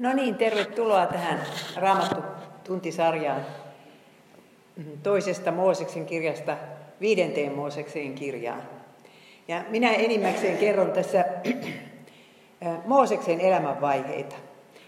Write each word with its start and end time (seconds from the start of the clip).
No 0.00 0.12
niin, 0.12 0.34
tervetuloa 0.34 1.06
tähän 1.06 1.40
Raamattu 1.76 2.20
tuntisarjaan 2.64 3.46
toisesta 5.02 5.52
Mooseksen 5.52 6.06
kirjasta 6.06 6.56
viidenteen 7.00 7.52
Mooseksen 7.52 8.14
kirjaan. 8.14 8.62
Ja 9.48 9.64
minä 9.68 9.92
enimmäkseen 9.92 10.58
kerron 10.58 10.92
tässä 10.92 11.24
Mooseksen 12.86 13.40
elämänvaiheita. 13.40 14.36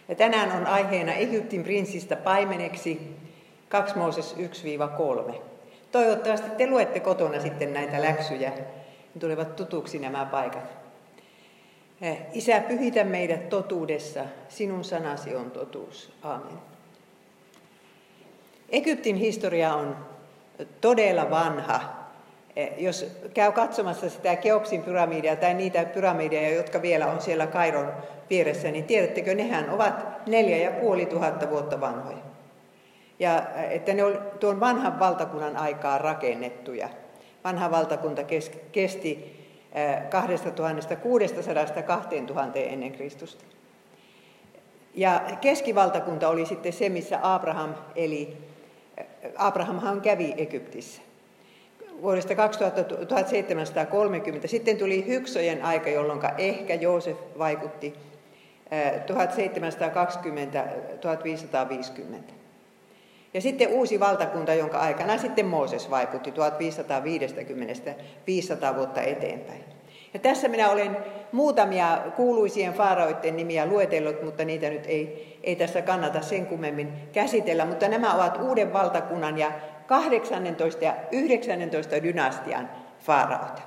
Ja 0.08 0.14
tänään 0.14 0.52
on 0.52 0.66
aiheena 0.66 1.12
Egyptin 1.12 1.62
prinssistä 1.62 2.16
paimeneksi 2.16 3.16
2 3.68 3.98
Mooses 3.98 4.36
1-3. 5.30 5.34
Toivottavasti 5.92 6.50
te 6.50 6.70
luette 6.70 7.00
kotona 7.00 7.40
sitten 7.40 7.72
näitä 7.72 8.02
läksyjä, 8.02 8.50
niin 8.50 9.20
tulevat 9.20 9.56
tutuksi 9.56 9.98
nämä 9.98 10.24
paikat. 10.24 10.81
Eh, 12.02 12.18
Isä, 12.32 12.60
pyhitä 12.60 13.04
meidät 13.04 13.48
totuudessa, 13.48 14.24
sinun 14.48 14.84
sanasi 14.84 15.36
on 15.36 15.50
totuus. 15.50 16.12
Aamen. 16.22 16.58
Egyptin 18.68 19.16
historia 19.16 19.74
on 19.74 19.96
todella 20.80 21.30
vanha. 21.30 21.80
Eh, 22.56 22.72
jos 22.78 23.06
käy 23.34 23.52
katsomassa 23.52 24.10
sitä 24.10 24.36
Keopsin 24.36 24.82
pyramidia 24.82 25.36
tai 25.36 25.54
niitä 25.54 25.84
pyramideja, 25.84 26.56
jotka 26.56 26.82
vielä 26.82 27.06
on 27.06 27.20
siellä 27.20 27.46
Kairon 27.46 27.92
vieressä, 28.30 28.70
niin 28.70 28.84
tiedättekö, 28.84 29.34
nehän 29.34 29.70
ovat 29.70 30.26
neljä 30.26 30.56
ja 30.56 30.70
puoli 30.70 31.06
tuhatta 31.06 31.50
vuotta 31.50 31.80
vanhoja. 31.80 32.22
Ja 33.18 33.42
eh, 33.56 33.72
että 33.72 33.94
ne 33.94 34.04
on 34.04 34.18
tuon 34.40 34.60
vanhan 34.60 34.98
valtakunnan 34.98 35.56
aikaa 35.56 35.98
rakennettuja. 35.98 36.88
Vanha 37.44 37.70
valtakunta 37.70 38.22
kesti 38.72 39.41
2600-2000 39.72 39.76
ennen 42.54 42.92
Kristusta. 42.92 43.44
Ja 44.94 45.20
keskivaltakunta 45.40 46.28
oli 46.28 46.46
sitten 46.46 46.72
se, 46.72 46.88
missä 46.88 47.18
Abraham 47.22 47.74
eli 47.96 48.36
Abrahamhan 49.36 50.00
kävi 50.00 50.34
Egyptissä. 50.36 51.02
Vuodesta 52.02 52.34
1730 53.08 54.48
sitten 54.48 54.78
tuli 54.78 55.06
Hyksojen 55.06 55.64
aika, 55.64 55.90
jolloin 55.90 56.20
ehkä 56.38 56.74
Joosef 56.74 57.18
vaikutti 57.38 57.94
1720-1550. 62.28 62.32
Ja 63.34 63.40
sitten 63.40 63.68
uusi 63.68 64.00
valtakunta, 64.00 64.54
jonka 64.54 64.78
aikana 64.78 65.18
sitten 65.18 65.46
Mooses 65.46 65.90
vaikutti 65.90 66.30
1550-500 66.30 66.34
vuotta 68.76 69.02
eteenpäin. 69.02 69.64
Ja 70.14 70.20
tässä 70.20 70.48
minä 70.48 70.70
olen 70.70 70.96
muutamia 71.32 71.98
kuuluisien 72.16 72.72
faaraoiden 72.72 73.36
nimiä 73.36 73.66
luetellut, 73.66 74.22
mutta 74.22 74.44
niitä 74.44 74.70
nyt 74.70 74.86
ei, 74.86 75.38
ei 75.42 75.56
tässä 75.56 75.82
kannata 75.82 76.22
sen 76.22 76.46
kummemmin 76.46 76.92
käsitellä. 77.12 77.64
Mutta 77.66 77.88
nämä 77.88 78.14
ovat 78.14 78.38
uuden 78.40 78.72
valtakunnan 78.72 79.38
ja 79.38 79.52
18 79.86 80.84
ja 80.84 80.94
19 81.12 82.02
dynastian 82.02 82.70
faaraot. 83.00 83.62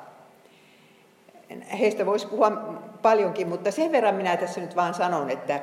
Heistä 1.79 2.05
voisi 2.05 2.27
puhua 2.27 2.51
paljonkin, 3.01 3.47
mutta 3.47 3.71
sen 3.71 3.91
verran 3.91 4.15
minä 4.15 4.37
tässä 4.37 4.61
nyt 4.61 4.75
vaan 4.75 4.93
sanon, 4.93 5.29
että 5.29 5.59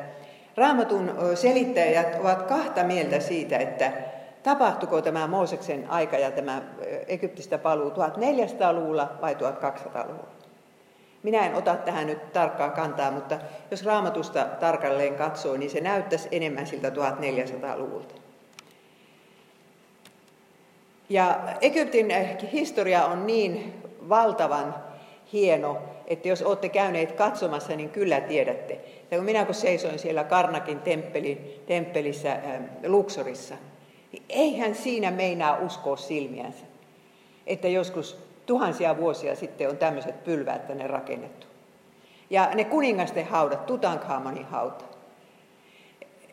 Raamatun 0.57 1.15
selittäjät 1.35 2.21
ovat 2.21 2.43
kahta 2.43 2.85
mieltä 2.85 3.21
siitä, 3.21 3.59
että 3.59 3.93
tapahtuko 4.43 5.03
tämä 5.03 5.27
Mooseksen 5.27 5.91
aika 5.91 6.19
ja 6.19 6.31
tämä 6.31 6.63
Egyptistä 7.07 7.59
paluu 7.59 7.91
1400-luvulla 7.91 9.13
vai 9.21 9.35
1200-luvulla. 9.35 10.33
Minä 11.23 11.47
en 11.47 11.55
ota 11.55 11.77
tähän 11.77 12.07
nyt 12.07 12.33
tarkkaa 12.33 12.71
kantaa, 12.71 13.11
mutta 13.11 13.39
jos 13.71 13.85
raamatusta 13.85 14.45
tarkalleen 14.45 15.15
katsoo, 15.15 15.57
niin 15.57 15.71
se 15.71 15.81
näyttäisi 15.81 16.29
enemmän 16.31 16.67
siltä 16.67 16.89
1400-luvulta. 16.89 18.15
Ja 21.09 21.39
Egyptin 21.61 22.07
historia 22.53 23.05
on 23.05 23.27
niin 23.27 23.83
valtavan 24.09 24.75
hieno, 25.33 25.79
että 26.07 26.29
jos 26.29 26.43
olette 26.43 26.69
käyneet 26.69 27.13
katsomassa, 27.13 27.77
niin 27.77 27.91
kyllä 27.91 28.21
tiedätte. 28.21 28.81
Ja 29.11 29.19
kun 29.19 29.25
minä 29.25 29.45
kun 29.45 29.55
seisoin 29.55 29.99
siellä 29.99 30.25
Karnakin 30.25 30.81
temppelin, 30.81 31.63
temppelissä 31.67 32.33
äh, 32.33 32.41
Luxorissa, 32.87 33.55
niin 34.13 34.23
eihän 34.29 34.75
siinä 34.75 35.11
meinaa 35.11 35.59
uskoa 35.59 35.97
silmiänsä, 35.97 36.65
että 37.47 37.69
joskus 37.69 38.19
tuhansia 38.47 38.97
vuosia 38.97 39.37
sitten 39.37 39.69
on 39.69 39.77
tämmöiset 39.77 40.25
pylväät 40.25 40.67
tänne 40.67 40.87
rakennettu. 40.87 41.47
Ja 42.31 42.51
ne 42.55 42.65
kuningasten 42.65 43.27
haudat, 43.27 43.67
Tutankhamanin 43.67 44.45
hauta. 44.47 44.85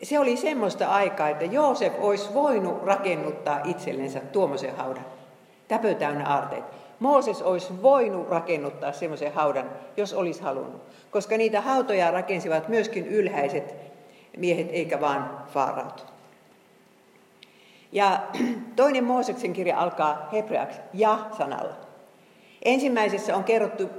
Se 0.02 0.18
oli 0.18 0.36
semmoista 0.36 0.88
aikaa, 0.88 1.28
että 1.28 1.44
Joosef 1.44 1.92
olisi 1.98 2.34
voinut 2.34 2.82
rakennuttaa 2.82 3.60
itsellensä 3.64 4.20
tuommoisen 4.20 4.76
haudan. 4.76 5.04
Täpö 5.68 5.94
täynnä 5.94 6.26
aarteita. 6.26 6.68
Mooses 7.00 7.42
olisi 7.42 7.82
voinut 7.82 8.28
rakennuttaa 8.28 8.92
semmoisen 8.92 9.32
haudan, 9.32 9.70
jos 9.96 10.14
olisi 10.14 10.42
halunnut. 10.42 10.82
Koska 11.10 11.36
niitä 11.36 11.60
hautoja 11.60 12.10
rakensivat 12.10 12.68
myöskin 12.68 13.06
ylhäiset 13.06 13.74
miehet, 14.36 14.68
eikä 14.70 15.00
vaan 15.00 15.44
faaraut. 15.46 16.06
Ja 17.92 18.20
toinen 18.76 19.04
Mooseksen 19.04 19.52
kirja 19.52 19.78
alkaa 19.78 20.28
hebreaksi 20.32 20.80
ja-sanalla. 20.94 21.74
Ensimmäisessä 22.64 23.36
on 23.36 23.44
kerrottu 23.44 23.90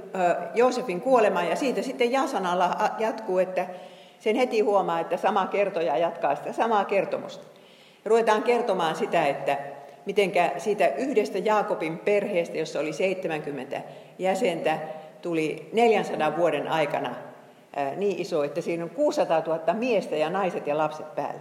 Joosefin 0.54 1.00
kuolema 1.00 1.42
ja 1.42 1.56
siitä 1.56 1.82
sitten 1.82 2.12
ja-sanalla 2.12 2.76
jatkuu, 2.98 3.38
että 3.38 3.66
sen 4.20 4.36
heti 4.36 4.60
huomaa, 4.60 5.00
että 5.00 5.16
sama 5.16 5.46
kertoja 5.46 5.96
jatkaa 5.96 6.34
sitä 6.34 6.52
samaa 6.52 6.84
kertomusta. 6.84 7.44
Ruvetaan 8.04 8.42
kertomaan 8.42 8.96
sitä, 8.96 9.26
että 9.26 9.58
mitenkä 10.06 10.52
siitä 10.58 10.88
yhdestä 10.88 11.38
Jaakobin 11.38 11.98
perheestä, 11.98 12.58
jossa 12.58 12.80
oli 12.80 12.92
70 12.92 13.82
jäsentä, 14.18 14.78
tuli 15.22 15.68
400 15.72 16.36
vuoden 16.36 16.68
aikana 16.68 17.14
niin 17.96 18.18
iso, 18.18 18.44
että 18.44 18.60
siinä 18.60 18.84
on 18.84 18.90
600 18.90 19.42
000 19.46 19.74
miestä 19.74 20.16
ja 20.16 20.30
naiset 20.30 20.66
ja 20.66 20.78
lapset 20.78 21.14
päällä. 21.14 21.40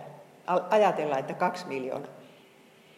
Ajatellaan, 0.69 1.19
että 1.19 1.33
kaksi 1.33 1.67
miljoonaa. 1.67 2.11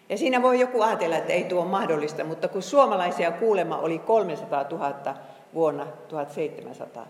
Ja 0.10 0.18
siinä 0.18 0.42
voi 0.42 0.60
joku 0.60 0.82
ajatella, 0.82 1.18
että 1.18 1.34
ei 1.34 1.44
tuo 1.44 1.62
ole 1.62 1.70
mahdollista, 1.70 2.24
mutta 2.24 2.48
kun 2.48 2.62
suomalaisia 2.62 3.32
kuulema 3.32 3.78
oli 3.78 4.00
300 4.00 4.66
000 4.72 5.16
vuonna 5.54 5.88
1700. 6.08 7.08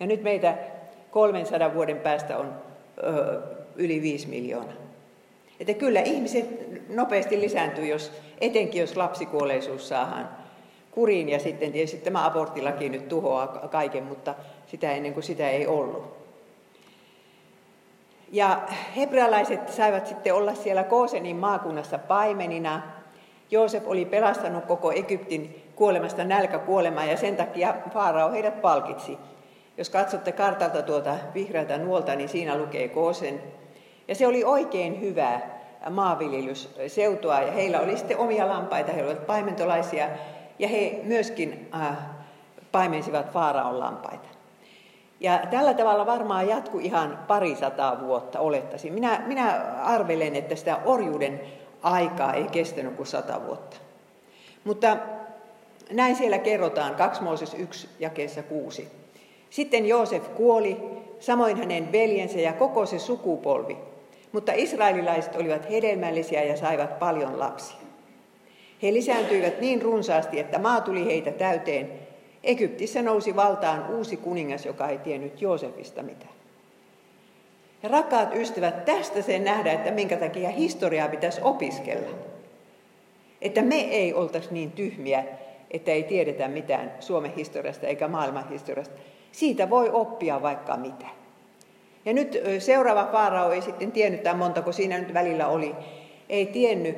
Ja 0.00 0.06
nyt 0.06 0.22
meitä 0.22 0.54
300 1.10 1.74
vuoden 1.74 1.96
päästä 1.96 2.38
on 2.38 2.54
ö, 3.04 3.40
yli 3.76 4.02
5 4.02 4.28
miljoonaa. 4.28 4.74
Että 5.60 5.74
kyllä 5.74 6.00
ihmiset 6.00 6.69
nopeasti 6.90 7.40
lisääntyy, 7.40 7.86
jos, 7.86 8.12
etenkin 8.40 8.80
jos 8.80 8.96
lapsikuolleisuus 8.96 9.88
saadaan 9.88 10.28
kuriin. 10.90 11.28
Ja 11.28 11.38
sitten 11.38 11.72
tietysti 11.72 11.98
tämä 11.98 12.26
aborttilaki 12.26 12.88
nyt 12.88 13.08
tuhoaa 13.08 13.46
kaiken, 13.48 14.04
mutta 14.04 14.34
sitä 14.66 14.92
ennen 14.92 15.14
kuin 15.14 15.24
sitä 15.24 15.50
ei 15.50 15.66
ollut. 15.66 16.20
Ja 18.32 18.62
hebrealaiset 18.96 19.68
saivat 19.68 20.06
sitten 20.06 20.34
olla 20.34 20.54
siellä 20.54 20.84
Koosenin 20.84 21.36
maakunnassa 21.36 21.98
paimenina. 21.98 22.82
Joosef 23.50 23.82
oli 23.86 24.04
pelastanut 24.04 24.64
koko 24.64 24.92
Egyptin 24.92 25.62
kuolemasta 25.76 26.24
nälkäkuolemaa 26.24 27.04
ja 27.04 27.16
sen 27.16 27.36
takia 27.36 27.74
Faarao 27.92 28.32
heidät 28.32 28.60
palkitsi. 28.60 29.18
Jos 29.76 29.90
katsotte 29.90 30.32
kartalta 30.32 30.82
tuota 30.82 31.16
vihreältä 31.34 31.78
nuolta, 31.78 32.14
niin 32.14 32.28
siinä 32.28 32.58
lukee 32.58 32.88
Koosen. 32.88 33.42
Ja 34.08 34.14
se 34.14 34.26
oli 34.26 34.44
oikein 34.44 35.00
hyvää 35.00 35.59
maanviljelysseutua 35.90 37.40
ja 37.40 37.52
heillä 37.52 37.80
oli 37.80 37.96
sitten 37.96 38.18
omia 38.18 38.48
lampaita, 38.48 38.92
he 38.92 39.02
olivat 39.02 39.26
paimentolaisia 39.26 40.08
ja 40.58 40.68
he 40.68 41.00
myöskin 41.02 41.68
äh, 41.74 41.96
paimensivat 42.72 43.32
Faaraon 43.32 43.80
lampaita. 43.80 44.28
Ja 45.20 45.40
tällä 45.50 45.74
tavalla 45.74 46.06
varmaan 46.06 46.48
jatku 46.48 46.78
ihan 46.78 47.18
pari 47.26 47.56
sataa 47.56 48.00
vuotta, 48.00 48.40
olettaisin. 48.40 48.92
Minä, 48.92 49.22
minä 49.26 49.60
arvelen, 49.82 50.36
että 50.36 50.56
sitä 50.56 50.78
orjuuden 50.84 51.40
aikaa 51.82 52.34
ei 52.34 52.44
kestänyt 52.52 52.96
kuin 52.96 53.06
sata 53.06 53.40
vuotta. 53.46 53.76
Mutta 54.64 54.96
näin 55.92 56.16
siellä 56.16 56.38
kerrotaan, 56.38 56.94
2 56.94 57.22
Mooses 57.22 57.54
1 57.54 57.88
jakeessa 57.98 58.42
6. 58.42 58.88
Sitten 59.50 59.86
Joosef 59.86 60.34
kuoli, 60.34 60.76
samoin 61.18 61.56
hänen 61.56 61.92
veljensä 61.92 62.40
ja 62.40 62.52
koko 62.52 62.86
se 62.86 62.98
sukupolvi. 62.98 63.89
Mutta 64.32 64.52
israelilaiset 64.54 65.36
olivat 65.36 65.70
hedelmällisiä 65.70 66.42
ja 66.42 66.56
saivat 66.56 66.98
paljon 66.98 67.38
lapsia. 67.38 67.80
He 68.82 68.92
lisääntyivät 68.92 69.60
niin 69.60 69.82
runsaasti, 69.82 70.40
että 70.40 70.58
maa 70.58 70.80
tuli 70.80 71.06
heitä 71.06 71.30
täyteen 71.30 71.92
Egyptissä 72.44 73.02
nousi 73.02 73.36
valtaan 73.36 73.90
uusi 73.90 74.16
kuningas, 74.16 74.66
joka 74.66 74.88
ei 74.88 74.98
tiennyt 74.98 75.42
Joosefista 75.42 76.02
mitään. 76.02 76.32
Ja 77.82 77.88
rakkaat 77.88 78.34
ystävät, 78.34 78.84
tästä 78.84 79.22
sen 79.22 79.44
nähdä, 79.44 79.72
että 79.72 79.90
minkä 79.90 80.16
takia 80.16 80.50
historiaa 80.50 81.08
pitäisi 81.08 81.40
opiskella. 81.44 82.08
Että 83.42 83.62
me 83.62 83.80
ei 83.80 84.14
oltaisi 84.14 84.48
niin 84.50 84.72
tyhmiä, 84.72 85.24
että 85.70 85.90
ei 85.90 86.02
tiedetä 86.02 86.48
mitään 86.48 86.92
Suomen 87.00 87.34
historiasta 87.34 87.86
eikä 87.86 88.08
maailman 88.08 88.48
historiasta. 88.48 88.94
Siitä 89.32 89.70
voi 89.70 89.90
oppia 89.90 90.42
vaikka 90.42 90.76
mitä. 90.76 91.06
Ja 92.04 92.12
nyt 92.12 92.38
seuraava 92.58 93.08
faarao 93.12 93.52
ei 93.52 93.62
sitten 93.62 93.92
tiennyt 93.92 94.22
tämän 94.22 94.38
montako 94.38 94.72
siinä 94.72 94.98
nyt 94.98 95.14
välillä 95.14 95.48
oli. 95.48 95.74
Ei 96.28 96.46
tiennyt, 96.46 96.96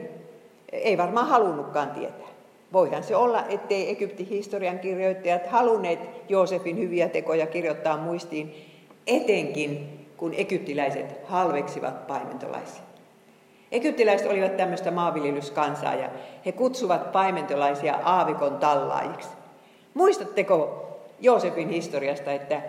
ei 0.72 0.98
varmaan 0.98 1.26
halunnutkaan 1.26 1.90
tietää. 1.90 2.28
Voihan 2.72 3.02
se 3.02 3.16
olla, 3.16 3.44
ettei 3.48 3.90
Egyptin 3.90 4.26
historian 4.26 4.78
kirjoittajat 4.78 5.46
halunneet 5.46 5.98
Joosefin 6.28 6.78
hyviä 6.78 7.08
tekoja 7.08 7.46
kirjoittaa 7.46 7.96
muistiin, 7.96 8.54
etenkin 9.06 9.98
kun 10.16 10.34
egyptiläiset 10.34 11.16
halveksivat 11.24 12.06
paimentolaisia. 12.06 12.82
Egyptiläiset 13.72 14.30
olivat 14.30 14.56
tämmöistä 14.56 14.90
maanviljelyskansaa 14.90 15.94
ja 15.94 16.08
he 16.46 16.52
kutsuvat 16.52 17.12
paimentolaisia 17.12 17.98
aavikon 18.04 18.56
tallaajiksi. 18.56 19.28
Muistatteko 19.94 20.88
Joosefin 21.20 21.68
historiasta, 21.68 22.32
että, 22.32 22.62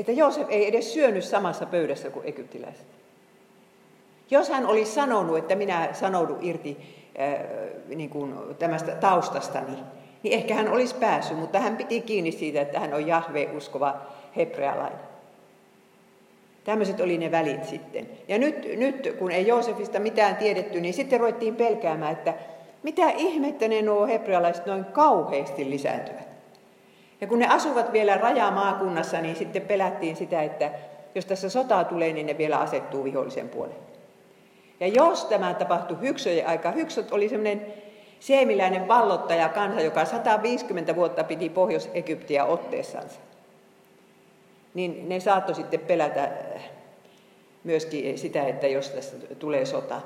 että 0.00 0.12
Joosef 0.12 0.46
ei 0.48 0.68
edes 0.68 0.92
syönyt 0.92 1.24
samassa 1.24 1.66
pöydässä 1.66 2.10
kuin 2.10 2.26
egyptiläiset? 2.26 2.86
Jos 4.30 4.48
hän 4.48 4.66
olisi 4.66 4.92
sanonut, 4.92 5.38
että 5.38 5.54
minä 5.54 5.88
sanoudun 5.92 6.38
irti 6.40 6.76
äh, 7.20 7.46
niin 7.88 8.10
kuin 8.10 8.34
tämästä 8.58 8.92
taustastani, 8.92 9.76
niin 10.22 10.34
ehkä 10.34 10.54
hän 10.54 10.68
olisi 10.68 10.94
päässyt, 10.94 11.38
mutta 11.38 11.60
hän 11.60 11.76
piti 11.76 12.00
kiinni 12.00 12.32
siitä, 12.32 12.60
että 12.60 12.80
hän 12.80 12.94
on 12.94 13.06
Jahve-uskova 13.06 13.94
hebrealainen. 14.36 15.10
Tämmöiset 16.64 17.00
oli 17.00 17.18
ne 17.18 17.30
välit 17.30 17.64
sitten. 17.64 18.08
Ja 18.28 18.38
nyt, 18.38 18.78
nyt 18.78 19.16
kun 19.18 19.30
ei 19.30 19.46
Joosefista 19.46 19.98
mitään 19.98 20.36
tiedetty, 20.36 20.80
niin 20.80 20.94
sitten 20.94 21.20
ruvettiin 21.20 21.56
pelkäämään, 21.56 22.12
että 22.12 22.34
mitä 22.82 23.10
ihmettä 23.10 23.68
ne 23.68 23.82
nuo 23.82 24.06
hebrealaiset 24.06 24.66
noin 24.66 24.84
kauheasti 24.84 25.70
lisääntyvät. 25.70 26.29
Ja 27.20 27.26
kun 27.26 27.38
ne 27.38 27.48
asuvat 27.48 27.92
vielä 27.92 28.14
rajamaakunnassa, 28.14 29.20
niin 29.20 29.36
sitten 29.36 29.62
pelättiin 29.62 30.16
sitä, 30.16 30.42
että 30.42 30.70
jos 31.14 31.26
tässä 31.26 31.48
sotaa 31.48 31.84
tulee, 31.84 32.12
niin 32.12 32.26
ne 32.26 32.38
vielä 32.38 32.58
asettuu 32.58 33.04
vihollisen 33.04 33.48
puolelle. 33.48 33.80
Ja 34.80 34.86
jos 34.86 35.24
tämä 35.24 35.54
tapahtui 35.54 35.96
Hyksöjen 36.00 36.46
aika, 36.46 36.70
Hyksöt 36.70 37.12
oli 37.12 37.28
semmoinen 37.28 37.66
seemiläinen 38.20 38.88
vallottaja 38.88 39.48
kansa, 39.48 39.80
joka 39.80 40.04
150 40.04 40.96
vuotta 40.96 41.24
piti 41.24 41.48
Pohjois-Egyptiä 41.48 42.44
otteessansa 42.44 43.20
niin 44.74 45.08
ne 45.08 45.20
saattoi 45.20 45.54
sitten 45.54 45.80
pelätä 45.80 46.24
äh, 46.24 46.62
myöskin 47.64 48.18
sitä, 48.18 48.42
että 48.42 48.66
jos 48.66 48.90
tästä 48.90 49.16
tulee 49.38 49.64
sota. 49.64 50.00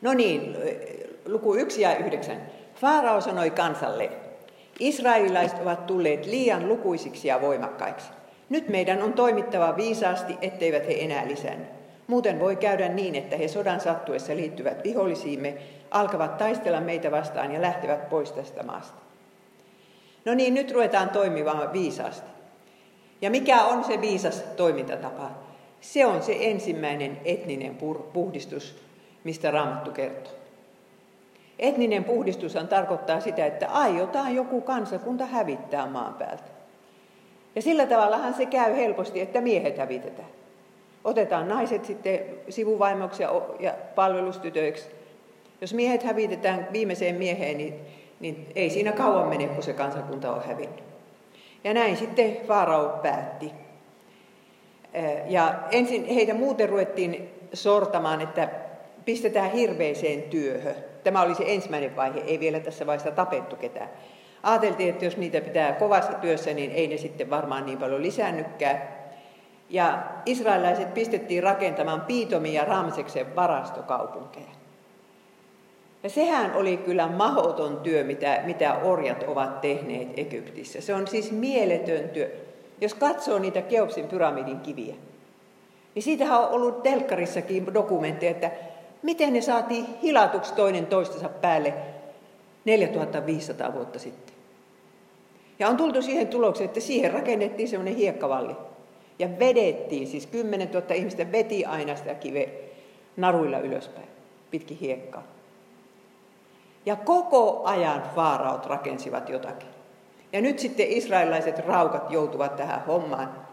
No 0.00 0.12
niin, 0.12 0.56
luku 1.26 1.54
1 1.54 1.80
ja 1.82 1.96
9. 1.96 2.36
Faarao 2.74 3.20
sanoi 3.20 3.50
kansalle, 3.50 4.10
Israelilaiset 4.80 5.62
ovat 5.62 5.86
tulleet 5.86 6.26
liian 6.26 6.68
lukuisiksi 6.68 7.28
ja 7.28 7.40
voimakkaiksi. 7.40 8.08
Nyt 8.48 8.68
meidän 8.68 9.02
on 9.02 9.12
toimittava 9.12 9.76
viisaasti, 9.76 10.38
etteivät 10.42 10.86
he 10.86 10.96
enää 11.00 11.28
lisänny. 11.28 11.64
Muuten 12.06 12.40
voi 12.40 12.56
käydä 12.56 12.88
niin, 12.88 13.14
että 13.14 13.36
he 13.36 13.48
sodan 13.48 13.80
sattuessa 13.80 14.36
liittyvät 14.36 14.84
vihollisiimme, 14.84 15.54
alkavat 15.90 16.38
taistella 16.38 16.80
meitä 16.80 17.10
vastaan 17.10 17.52
ja 17.52 17.62
lähtevät 17.62 18.08
pois 18.08 18.32
tästä 18.32 18.62
maasta. 18.62 19.00
No 20.24 20.34
niin, 20.34 20.54
nyt 20.54 20.70
ruvetaan 20.70 21.08
toimimaan 21.08 21.72
viisaasti. 21.72 22.30
Ja 23.20 23.30
mikä 23.30 23.64
on 23.64 23.84
se 23.84 24.00
viisas 24.00 24.42
toimintatapa? 24.56 25.30
Se 25.80 26.06
on 26.06 26.22
se 26.22 26.36
ensimmäinen 26.40 27.20
etninen 27.24 27.78
puhdistus, 28.12 28.76
mistä 29.24 29.50
Raamattu 29.50 29.90
kertoo. 29.90 30.39
Etninen 31.60 32.04
puhdistushan 32.04 32.68
tarkoittaa 32.68 33.20
sitä, 33.20 33.46
että 33.46 33.68
aiotaan 33.68 34.34
joku 34.34 34.60
kansakunta 34.60 35.26
hävittää 35.26 35.86
maan 35.86 36.14
päältä. 36.14 36.50
Ja 37.56 37.62
sillä 37.62 37.86
tavallahan 37.86 38.34
se 38.34 38.46
käy 38.46 38.76
helposti, 38.76 39.20
että 39.20 39.40
miehet 39.40 39.78
hävitetään. 39.78 40.28
Otetaan 41.04 41.48
naiset 41.48 41.84
sitten 41.84 42.20
sivuvaimoksi 42.48 43.22
ja 43.60 43.74
palvelustytöiksi. 43.94 44.88
Jos 45.60 45.74
miehet 45.74 46.02
hävitetään 46.02 46.68
viimeiseen 46.72 47.14
mieheen, 47.14 47.58
niin, 47.58 47.74
niin 48.20 48.46
ei 48.54 48.70
siinä 48.70 48.92
kauan 48.92 49.28
mene, 49.28 49.46
kun 49.48 49.62
se 49.62 49.72
kansakunta 49.72 50.32
on 50.32 50.42
hävinnyt. 50.44 50.84
Ja 51.64 51.74
näin 51.74 51.96
sitten 51.96 52.36
Faarao 52.48 52.98
päätti. 53.02 53.52
Ja 55.28 55.54
ensin 55.70 56.04
heitä 56.04 56.34
muuten 56.34 56.68
ruvettiin 56.68 57.34
sortamaan, 57.52 58.20
että 58.20 58.48
pistetään 59.04 59.50
hirveeseen 59.50 60.22
työhön. 60.22 60.89
Tämä 61.04 61.22
oli 61.22 61.34
se 61.34 61.44
ensimmäinen 61.46 61.96
vaihe, 61.96 62.20
ei 62.20 62.40
vielä 62.40 62.60
tässä 62.60 62.86
vaiheessa 62.86 63.10
tapettu 63.10 63.56
ketään. 63.56 63.90
Ajateltiin, 64.42 64.88
että 64.88 65.04
jos 65.04 65.16
niitä 65.16 65.40
pitää 65.40 65.72
kovassa 65.72 66.12
työssä, 66.12 66.54
niin 66.54 66.70
ei 66.70 66.88
ne 66.88 66.96
sitten 66.96 67.30
varmaan 67.30 67.66
niin 67.66 67.78
paljon 67.78 68.02
lisäännykään. 68.02 68.82
Ja 69.68 70.02
israelilaiset 70.26 70.94
pistettiin 70.94 71.42
rakentamaan 71.42 72.00
Piitomin 72.00 72.52
ja 72.52 72.64
Ramseksen 72.64 73.36
varastokaupunkeja. 73.36 74.50
Ja 76.02 76.10
sehän 76.10 76.54
oli 76.54 76.76
kyllä 76.76 77.08
mahoton 77.08 77.76
työ, 77.76 78.04
mitä, 78.04 78.40
mitä 78.44 78.74
orjat 78.74 79.22
ovat 79.22 79.60
tehneet 79.60 80.08
Egyptissä. 80.18 80.80
Se 80.80 80.94
on 80.94 81.06
siis 81.06 81.32
mieletön 81.32 82.08
työ. 82.08 82.30
Jos 82.80 82.94
katsoo 82.94 83.38
niitä 83.38 83.62
Keopsin 83.62 84.08
pyramidin 84.08 84.60
kiviä, 84.60 84.94
niin 85.94 86.02
siitähän 86.02 86.40
on 86.40 86.48
ollut 86.48 86.82
telkkarissakin 86.82 87.74
dokumentteja, 87.74 88.30
että 88.30 88.50
miten 89.02 89.32
ne 89.32 89.40
saatiin 89.40 89.86
hilatuksi 90.02 90.54
toinen 90.54 90.86
toistensa 90.86 91.28
päälle 91.28 91.74
4500 92.64 93.74
vuotta 93.74 93.98
sitten. 93.98 94.34
Ja 95.58 95.68
on 95.68 95.76
tultu 95.76 96.02
siihen 96.02 96.28
tulokseen, 96.28 96.68
että 96.68 96.80
siihen 96.80 97.12
rakennettiin 97.12 97.68
semmoinen 97.68 97.96
hiekkavalli. 97.96 98.56
Ja 99.18 99.28
vedettiin, 99.38 100.06
siis 100.06 100.26
10 100.26 100.68
000 100.68 100.94
ihmistä 100.94 101.32
veti 101.32 101.64
aina 101.64 101.96
sitä 101.96 102.14
kiveä 102.14 102.48
naruilla 103.16 103.58
ylöspäin, 103.58 104.08
pitkin 104.50 104.76
hiekkaa. 104.76 105.22
Ja 106.86 106.96
koko 106.96 107.60
ajan 107.64 108.02
vaaraut 108.16 108.66
rakensivat 108.66 109.28
jotakin. 109.28 109.68
Ja 110.32 110.40
nyt 110.40 110.58
sitten 110.58 110.86
israelilaiset 110.88 111.58
raukat 111.58 112.10
joutuvat 112.10 112.56
tähän 112.56 112.84
hommaan. 112.86 113.49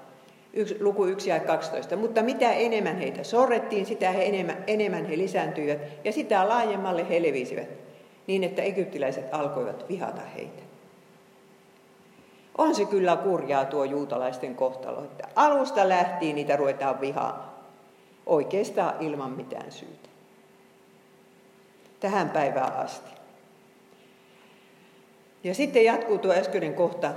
Yksi, 0.58 0.78
luku 0.80 1.06
1 1.06 1.30
ja 1.30 1.40
12. 1.40 1.96
Mutta 1.96 2.24
mitä 2.24 2.52
enemmän 2.52 2.98
heitä 2.98 3.24
sorrettiin, 3.24 3.86
sitä 3.86 4.12
he 4.12 4.26
enemmän, 4.26 4.64
enemmän 4.68 5.06
he 5.06 5.18
lisääntyivät 5.18 5.80
ja 6.04 6.12
sitä 6.12 6.50
laajemmalle 6.50 7.10
he 7.10 7.22
levisivät, 7.22 7.70
niin 8.28 8.44
että 8.44 8.62
egyptiläiset 8.62 9.26
alkoivat 9.32 9.86
vihata 9.90 10.22
heitä. 10.22 10.64
On 12.58 12.76
se 12.76 12.86
kyllä 12.86 13.16
kurjaa 13.16 13.66
tuo 13.66 13.84
juutalaisten 13.84 14.56
kohtalo, 14.56 15.04
että 15.04 15.28
alusta 15.36 15.90
lähtien 15.90 16.36
niitä 16.36 16.56
ruvetaan 16.56 17.02
vihaamaan. 17.02 17.50
Oikeastaan 18.26 18.94
ilman 19.00 19.32
mitään 19.32 19.72
syytä. 19.72 20.10
Tähän 22.00 22.30
päivään 22.30 22.74
asti. 22.74 23.12
Ja 25.44 25.54
sitten 25.54 25.86
jatkuu 25.86 26.18
tuo 26.18 26.34
äskeinen 26.34 26.74
kohta. 26.74 27.12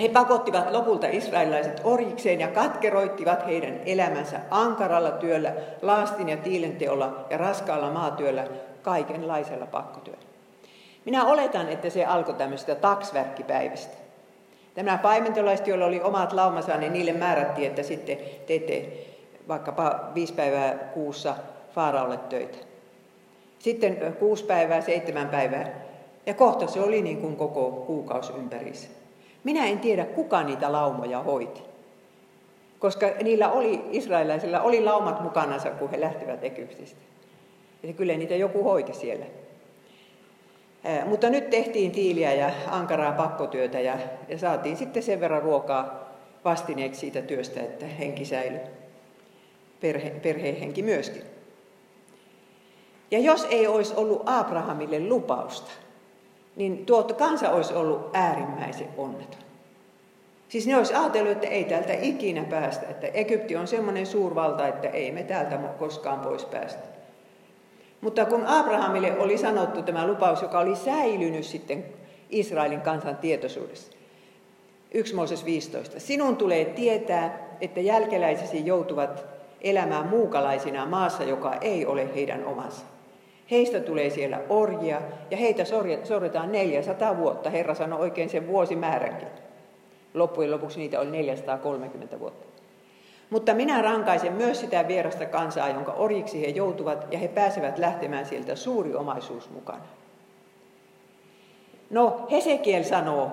He 0.00 0.08
pakottivat 0.08 0.72
lopulta 0.72 1.06
israelilaiset 1.06 1.80
orjikseen 1.84 2.40
ja 2.40 2.48
katkeroittivat 2.48 3.46
heidän 3.46 3.80
elämänsä 3.86 4.40
ankaralla 4.50 5.10
työllä, 5.10 5.52
laastin 5.82 6.28
ja 6.28 6.36
tiilenteolla 6.36 7.24
ja 7.30 7.38
raskaalla 7.38 7.90
maatyöllä, 7.90 8.44
kaikenlaisella 8.82 9.66
pakkotyöllä. 9.66 10.22
Minä 11.04 11.24
oletan, 11.24 11.68
että 11.68 11.90
se 11.90 12.04
alkoi 12.04 12.34
tämmöistä 12.34 12.74
taksverkkipäivästä. 12.74 13.96
Tämä 14.74 14.98
paimentolaiset, 14.98 15.66
joilla 15.66 15.86
oli 15.86 16.00
omat 16.00 16.32
laumansa, 16.32 16.76
niin 16.76 16.92
niille 16.92 17.12
määrättiin, 17.12 17.68
että 17.68 17.82
sitten 17.82 18.18
teette 18.46 18.88
vaikkapa 19.48 20.00
viisi 20.14 20.32
päivää 20.32 20.74
kuussa 20.74 21.34
Faaraolle 21.74 22.16
töitä. 22.16 22.58
Sitten 23.58 24.16
kuusi 24.18 24.44
päivää, 24.44 24.80
seitsemän 24.80 25.28
päivää 25.28 25.70
ja 26.26 26.34
kohta 26.34 26.66
se 26.66 26.80
oli 26.80 27.02
niin 27.02 27.20
kuin 27.20 27.36
koko 27.36 27.70
kuukausi 27.86 28.32
ympärissä. 28.32 28.88
Minä 29.48 29.66
en 29.66 29.78
tiedä, 29.78 30.04
kuka 30.04 30.42
niitä 30.42 30.72
laumoja 30.72 31.22
hoiti. 31.22 31.62
Koska 32.78 33.06
niillä 33.22 33.50
oli, 33.50 33.80
israelaisilla 33.90 34.60
oli 34.60 34.84
laumat 34.84 35.20
mukanansa, 35.20 35.70
kun 35.70 35.90
he 35.90 36.00
lähtivät 36.00 36.44
Egyptistä. 36.44 37.00
Ja 37.82 37.92
kyllä 37.92 38.16
niitä 38.16 38.36
joku 38.36 38.62
hoiti 38.62 38.92
siellä. 38.92 39.26
Mutta 41.06 41.30
nyt 41.30 41.50
tehtiin 41.50 41.90
tiiliä 41.92 42.34
ja 42.34 42.50
ankaraa 42.66 43.12
pakkotyötä 43.12 43.80
ja, 43.80 43.98
ja 44.28 44.38
saatiin 44.38 44.76
sitten 44.76 45.02
sen 45.02 45.20
verran 45.20 45.42
ruokaa 45.42 46.08
vastineeksi 46.44 47.00
siitä 47.00 47.22
työstä, 47.22 47.60
että 47.60 47.86
henki 47.86 48.24
säilyi. 48.24 48.60
Perhe, 49.80 50.10
perheen 50.10 50.56
henki 50.56 50.82
myöskin. 50.82 51.22
Ja 53.10 53.18
jos 53.18 53.46
ei 53.50 53.66
olisi 53.66 53.94
ollut 53.96 54.22
Abrahamille 54.26 55.00
lupausta, 55.00 55.70
niin 56.58 56.86
tuo 56.86 57.04
kansa 57.04 57.50
olisi 57.50 57.74
ollut 57.74 58.10
äärimmäisen 58.12 58.88
onneton. 58.96 59.40
Siis 60.48 60.66
ne 60.66 60.76
olisi 60.76 60.94
ajatellut, 60.94 61.32
että 61.32 61.46
ei 61.46 61.64
täältä 61.64 61.92
ikinä 61.92 62.44
päästä, 62.44 62.86
että 62.90 63.06
Egypti 63.06 63.56
on 63.56 63.66
semmoinen 63.66 64.06
suurvalta, 64.06 64.68
että 64.68 64.88
ei 64.88 65.12
me 65.12 65.22
täältä 65.22 65.56
koskaan 65.78 66.20
pois 66.20 66.44
päästä. 66.44 66.82
Mutta 68.00 68.24
kun 68.24 68.46
Abrahamille 68.46 69.18
oli 69.18 69.38
sanottu 69.38 69.82
tämä 69.82 70.06
lupaus, 70.06 70.42
joka 70.42 70.58
oli 70.58 70.76
säilynyt 70.76 71.44
sitten 71.44 71.84
Israelin 72.30 72.80
kansan 72.80 73.16
tietoisuudessa, 73.16 73.92
1 74.94 75.14
Mooses 75.14 75.44
15. 75.44 76.00
Sinun 76.00 76.36
tulee 76.36 76.64
tietää, 76.64 77.48
että 77.60 77.80
jälkeläisesi 77.80 78.66
joutuvat 78.66 79.24
elämään 79.60 80.06
muukalaisina 80.06 80.86
maassa, 80.86 81.24
joka 81.24 81.54
ei 81.54 81.86
ole 81.86 82.14
heidän 82.14 82.44
omansa. 82.44 82.97
Heistä 83.50 83.80
tulee 83.80 84.10
siellä 84.10 84.40
orjia 84.48 85.00
ja 85.30 85.36
heitä 85.36 85.64
sorretaan 86.04 86.52
400 86.52 87.16
vuotta. 87.16 87.50
Herra 87.50 87.74
sanoi 87.74 88.00
oikein 88.00 88.28
sen 88.28 88.48
vuosimääränkin. 88.48 89.28
Loppujen 90.14 90.50
lopuksi 90.50 90.78
niitä 90.78 91.00
oli 91.00 91.10
430 91.10 92.20
vuotta. 92.20 92.46
Mutta 93.30 93.54
minä 93.54 93.82
rankaisen 93.82 94.32
myös 94.32 94.60
sitä 94.60 94.88
vierasta 94.88 95.26
kansaa, 95.26 95.68
jonka 95.68 95.92
orjiksi 95.92 96.40
he 96.40 96.46
joutuvat, 96.46 97.06
ja 97.10 97.18
he 97.18 97.28
pääsevät 97.28 97.78
lähtemään 97.78 98.26
sieltä 98.26 98.56
suuri 98.56 98.94
omaisuus 98.94 99.50
mukana. 99.50 99.84
No, 101.90 102.26
Hesekiel 102.30 102.82
sanoo, 102.82 103.30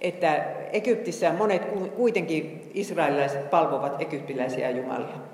että 0.00 0.44
Egyptissä 0.72 1.32
monet 1.32 1.62
kuitenkin 1.96 2.70
israelilaiset 2.74 3.50
palvovat 3.50 4.02
egyptiläisiä 4.02 4.70
jumalia. 4.70 5.32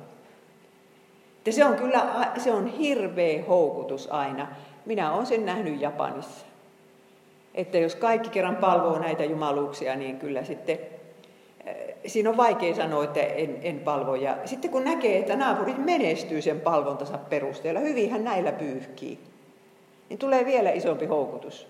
Ja 1.49 1.52
se 1.52 1.64
on 1.64 1.76
kyllä 1.76 2.31
se 2.37 2.52
on 2.52 2.67
hirveä 2.67 3.45
houkutus 3.49 4.12
aina. 4.12 4.49
Minä 4.87 5.12
olen 5.12 5.26
sen 5.26 5.47
nähnyt 5.47 5.81
Japanissa. 5.81 6.47
Että 7.55 7.78
jos 7.78 7.95
kaikki 7.95 8.28
kerran 8.28 8.57
palvoo 8.57 8.99
näitä 8.99 9.25
jumaluuksia, 9.25 9.97
niin 9.97 10.19
kyllä 10.19 10.45
sitten 10.45 10.78
eh, 11.67 11.95
siinä 12.07 12.31
on 12.31 12.37
vaikea 12.37 12.75
sanoa, 12.75 13.05
että 13.05 13.21
en, 13.21 13.59
en 13.62 13.81
palvo. 13.81 14.14
Ja 14.14 14.37
sitten 14.45 14.71
kun 14.71 14.85
näkee, 14.85 15.19
että 15.19 15.37
naapurit 15.37 15.85
menestyy 15.85 16.43
sen 16.43 16.61
palvontansa 16.61 17.19
perusteella, 17.19 17.81
hyvinhän 17.81 18.25
näillä 18.25 18.52
pyyhkii, 18.52 19.19
niin 20.09 20.19
tulee 20.19 20.45
vielä 20.45 20.71
isompi 20.71 21.07
houkutus. 21.07 21.69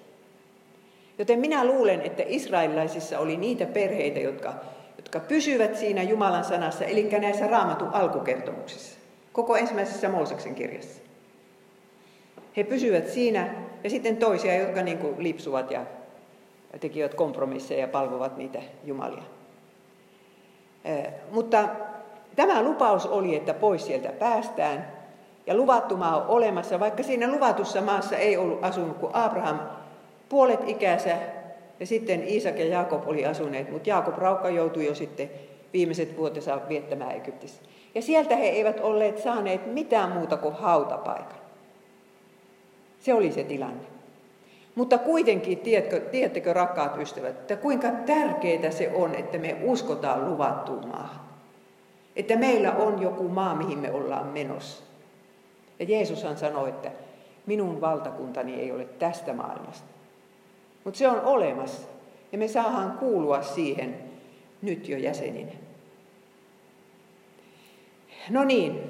Joten 1.18 1.38
minä 1.38 1.64
luulen, 1.64 2.00
että 2.00 2.22
israelilaisissa 2.26 3.18
oli 3.18 3.36
niitä 3.36 3.66
perheitä, 3.66 4.20
jotka, 4.20 4.54
jotka 4.96 5.20
pysyvät 5.20 5.76
siinä 5.76 6.02
Jumalan 6.02 6.44
sanassa, 6.44 6.84
eli 6.84 7.08
näissä 7.20 7.46
raamatun 7.46 7.94
alkukertomuksissa, 7.94 8.97
koko 9.38 9.56
ensimmäisessä 9.56 10.08
Mooseksen 10.08 10.54
kirjassa. 10.54 11.02
He 12.56 12.64
pysyvät 12.64 13.08
siinä, 13.08 13.54
ja 13.84 13.90
sitten 13.90 14.16
toisia, 14.16 14.54
jotka 14.54 14.82
niin 14.82 14.98
kuin 14.98 15.14
lipsuvat 15.18 15.70
ja 15.70 15.86
tekivät 16.80 17.14
kompromisseja 17.14 17.80
ja 17.80 17.88
palvovat 17.88 18.36
niitä 18.36 18.58
jumalia. 18.84 19.22
Mutta 21.30 21.68
tämä 22.36 22.62
lupaus 22.62 23.06
oli, 23.06 23.36
että 23.36 23.54
pois 23.54 23.86
sieltä 23.86 24.08
päästään, 24.08 24.92
ja 25.46 25.54
luvattu 25.54 25.96
maa 25.96 26.22
on 26.22 26.28
olemassa, 26.28 26.80
vaikka 26.80 27.02
siinä 27.02 27.32
luvatussa 27.32 27.80
maassa 27.80 28.16
ei 28.16 28.36
ollut 28.36 28.64
asunut 28.64 28.96
kuin 28.96 29.14
Abraham 29.14 29.58
puolet 30.28 30.60
ikänsä 30.66 31.16
ja 31.80 31.86
sitten 31.86 32.28
Iisak 32.28 32.58
ja 32.58 32.64
Jaakob 32.64 33.08
oli 33.08 33.26
asuneet, 33.26 33.70
mutta 33.70 33.88
Jaakob 33.88 34.18
Raukka 34.18 34.50
joutui 34.50 34.86
jo 34.86 34.94
sitten 34.94 35.30
viimeiset 35.72 36.16
vuotensa 36.16 36.60
viettämään 36.68 37.16
Egyptissä. 37.16 37.62
Ja 37.94 38.02
sieltä 38.02 38.36
he 38.36 38.46
eivät 38.46 38.80
olleet 38.80 39.18
saaneet 39.18 39.74
mitään 39.74 40.12
muuta 40.12 40.36
kuin 40.36 40.54
hautapaikan. 40.54 41.38
Se 43.00 43.14
oli 43.14 43.32
se 43.32 43.44
tilanne. 43.44 43.86
Mutta 44.74 44.98
kuitenkin, 44.98 45.58
tiedätkö, 45.58 46.00
tiedättekö 46.00 46.52
rakkaat 46.52 46.96
ystävät, 46.96 47.30
että 47.30 47.56
kuinka 47.56 47.88
tärkeää 47.90 48.70
se 48.70 48.92
on, 48.94 49.14
että 49.14 49.38
me 49.38 49.56
uskotaan 49.62 50.30
luvattuun 50.30 50.88
maahan. 50.88 51.20
Että 52.16 52.36
meillä 52.36 52.72
on 52.72 53.02
joku 53.02 53.28
maa, 53.28 53.54
mihin 53.54 53.78
me 53.78 53.92
ollaan 53.92 54.26
menossa. 54.26 54.82
Ja 55.78 55.84
Jeesushan 55.84 56.36
sanoi, 56.36 56.68
että 56.68 56.90
minun 57.46 57.80
valtakuntani 57.80 58.54
ei 58.54 58.72
ole 58.72 58.84
tästä 58.84 59.32
maailmasta. 59.32 59.88
Mutta 60.84 60.98
se 60.98 61.08
on 61.08 61.20
olemassa 61.20 61.88
ja 62.32 62.38
me 62.38 62.48
saadaan 62.48 62.92
kuulua 62.92 63.42
siihen 63.42 63.98
nyt 64.62 64.88
jo 64.88 64.98
jäseninä. 64.98 65.52
No 68.30 68.44
niin, 68.44 68.80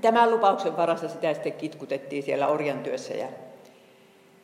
tämän 0.00 0.30
lupauksen 0.30 0.76
varassa 0.76 1.08
sitä 1.08 1.34
sitten 1.34 1.52
kitkutettiin 1.52 2.22
siellä 2.22 2.48
orjan 2.48 2.78
työssä. 2.78 3.14
Ja, 3.14 3.26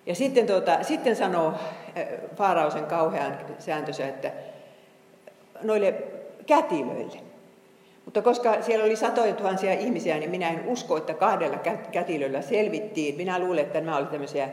ja 0.06 0.14
sitten, 0.14 0.46
tuota, 0.46 0.82
sitten 0.82 1.16
sanoo 1.16 1.48
äh, 1.48 2.06
Faarausen 2.36 2.86
kauhean 2.86 3.38
sääntönsä, 3.58 4.08
että 4.08 4.32
noille 5.62 5.94
kätilöille. 6.46 7.18
Mutta 8.04 8.22
koska 8.22 8.62
siellä 8.62 8.84
oli 8.84 8.96
satoja 8.96 9.34
tuhansia 9.34 9.72
ihmisiä, 9.72 10.18
niin 10.18 10.30
minä 10.30 10.48
en 10.48 10.66
usko, 10.66 10.96
että 10.96 11.14
kahdella 11.14 11.58
kätilöllä 11.92 12.42
selvittiin. 12.42 13.14
Minä 13.14 13.38
luulen, 13.38 13.64
että 13.64 13.80
nämä 13.80 13.96
olivat 13.96 14.10
tämmöisiä 14.10 14.48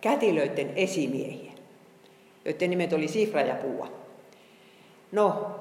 kätilöiden 0.00 0.72
esimiehiä 0.76 1.54
joiden 2.44 2.70
nimet 2.70 2.92
oli 2.92 3.08
Sifra 3.08 3.40
ja 3.40 3.54
Puua. 3.54 3.88
No, 5.12 5.60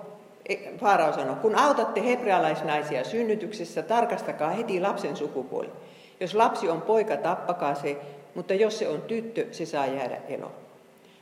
Faarao 0.78 1.14
sanoi, 1.14 1.36
kun 1.36 1.56
autatte 1.56 2.06
hebrealaisnaisia 2.06 3.04
synnytyksessä, 3.04 3.82
tarkastakaa 3.82 4.50
heti 4.50 4.80
lapsen 4.80 5.16
sukupuoli. 5.16 5.70
Jos 6.20 6.36
lapsi 6.36 6.70
on 6.70 6.82
poika, 6.82 7.18
tappakaa 7.18 7.76
se, 7.76 7.98
mutta 8.36 8.54
jos 8.54 8.80
se 8.80 8.88
on 8.88 9.02
tyttö, 9.02 9.48
se 9.52 9.66
saa 9.66 9.86
jäädä 9.86 10.18
eloon. 10.30 10.52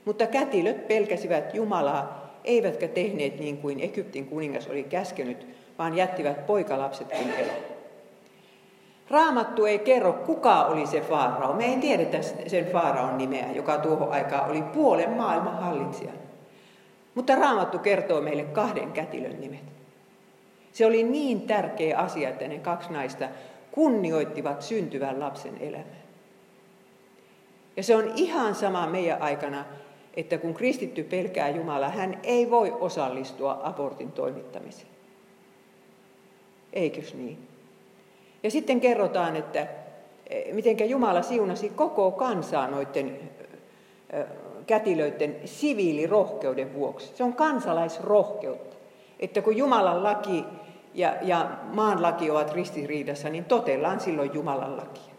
Mutta 0.06 0.28
kätilöt 0.28 0.88
pelkäsivät 0.88 1.54
Jumalaa, 1.56 2.32
eivätkä 2.44 2.88
tehneet 2.88 3.40
niin 3.40 3.58
kuin 3.58 3.80
Egyptin 3.80 4.26
kuningas 4.26 4.68
oli 4.68 4.84
käskenyt, 4.84 5.48
vaan 5.80 5.98
jättivät 5.98 6.46
poikalapsetkin 6.46 7.34
eloon. 7.38 7.64
Raamattu 9.10 9.66
ei 9.66 9.80
kerro, 9.80 10.14
kuka 10.14 10.66
oli 10.66 10.88
se 10.88 11.02
Faarao. 11.02 11.54
Me 11.54 11.66
ei 11.66 11.78
tiedetä 11.78 12.22
sen 12.48 12.66
Faaraon 12.66 13.18
nimeä, 13.18 13.52
joka 13.56 13.78
tuohon 13.78 14.12
aikaan 14.12 14.50
oli 14.50 14.62
puolen 14.62 15.10
maailman 15.10 15.58
hallitsija. 15.58 16.12
Mutta 17.16 17.36
Raamattu 17.36 17.80
kertoo 17.80 18.22
meille 18.22 18.44
kahden 18.44 18.92
kätilön 18.92 19.42
nimet. 19.42 19.64
Se 20.72 20.86
oli 20.86 21.04
niin 21.04 21.42
tärkeä 21.42 21.98
asia, 21.98 22.30
että 22.30 22.48
ne 22.48 22.60
kaksi 22.60 22.94
naista 22.94 23.30
kunnioittivat 23.72 24.62
syntyvän 24.62 25.20
lapsen 25.20 25.58
elämää. 25.60 26.02
Ja 27.78 27.84
se 27.84 27.96
on 27.96 28.12
ihan 28.16 28.56
sama 28.56 28.88
meidän 28.88 29.22
aikana, 29.22 29.66
että 30.18 30.38
kun 30.38 30.54
kristitty 30.54 31.04
pelkää 31.04 31.50
Jumalaa, 31.50 31.90
hän 31.90 32.20
ei 32.24 32.50
voi 32.50 32.72
osallistua 32.80 33.60
abortin 33.64 34.12
toimittamiseen. 34.12 34.92
Eikös 36.74 37.14
niin? 37.14 37.48
Ja 38.44 38.52
sitten 38.52 38.82
kerrotaan, 38.82 39.36
että 39.36 39.68
e, 40.30 40.54
miten 40.54 40.90
Jumala 40.90 41.22
siunasi 41.22 41.70
koko 41.70 42.12
kansaa 42.12 42.68
noiden 42.68 43.20
kätilöiden 44.68 45.36
siviilirohkeuden 45.46 46.74
vuoksi. 46.74 47.12
Se 47.16 47.24
on 47.24 47.34
kansalaisrohkeutta. 47.34 48.76
Että 49.20 49.42
kun 49.42 49.58
Jumalan 49.58 50.04
laki 50.04 50.46
ja, 50.94 51.16
ja 51.22 51.50
maan 51.64 52.02
laki 52.02 52.32
ovat 52.32 52.54
ristiriidassa, 52.54 53.30
niin 53.30 53.46
totellaan 53.46 54.00
silloin 54.00 54.34
Jumalan 54.34 54.78
lakia. 54.78 55.14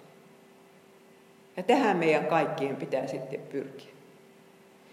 Ja 1.57 1.63
tähän 1.63 1.97
meidän 1.97 2.27
kaikkien 2.27 2.77
pitää 2.77 3.07
sitten 3.07 3.41
pyrkiä. 3.41 3.93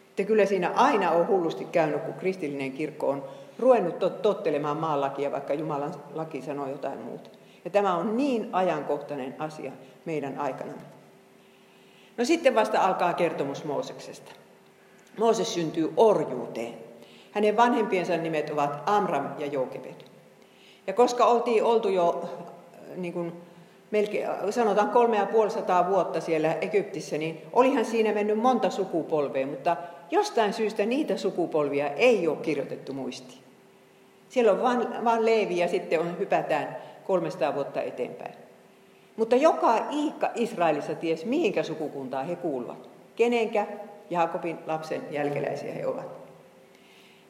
Että 0.09 0.23
kyllä 0.23 0.45
siinä 0.45 0.71
aina 0.75 1.11
on 1.11 1.27
hullusti 1.27 1.65
käynyt, 1.65 2.01
kun 2.01 2.13
kristillinen 2.13 2.71
kirkko 2.71 3.09
on 3.09 3.23
ruvennut 3.59 4.21
tottelemaan 4.21 4.77
maan 4.77 5.01
lakia, 5.01 5.31
vaikka 5.31 5.53
Jumalan 5.53 5.93
laki 6.13 6.41
sanoo 6.41 6.67
jotain 6.67 6.99
muuta. 6.99 7.29
Ja 7.65 7.71
tämä 7.71 7.95
on 7.95 8.17
niin 8.17 8.49
ajankohtainen 8.51 9.35
asia 9.39 9.71
meidän 10.05 10.39
aikana. 10.39 10.73
No 12.17 12.25
sitten 12.25 12.55
vasta 12.55 12.81
alkaa 12.81 13.13
kertomus 13.13 13.63
Mooseksesta. 13.63 14.31
Mooses 15.17 15.53
syntyy 15.53 15.93
orjuuteen. 15.97 16.73
Hänen 17.31 17.57
vanhempiensa 17.57 18.17
nimet 18.17 18.49
ovat 18.49 18.83
Amram 18.85 19.29
ja 19.37 19.45
Joukebed. 19.45 19.95
Ja 20.87 20.93
koska 20.93 21.25
oltiin 21.25 21.63
oltu 21.63 21.89
jo 21.89 22.29
niin 22.95 23.13
kuin 23.13 23.33
melkein, 23.91 24.27
sanotaan 24.49 24.89
kolme 24.89 25.17
ja 25.17 25.25
puolisataa 25.25 25.89
vuotta 25.89 26.21
siellä 26.21 26.53
Egyptissä, 26.53 27.17
niin 27.17 27.41
olihan 27.53 27.85
siinä 27.85 28.13
mennyt 28.13 28.39
monta 28.39 28.69
sukupolvea, 28.69 29.47
mutta 29.47 29.77
jostain 30.11 30.53
syystä 30.53 30.85
niitä 30.85 31.17
sukupolvia 31.17 31.89
ei 31.89 32.27
ole 32.27 32.37
kirjoitettu 32.37 32.93
muistiin. 32.93 33.39
Siellä 34.29 34.51
on 34.51 34.61
vain, 34.61 35.05
vain 35.05 35.25
Leevi 35.25 35.57
ja 35.57 35.67
sitten 35.67 35.99
on, 35.99 36.19
hypätään 36.19 36.77
300 37.07 37.55
vuotta 37.55 37.81
eteenpäin. 37.81 38.33
Mutta 39.17 39.35
joka 39.35 39.85
iikka 39.91 40.29
Israelissa 40.35 40.95
ties, 40.95 41.25
mihinkä 41.25 41.63
sukukuntaan 41.63 42.27
he 42.27 42.35
kuuluvat. 42.35 42.89
Kenenkä 43.15 43.67
Jaakobin 44.09 44.57
lapsen 44.65 45.01
jälkeläisiä 45.11 45.73
he 45.73 45.87
ovat. 45.87 46.19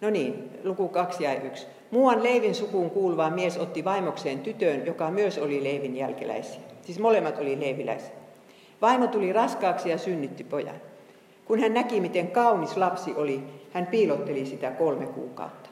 No 0.01 0.09
niin, 0.09 0.59
luku 0.63 0.87
2 0.87 1.23
ja 1.23 1.41
1. 1.41 1.67
Muuan 1.91 2.23
Leivin 2.23 2.55
sukuun 2.55 2.89
kuuluva 2.89 3.29
mies 3.29 3.57
otti 3.57 3.85
vaimokseen 3.85 4.39
tytön, 4.39 4.85
joka 4.85 5.11
myös 5.11 5.37
oli 5.37 5.63
Leivin 5.63 5.97
jälkeläisiä. 5.97 6.61
Siis 6.81 6.99
molemmat 6.99 7.37
oli 7.37 7.59
leiviläisiä. 7.59 8.15
Vaimo 8.81 9.07
tuli 9.07 9.33
raskaaksi 9.33 9.89
ja 9.89 9.97
synnytti 9.97 10.43
pojan. 10.43 10.81
Kun 11.45 11.59
hän 11.59 11.73
näki, 11.73 12.01
miten 12.01 12.27
kaunis 12.27 12.77
lapsi 12.77 13.13
oli, 13.15 13.43
hän 13.73 13.87
piilotteli 13.87 14.45
sitä 14.45 14.71
kolme 14.71 15.05
kuukautta. 15.05 15.69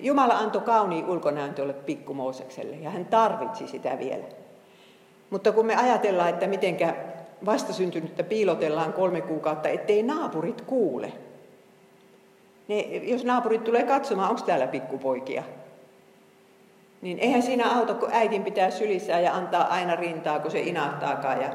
Jumala 0.00 0.38
antoi 0.38 0.62
kauniin 0.62 1.06
ulkonäön 1.06 1.54
pikku 1.86 2.14
Moosekselle 2.14 2.76
ja 2.76 2.90
hän 2.90 3.04
tarvitsi 3.04 3.68
sitä 3.68 3.98
vielä. 3.98 4.24
Mutta 5.30 5.52
kun 5.52 5.66
me 5.66 5.76
ajatellaan, 5.76 6.28
että 6.28 6.46
mitenkä 6.46 6.94
vastasyntynyttä 7.46 8.22
piilotellaan 8.22 8.92
kolme 8.92 9.20
kuukautta, 9.20 9.68
ettei 9.68 10.02
naapurit 10.02 10.60
kuule, 10.60 11.12
ne, 12.68 12.80
jos 12.82 13.24
naapurit 13.24 13.64
tulee 13.64 13.82
katsomaan, 13.82 14.30
onko 14.30 14.42
täällä 14.46 14.66
pikkupoikia, 14.66 15.42
niin 17.02 17.18
eihän 17.18 17.42
siinä 17.42 17.78
auta, 17.78 17.94
kun 17.94 18.08
äitin 18.12 18.44
pitää 18.44 18.70
sylissä 18.70 19.20
ja 19.20 19.34
antaa 19.34 19.66
aina 19.66 19.96
rintaa, 19.96 20.40
kun 20.40 20.50
se 20.50 20.60
inahtaakaan. 20.60 21.40
Ja 21.40 21.48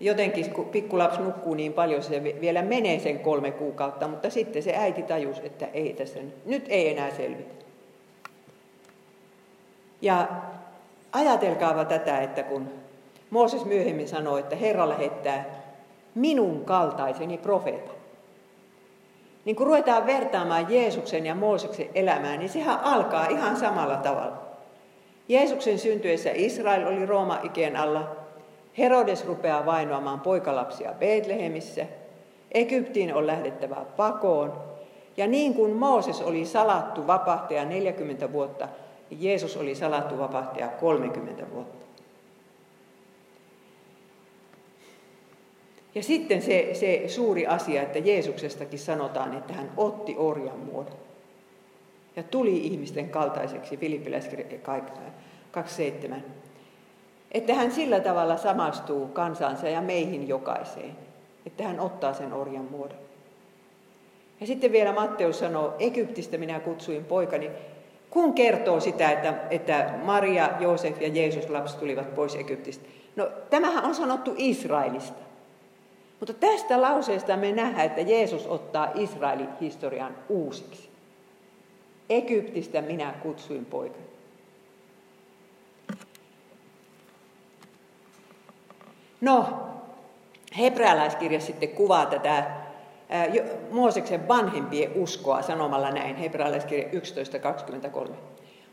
jotenkin, 0.00 0.50
kun 0.50 0.64
pikkulaps 0.64 1.18
nukkuu 1.18 1.54
niin 1.54 1.72
paljon, 1.72 2.02
se 2.02 2.22
vielä 2.40 2.62
menee 2.62 2.98
sen 2.98 3.18
kolme 3.18 3.50
kuukautta, 3.50 4.08
mutta 4.08 4.30
sitten 4.30 4.62
se 4.62 4.76
äiti 4.76 5.02
tajus, 5.02 5.38
että 5.38 5.66
ei 5.66 5.92
tässä, 5.92 6.18
nyt 6.46 6.64
ei 6.68 6.88
enää 6.90 7.10
selvitä. 7.10 7.64
Ja 10.00 10.28
ajatelkaava 11.12 11.84
tätä, 11.84 12.20
että 12.20 12.42
kun 12.42 12.68
Mooses 13.32 13.64
myöhemmin 13.64 14.08
sanoi, 14.08 14.40
että 14.40 14.56
Herra 14.56 14.88
lähettää 14.88 15.44
minun 16.14 16.64
kaltaiseni 16.64 17.38
profeetan. 17.38 17.94
Niin 19.44 19.56
kun 19.56 19.66
ruvetaan 19.66 20.06
vertaamaan 20.06 20.66
Jeesuksen 20.72 21.26
ja 21.26 21.34
Mooseksen 21.34 21.88
elämää, 21.94 22.36
niin 22.36 22.48
sehän 22.48 22.80
alkaa 22.80 23.26
ihan 23.26 23.56
samalla 23.56 23.96
tavalla. 23.96 24.42
Jeesuksen 25.28 25.78
syntyessä 25.78 26.30
Israel 26.34 26.86
oli 26.86 27.06
Rooma-ikeen 27.06 27.76
alla. 27.76 28.16
Herodes 28.78 29.26
rupeaa 29.26 29.66
vainoamaan 29.66 30.20
poikalapsia 30.20 30.92
Betlehemissä. 30.98 31.86
Egyptiin 32.52 33.14
on 33.14 33.26
lähdettävä 33.26 33.76
pakoon. 33.96 34.52
Ja 35.16 35.26
niin 35.26 35.54
kuin 35.54 35.72
Mooses 35.72 36.20
oli 36.22 36.44
salattu 36.44 37.06
vapahtaja 37.06 37.64
40 37.64 38.32
vuotta, 38.32 38.68
niin 39.10 39.22
Jeesus 39.22 39.56
oli 39.56 39.74
salattu 39.74 40.18
vapahtaja 40.18 40.68
30 40.68 41.44
vuotta. 41.54 41.81
Ja 45.94 46.02
sitten 46.02 46.42
se, 46.42 46.70
se 46.72 47.04
suuri 47.06 47.46
asia, 47.46 47.82
että 47.82 47.98
Jeesuksestakin 47.98 48.78
sanotaan, 48.78 49.34
että 49.34 49.52
hän 49.52 49.70
otti 49.76 50.14
orjan 50.18 50.58
muodon 50.58 50.96
ja 52.16 52.22
tuli 52.22 52.66
ihmisten 52.66 53.10
kaltaiseksi, 53.10 53.76
Filippiläiskirja 53.76 54.58
27. 54.58 56.24
Että 57.32 57.54
hän 57.54 57.72
sillä 57.72 58.00
tavalla 58.00 58.36
samastuu 58.36 59.06
kansansa 59.06 59.68
ja 59.68 59.80
meihin 59.80 60.28
jokaiseen, 60.28 60.96
että 61.46 61.64
hän 61.64 61.80
ottaa 61.80 62.14
sen 62.14 62.32
orjan 62.32 62.68
muodon. 62.70 62.98
Ja 64.40 64.46
sitten 64.46 64.72
vielä 64.72 64.92
Matteus 64.92 65.38
sanoo, 65.38 65.74
Egyptistä 65.78 66.38
minä 66.38 66.60
kutsuin 66.60 67.04
poikani, 67.04 67.50
kun 68.10 68.34
kertoo 68.34 68.80
sitä, 68.80 69.10
että, 69.10 69.34
että 69.50 69.94
Maria, 70.04 70.48
Joosef 70.60 71.02
ja 71.02 71.08
Jeesus 71.08 71.50
lapsi 71.50 71.76
tulivat 71.76 72.14
pois 72.14 72.34
Egyptistä. 72.34 72.88
No 73.16 73.30
tämähän 73.50 73.84
on 73.84 73.94
sanottu 73.94 74.34
Israelista. 74.36 75.31
Mutta 76.22 76.34
tästä 76.34 76.82
lauseesta 76.82 77.36
me 77.36 77.52
nähdään, 77.52 77.86
että 77.86 78.00
Jeesus 78.00 78.46
ottaa 78.46 78.88
Israelin 78.94 79.48
historian 79.60 80.16
uusiksi. 80.28 80.88
Egyptistä 82.10 82.80
minä 82.82 83.14
kutsuin 83.22 83.64
poikani. 83.64 84.04
No, 89.20 89.46
hebrealaiskirja 90.58 91.40
sitten 91.40 91.68
kuvaa 91.68 92.06
tätä 92.06 92.50
Mooseksen 93.70 94.28
vanhempien 94.28 94.92
uskoa 94.94 95.42
sanomalla 95.42 95.90
näin, 95.90 96.16
hebrealaiskirja 96.16 96.88
11.23. 98.08 98.12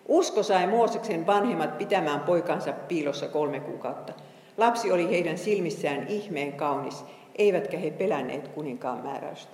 Usko 0.08 0.44
sai 0.44 0.68
Mooseksen 0.68 1.27
vanhemmat 1.27 1.77
pitämään 1.77 2.20
poikansa 2.20 2.74
piilossa 2.74 3.27
kolme 3.27 3.60
kuukautta. 3.60 4.13
Lapsi 4.58 4.91
oli 4.91 5.10
heidän 5.10 5.38
silmissään 5.38 6.08
ihmeen 6.08 6.53
kaunis, 6.53 7.06
eivätkä 7.39 7.77
he 7.77 7.91
pelänneet 7.91 8.48
kuninkaan 8.48 9.03
määräystä. 9.03 9.51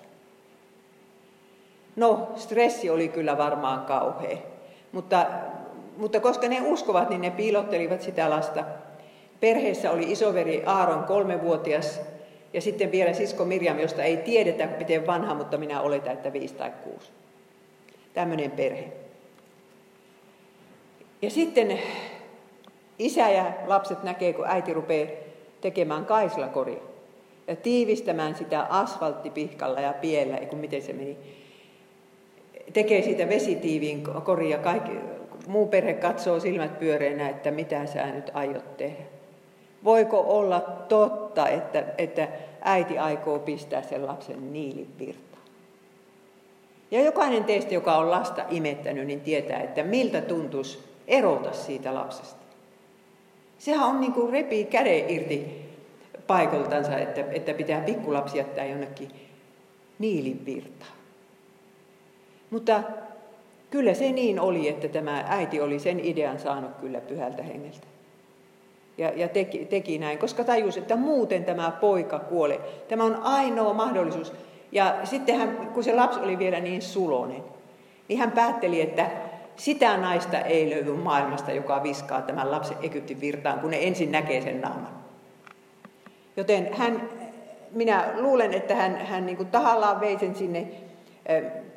No, 1.95 2.31
stressi 2.35 2.89
oli 2.89 3.07
kyllä 3.07 3.37
varmaan 3.37 3.85
kauhea, 3.85 4.37
mutta, 4.91 5.25
mutta 5.97 6.19
koska 6.19 6.47
ne 6.47 6.61
uskovat, 6.61 7.09
niin 7.09 7.21
ne 7.21 7.31
piilottelivat 7.31 8.01
sitä 8.01 8.29
lasta. 8.29 8.63
Perheessä 9.39 9.91
oli 9.91 10.11
isoveri 10.11 10.63
Aaron 10.65 11.03
kolmevuotias 11.03 12.01
ja 12.53 12.61
sitten 12.61 12.91
vielä 12.91 13.13
sisko 13.13 13.45
Mirjam, 13.45 13.79
josta 13.79 14.03
ei 14.03 14.17
tiedetä 14.17 14.69
miten 14.77 15.07
vanha, 15.07 15.33
mutta 15.33 15.57
minä 15.57 15.81
oletan, 15.81 16.13
että 16.13 16.33
viisi 16.33 16.53
tai 16.53 16.71
kuusi. 16.83 17.09
Tämmöinen 18.13 18.51
perhe. 18.51 18.87
Ja 21.21 21.29
sitten 21.29 21.79
isä 22.99 23.29
ja 23.29 23.51
lapset 23.65 24.03
näkee, 24.03 24.33
kun 24.33 24.47
äiti 24.47 24.73
rupeaa 24.73 25.09
tekemään 25.61 26.05
kaislakoria 26.05 26.94
tiivistämään 27.63 28.35
sitä 28.35 28.61
asfalttipihkalla 28.69 29.79
ja 29.79 29.93
piellä, 29.93 30.37
kun 30.37 30.59
miten 30.59 30.81
se 30.81 30.93
meni 30.93 31.17
tekee 32.73 33.01
siitä 33.01 33.29
vesitiiviin 33.29 34.03
korin 34.23 34.49
ja 34.49 34.57
kaikki, 34.57 34.91
muu 35.47 35.67
perhe 35.67 35.93
katsoo 35.93 36.39
silmät 36.39 36.79
pyöreänä, 36.79 37.29
että 37.29 37.51
mitä 37.51 37.85
sä 37.85 38.05
nyt 38.05 38.31
aiot 38.33 38.77
tehdä. 38.77 39.03
Voiko 39.83 40.19
olla 40.27 40.59
totta, 40.89 41.47
että, 41.47 41.83
että 41.97 42.27
äiti 42.61 42.97
aikoo 42.97 43.39
pistää 43.39 43.81
sen 43.81 44.05
lapsen 44.05 44.53
niilivirtaan? 44.53 45.43
Ja 46.91 47.03
jokainen 47.03 47.43
teistä, 47.43 47.73
joka 47.73 47.97
on 47.97 48.11
lasta 48.11 48.45
imettänyt, 48.49 49.07
niin 49.07 49.21
tietää, 49.21 49.59
että 49.59 49.83
miltä 49.83 50.21
tuntuisi 50.21 50.79
erota 51.07 51.53
siitä 51.53 51.93
lapsesta. 51.93 52.45
Sehän 53.57 53.87
on 53.87 54.01
niin 54.01 54.13
kuin 54.13 54.31
repii 54.31 54.65
käden 54.65 55.09
irti 55.09 55.64
paikoltansa, 56.27 56.97
että, 56.97 57.23
että 57.31 57.53
pitää 57.53 57.81
pikkulapsi 57.81 58.37
jättää 58.37 58.65
jonnekin 58.65 59.09
niilinvirtaan. 59.99 60.91
Mutta 62.49 62.83
kyllä 63.69 63.93
se 63.93 64.11
niin 64.11 64.39
oli, 64.39 64.67
että 64.67 64.87
tämä 64.87 65.25
äiti 65.27 65.61
oli 65.61 65.79
sen 65.79 65.99
idean 65.99 66.39
saanut 66.39 66.71
kyllä 66.81 67.01
pyhältä 67.01 67.43
hengeltä. 67.43 67.87
Ja, 68.97 69.11
ja 69.15 69.27
teki, 69.27 69.65
teki 69.65 69.97
näin, 69.97 70.17
koska 70.17 70.43
tajusi, 70.43 70.79
että 70.79 70.95
muuten 70.95 71.45
tämä 71.45 71.71
poika 71.71 72.19
kuolee. 72.19 72.59
Tämä 72.87 73.03
on 73.03 73.15
ainoa 73.23 73.73
mahdollisuus. 73.73 74.33
Ja 74.71 74.95
sitten 75.03 75.37
hän, 75.37 75.57
kun 75.73 75.83
se 75.83 75.95
lapsi 75.95 76.19
oli 76.19 76.39
vielä 76.39 76.59
niin 76.59 76.81
sulonen, 76.81 77.43
niin 78.07 78.19
hän 78.19 78.31
päätteli, 78.31 78.81
että 78.81 79.11
sitä 79.55 79.97
naista 79.97 80.39
ei 80.39 80.69
löydy 80.69 80.93
maailmasta, 80.93 81.51
joka 81.51 81.83
viskaa 81.83 82.21
tämän 82.21 82.51
lapsen 82.51 82.77
Egyptin 82.81 83.21
virtaan, 83.21 83.59
kun 83.59 83.71
ne 83.71 83.87
ensin 83.87 84.11
näkee 84.11 84.41
sen 84.41 84.61
naaman. 84.61 85.04
Joten 86.37 86.73
hän, 86.73 87.09
minä 87.71 88.13
luulen, 88.17 88.53
että 88.53 88.75
hän, 88.75 88.97
hän 88.97 89.25
niin 89.25 89.37
kuin 89.37 89.49
tahallaan 89.49 89.99
vei 89.99 90.19
sen 90.19 90.35
sinne 90.35 90.67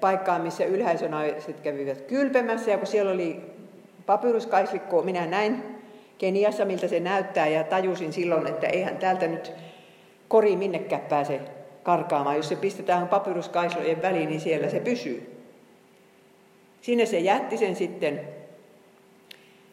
paikkaan, 0.00 0.40
missä 0.40 0.64
ylhäisönaiset 0.64 1.60
kävivät 1.60 2.00
kylpemässä. 2.00 2.70
Ja 2.70 2.78
kun 2.78 2.86
siellä 2.86 3.12
oli 3.12 3.40
papyruskaislikko, 4.06 5.02
minä 5.02 5.26
näin 5.26 5.78
Keniassa, 6.18 6.64
miltä 6.64 6.88
se 6.88 7.00
näyttää, 7.00 7.48
ja 7.48 7.64
tajusin 7.64 8.12
silloin, 8.12 8.46
että 8.46 8.66
eihän 8.66 8.96
täältä 8.96 9.26
nyt 9.26 9.52
kori 10.28 10.56
minnekään 10.56 11.02
pääse 11.02 11.40
karkaamaan. 11.82 12.36
Jos 12.36 12.48
se 12.48 12.56
pistetään 12.56 13.08
papyruskaislojen 13.08 14.02
väliin, 14.02 14.28
niin 14.28 14.40
siellä 14.40 14.68
se 14.68 14.80
pysyy. 14.80 15.44
Sinne 16.80 17.06
se 17.06 17.18
jätti 17.18 17.56
sen 17.56 17.76
sitten. 17.76 18.37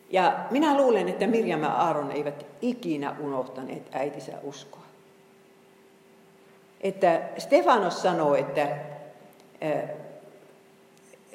Ja 0.10 0.40
minä 0.52 0.78
luulen, 0.78 1.10
että 1.10 1.28
Mirjam 1.28 1.62
ja 1.62 1.72
Aaron 1.72 2.12
eivät 2.12 2.46
ikinä 2.62 3.16
unohtaneet 3.20 3.84
äitinsä 3.92 4.32
uskoa. 4.44 4.86
Että 6.82 7.22
Stefanos 7.38 8.02
sanoo, 8.02 8.36
että 8.36 8.68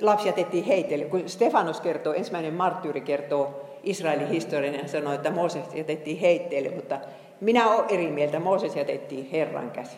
lapsi 0.00 0.28
jätettiin 0.28 0.64
heitelle. 0.64 1.04
Kun 1.04 1.28
Stefanos 1.28 1.80
kertoo, 1.80 2.12
ensimmäinen 2.12 2.54
marttyyri 2.54 3.00
kertoo 3.00 3.70
Israelin 3.82 4.28
historian 4.28 4.74
ja 4.74 4.88
sanoo, 4.88 5.12
että 5.12 5.30
Mooses 5.30 5.64
jätettiin 5.74 6.18
heitteelle, 6.18 6.70
mutta 6.70 7.00
minä 7.40 7.70
olen 7.70 7.84
eri 7.88 8.10
mieltä, 8.10 8.40
Mooses 8.40 8.76
jätettiin 8.76 9.30
Herran 9.30 9.70
käsi. 9.70 9.96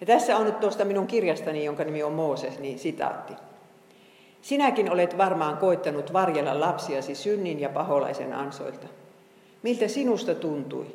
Ja 0.00 0.06
tässä 0.06 0.36
on 0.36 0.44
nyt 0.44 0.60
tuosta 0.60 0.84
minun 0.84 1.06
kirjastani, 1.06 1.64
jonka 1.64 1.84
nimi 1.84 2.02
on 2.02 2.12
Mooses, 2.12 2.58
niin 2.58 2.78
sitaatti. 2.78 3.32
Sinäkin 4.42 4.92
olet 4.92 5.18
varmaan 5.18 5.56
koittanut 5.56 6.12
varjella 6.12 6.60
lapsiasi 6.60 7.14
synnin 7.14 7.60
ja 7.60 7.68
paholaisen 7.68 8.32
ansoilta. 8.32 8.86
Miltä 9.62 9.88
sinusta 9.88 10.34
tuntui, 10.34 10.86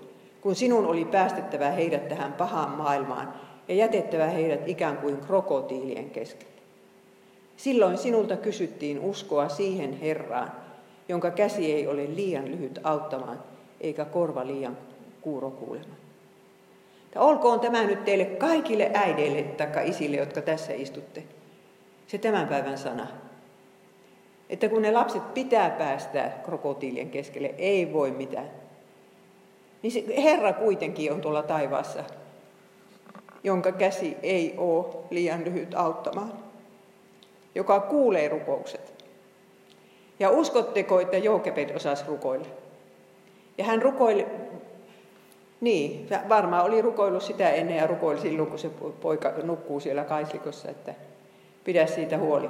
kun 0.41 0.55
sinun 0.55 0.85
oli 0.85 1.05
päästettävä 1.05 1.69
heidät 1.69 2.07
tähän 2.07 2.33
pahaan 2.33 2.69
maailmaan 2.69 3.33
ja 3.67 3.75
jätettävä 3.75 4.25
heidät 4.25 4.67
ikään 4.67 4.97
kuin 4.97 5.17
krokotiilien 5.17 6.09
keskelle. 6.09 6.53
Silloin 7.57 7.97
sinulta 7.97 8.37
kysyttiin 8.37 8.99
uskoa 8.99 9.49
siihen 9.49 9.99
Herraan, 9.99 10.51
jonka 11.09 11.31
käsi 11.31 11.73
ei 11.73 11.87
ole 11.87 12.05
liian 12.15 12.51
lyhyt 12.51 12.79
auttamaan, 12.83 13.39
eikä 13.81 14.05
korva 14.05 14.47
liian 14.47 14.77
kuuro 15.21 15.51
kuulemaan. 15.51 15.97
Olkoon 17.15 17.59
tämä 17.59 17.83
nyt 17.83 18.05
teille 18.05 18.25
kaikille 18.25 18.91
äideille 18.93 19.43
tai 19.43 19.89
isille, 19.89 20.17
jotka 20.17 20.41
tässä 20.41 20.73
istutte, 20.73 21.23
se 22.07 22.17
tämän 22.17 22.47
päivän 22.47 22.77
sana. 22.77 23.07
Että 24.49 24.69
kun 24.69 24.81
ne 24.81 24.91
lapset 24.91 25.33
pitää 25.33 25.69
päästää 25.69 26.41
krokotiilien 26.45 27.09
keskelle, 27.09 27.53
ei 27.57 27.93
voi 27.93 28.11
mitään. 28.11 28.51
Niin 29.81 29.91
se 29.91 30.03
Herra 30.23 30.53
kuitenkin 30.53 31.13
on 31.13 31.21
tuolla 31.21 31.43
taivaassa 31.43 32.03
jonka 33.47 33.71
käsi 33.71 34.17
ei 34.23 34.53
ole 34.57 34.85
liian 35.09 35.45
lyhyt 35.45 35.75
auttamaan. 35.75 36.33
joka 37.55 37.79
kuulee 37.79 38.29
rukoukset. 38.29 39.05
Ja 40.19 40.29
uskotteko, 40.29 40.99
että 40.99 41.17
Joukebed 41.17 41.75
osasi 41.75 42.03
rukoilla? 42.07 42.45
Ja 43.57 43.63
hän 43.63 43.81
rukoili, 43.81 44.25
niin, 45.61 46.07
varmaan 46.29 46.65
oli 46.65 46.81
rukoillut 46.81 47.23
sitä 47.23 47.49
ennen 47.49 47.77
ja 47.77 47.87
rukoili 47.87 48.21
silloin, 48.21 48.49
kun 48.49 48.59
se 48.59 48.69
poika 49.01 49.33
nukkuu 49.43 49.79
siellä 49.79 50.03
kaislikossa, 50.03 50.69
että 50.69 50.93
pidä 51.63 51.85
siitä 51.85 52.17
huoli. 52.17 52.49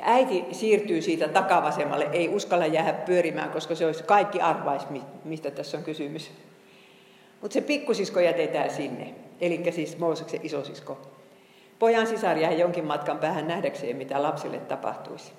Ja 0.00 0.06
äiti 0.06 0.44
siirtyy 0.52 1.02
siitä 1.02 1.28
takavasemmalle, 1.28 2.08
ei 2.12 2.28
uskalla 2.28 2.66
jäädä 2.66 2.92
pyörimään, 2.92 3.50
koska 3.50 3.74
se 3.74 3.86
olisi 3.86 4.02
kaikki 4.02 4.40
arvais, 4.40 4.82
mistä 5.24 5.50
tässä 5.50 5.78
on 5.78 5.84
kysymys. 5.84 6.30
Mutta 7.40 7.54
se 7.54 7.60
pikkusisko 7.60 8.20
jätetään 8.20 8.70
sinne, 8.70 9.14
eli 9.40 9.72
siis 9.72 9.98
Mooseksen 9.98 10.40
isosisko. 10.42 10.98
Pojan 11.78 12.06
sisar 12.06 12.38
jäi 12.38 12.60
jonkin 12.60 12.84
matkan 12.84 13.18
päähän 13.18 13.48
nähdäkseen, 13.48 13.96
mitä 13.96 14.22
lapsille 14.22 14.58
tapahtuisi. 14.58 15.32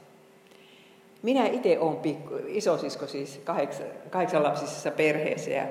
Minä 1.21 1.47
itse 1.47 1.79
olen 1.79 1.97
pikku, 1.97 2.33
isosisko 2.47 3.07
siis 3.07 3.41
kahdeksan, 3.43 3.85
kahdeksanlapsisessa 4.09 4.91
perheessä 4.91 5.51
ja, 5.51 5.67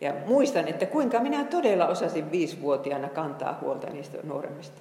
ja 0.00 0.14
muistan, 0.26 0.68
että 0.68 0.86
kuinka 0.86 1.20
minä 1.20 1.44
todella 1.44 1.86
osasin 1.86 2.30
viisivuotiaana 2.30 3.08
kantaa 3.08 3.58
huolta 3.60 3.90
niistä 3.90 4.18
nuoremmista. 4.22 4.80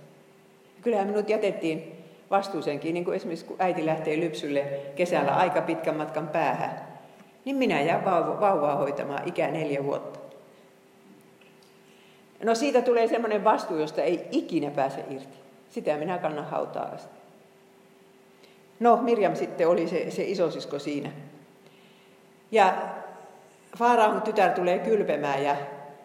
Kyllähän 0.81 1.07
minut 1.07 1.29
jätettiin 1.29 2.02
vastuuseenkin, 2.33 2.93
niin 2.93 3.05
kuin 3.05 3.15
esimerkiksi 3.15 3.45
kun 3.45 3.55
äiti 3.59 3.85
lähtee 3.85 4.19
lypsylle 4.19 4.65
kesällä 4.95 5.35
aika 5.35 5.61
pitkän 5.61 5.97
matkan 5.97 6.27
päähän, 6.27 6.87
niin 7.45 7.55
minä 7.55 7.81
jään 7.81 8.05
vauvaa 8.39 8.75
hoitamaan 8.75 9.27
ikä 9.27 9.47
neljä 9.47 9.83
vuotta. 9.83 10.19
No 12.43 12.55
siitä 12.55 12.81
tulee 12.81 13.07
semmoinen 13.07 13.43
vastuu, 13.43 13.77
josta 13.77 14.01
ei 14.01 14.27
ikinä 14.31 14.71
pääse 14.71 15.05
irti. 15.09 15.37
Sitä 15.69 15.97
minä 15.97 16.17
kannan 16.17 16.45
hautaa 16.45 16.85
asti. 16.85 17.19
No, 18.79 18.97
Mirjam 19.01 19.35
sitten 19.35 19.67
oli 19.67 19.87
se, 19.87 20.11
se 20.11 20.23
isosisko 20.23 20.79
siinä. 20.79 21.11
Ja 22.51 22.73
Faaraon 23.77 24.21
tytär 24.21 24.51
tulee 24.51 24.79
kylpemään 24.79 25.43
ja 25.43 25.55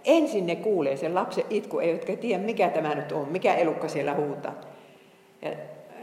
ensin 0.05 0.47
ne 0.47 0.57
kuulee 0.57 0.97
sen 0.97 1.15
lapsen 1.15 1.45
itku, 1.51 1.79
eivätkä 1.79 2.17
tiedä 2.17 2.43
mikä 2.43 2.69
tämä 2.69 2.95
nyt 2.95 3.13
on, 3.13 3.29
mikä 3.29 3.55
elukka 3.55 3.89
siellä 3.89 4.15
huutaa. 4.15 4.55
Ja 5.43 5.51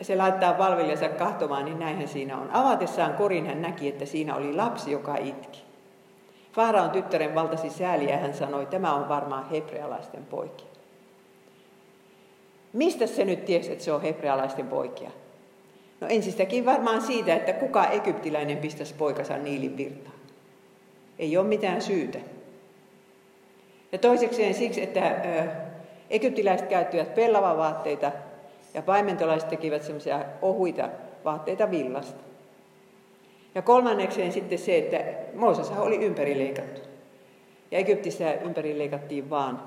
se 0.02 0.16
laittaa 0.16 0.54
palvelijansa 0.54 1.10
kahtomaan, 1.10 1.66
niin 1.66 1.80
näinhän 1.80 2.08
siinä 2.08 2.38
on. 2.38 2.50
Avatessaan 2.54 3.14
korin 3.14 3.46
hän 3.46 3.62
näki, 3.62 3.88
että 3.88 4.06
siinä 4.06 4.36
oli 4.36 4.54
lapsi, 4.54 4.92
joka 4.92 5.16
itki. 5.18 5.64
Faaraon 6.54 6.92
tyttären 6.92 7.36
valtasi 7.36 7.70
sääliä 7.70 8.10
ja 8.10 8.18
hän 8.18 8.34
sanoi, 8.34 8.66
tämä 8.66 8.94
on 8.94 9.10
varmaan 9.10 9.50
hebrealaisten 9.50 10.26
poikia. 10.26 10.68
Mistä 12.74 13.08
se 13.08 13.26
nyt 13.26 13.46
tiesi, 13.46 13.72
että 13.72 13.84
se 13.84 13.94
on 13.94 14.02
hebrealaisten 14.02 14.68
poikia? 14.68 15.12
No 16.02 16.08
ensistäkin 16.08 16.66
varmaan 16.66 17.02
siitä, 17.02 17.36
että 17.36 17.54
kuka 17.54 17.86
egyptiläinen 17.86 18.58
pistäisi 18.58 18.94
poikansa 18.94 19.38
Niilin 19.38 19.78
virtaan. 19.78 20.16
Ei 21.20 21.38
ole 21.38 21.48
mitään 21.48 21.82
syytä. 21.82 22.20
Ja 23.92 23.98
toisekseen 23.98 24.54
siksi, 24.54 24.84
että 24.84 25.16
egyptiläiset 26.10 26.68
käyttivät 26.68 27.16
pellavavaatteita 27.16 28.12
ja 28.76 28.82
paimentolaiset 28.82 29.50
tekivät 29.50 29.84
semmoisia 29.84 30.26
ohuita 30.42 30.90
vaatteita 31.26 31.72
villasta. 31.72 32.24
Ja 33.56 33.62
kolmannekseen 33.62 34.32
sitten 34.32 34.58
se, 34.58 34.78
että 34.78 35.04
Mooseshan 35.34 35.82
oli 35.82 35.96
ympärileikattu. 35.96 36.82
Ja 37.72 37.78
Egyptissä 37.78 38.34
ympärileikattiin 38.34 39.30
vaan 39.30 39.62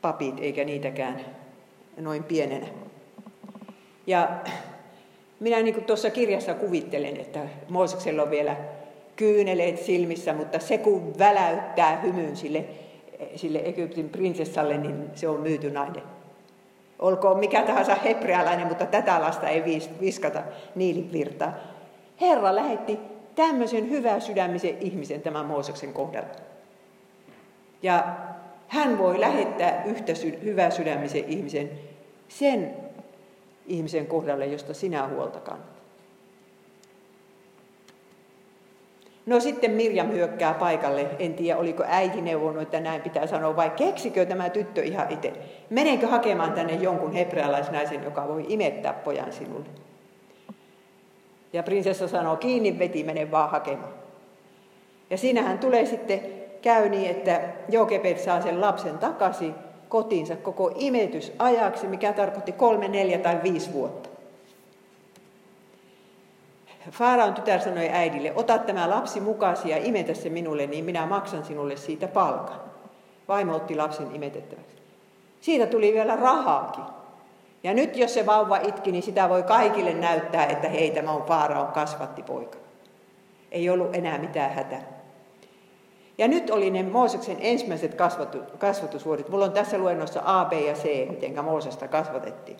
papit, 0.00 0.34
eikä 0.40 0.64
niitäkään 0.64 1.20
noin 1.96 2.24
pienenä. 2.24 2.66
Ja 4.06 4.28
minä 5.40 5.62
niin 5.62 5.74
kuin 5.74 5.84
tuossa 5.84 6.10
kirjassa 6.10 6.54
kuvittelen, 6.54 7.16
että 7.16 7.40
Mooseksella 7.68 8.22
on 8.22 8.30
vielä 8.30 8.56
kyyneleet 9.16 9.78
silmissä, 9.78 10.32
mutta 10.32 10.58
se 10.58 10.78
kun 10.78 11.18
väläyttää 11.18 12.00
hymyn 12.00 12.36
sille, 12.36 12.64
sille 13.36 13.58
Egyptin 13.58 14.08
prinsessalle, 14.08 14.78
niin 14.78 15.10
se 15.14 15.28
on 15.28 15.40
myyty 15.40 15.70
nainen. 15.70 16.15
Olkoon 16.98 17.38
mikä 17.38 17.62
tahansa 17.62 17.94
hebrealainen, 17.94 18.66
mutta 18.66 18.86
tätä 18.86 19.20
lasta 19.20 19.48
ei 19.48 19.64
viskata 20.00 20.42
niilivirtaa. 20.74 21.52
Herra 22.20 22.54
lähetti 22.54 22.98
tämmöisen 23.34 23.90
hyvää 23.90 24.20
sydämisen 24.20 24.76
ihmisen 24.80 25.22
tämän 25.22 25.46
Mooseksen 25.46 25.92
kohdalla. 25.92 26.28
Ja 27.82 28.04
hän 28.68 28.98
voi 28.98 29.20
lähettää 29.20 29.84
yhtä 29.84 30.14
sy- 30.14 30.38
hyvää 30.42 30.70
sydämisen 30.70 31.24
ihmisen 31.28 31.70
sen 32.28 32.76
ihmisen 33.66 34.06
kohdalle, 34.06 34.46
josta 34.46 34.74
sinä 34.74 35.08
huolta 35.08 35.40
kannat. 35.40 35.75
No 39.26 39.40
sitten 39.40 39.70
Mirjam 39.70 40.10
hyökkää 40.10 40.54
paikalle. 40.54 41.06
En 41.18 41.34
tiedä, 41.34 41.58
oliko 41.58 41.84
äiti 41.86 42.20
neuvonut, 42.20 42.62
että 42.62 42.80
näin 42.80 43.02
pitää 43.02 43.26
sanoa, 43.26 43.56
vai 43.56 43.70
keksikö 43.70 44.26
tämä 44.26 44.50
tyttö 44.50 44.82
ihan 44.82 45.10
itse. 45.10 45.32
Menenkö 45.70 46.06
hakemaan 46.06 46.52
tänne 46.52 46.74
jonkun 46.74 47.12
hebrealaisnaisen, 47.12 48.04
joka 48.04 48.28
voi 48.28 48.44
imettää 48.48 48.92
pojan 48.92 49.32
sinulle? 49.32 49.66
Ja 51.52 51.62
prinsessa 51.62 52.08
sanoo, 52.08 52.36
kiinni 52.36 52.78
veti, 52.78 53.04
mene 53.04 53.30
vaan 53.30 53.50
hakemaan. 53.50 53.92
Ja 55.10 55.18
siinähän 55.18 55.58
tulee 55.58 55.86
sitten 55.86 56.20
käy 56.62 56.88
niin, 56.88 57.10
että 57.10 57.40
Jokebed 57.68 58.18
saa 58.18 58.40
sen 58.40 58.60
lapsen 58.60 58.98
takaisin 58.98 59.54
kotiinsa 59.88 60.36
koko 60.36 60.72
imetysajaksi, 60.74 61.86
mikä 61.86 62.12
tarkoitti 62.12 62.52
kolme, 62.52 62.88
neljä 62.88 63.18
tai 63.18 63.40
viisi 63.42 63.72
vuotta. 63.72 64.15
Faaraon 66.90 67.34
tytär 67.34 67.60
sanoi 67.60 67.88
äidille, 67.88 68.32
ota 68.36 68.58
tämä 68.58 68.90
lapsi 68.90 69.20
mukasi 69.20 69.70
ja 69.70 69.76
imetä 69.76 70.14
se 70.14 70.28
minulle, 70.28 70.66
niin 70.66 70.84
minä 70.84 71.06
maksan 71.06 71.44
sinulle 71.44 71.76
siitä 71.76 72.08
palkan. 72.08 72.60
Vaimo 73.28 73.56
otti 73.56 73.76
lapsen 73.76 74.14
imetettäväksi. 74.14 74.76
Siitä 75.40 75.66
tuli 75.66 75.92
vielä 75.92 76.16
rahaakin. 76.16 76.84
Ja 77.62 77.74
nyt 77.74 77.96
jos 77.96 78.14
se 78.14 78.26
vauva 78.26 78.56
itki, 78.56 78.92
niin 78.92 79.02
sitä 79.02 79.28
voi 79.28 79.42
kaikille 79.42 79.94
näyttää, 79.94 80.46
että 80.46 80.68
hei, 80.68 80.90
tämä 80.90 81.12
on 81.12 81.22
Faaraon 81.22 81.72
kasvatti 81.72 82.22
poika. 82.22 82.58
Ei 83.50 83.70
ollut 83.70 83.96
enää 83.96 84.18
mitään 84.18 84.50
hätää. 84.50 84.82
Ja 86.18 86.28
nyt 86.28 86.50
oli 86.50 86.70
ne 86.70 86.82
Mooseksen 86.82 87.36
ensimmäiset 87.40 87.94
kasvatu, 87.94 88.38
kasvatusvuodet. 88.58 89.28
Mulla 89.28 89.44
on 89.44 89.52
tässä 89.52 89.78
luennossa 89.78 90.20
A, 90.24 90.44
B 90.44 90.52
ja 90.52 90.74
C, 90.74 91.08
miten 91.10 91.44
Moosesta 91.44 91.88
kasvatettiin. 91.88 92.56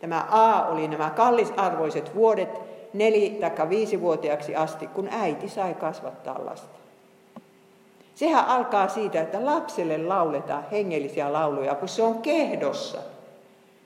Tämä 0.00 0.26
A 0.30 0.66
oli 0.66 0.88
nämä 0.88 1.10
kallisarvoiset 1.10 2.14
vuodet, 2.14 2.73
neli- 2.94 3.38
tai 3.40 3.68
viisivuotiaaksi 3.68 4.56
asti, 4.56 4.86
kun 4.86 5.08
äiti 5.10 5.48
sai 5.48 5.74
kasvattaa 5.74 6.44
lasta. 6.44 6.78
Sehän 8.14 8.46
alkaa 8.46 8.88
siitä, 8.88 9.20
että 9.20 9.44
lapselle 9.44 9.98
lauletaan 9.98 10.64
hengellisiä 10.70 11.32
lauluja, 11.32 11.74
kun 11.74 11.88
se 11.88 12.02
on 12.02 12.22
kehdossa. 12.22 12.98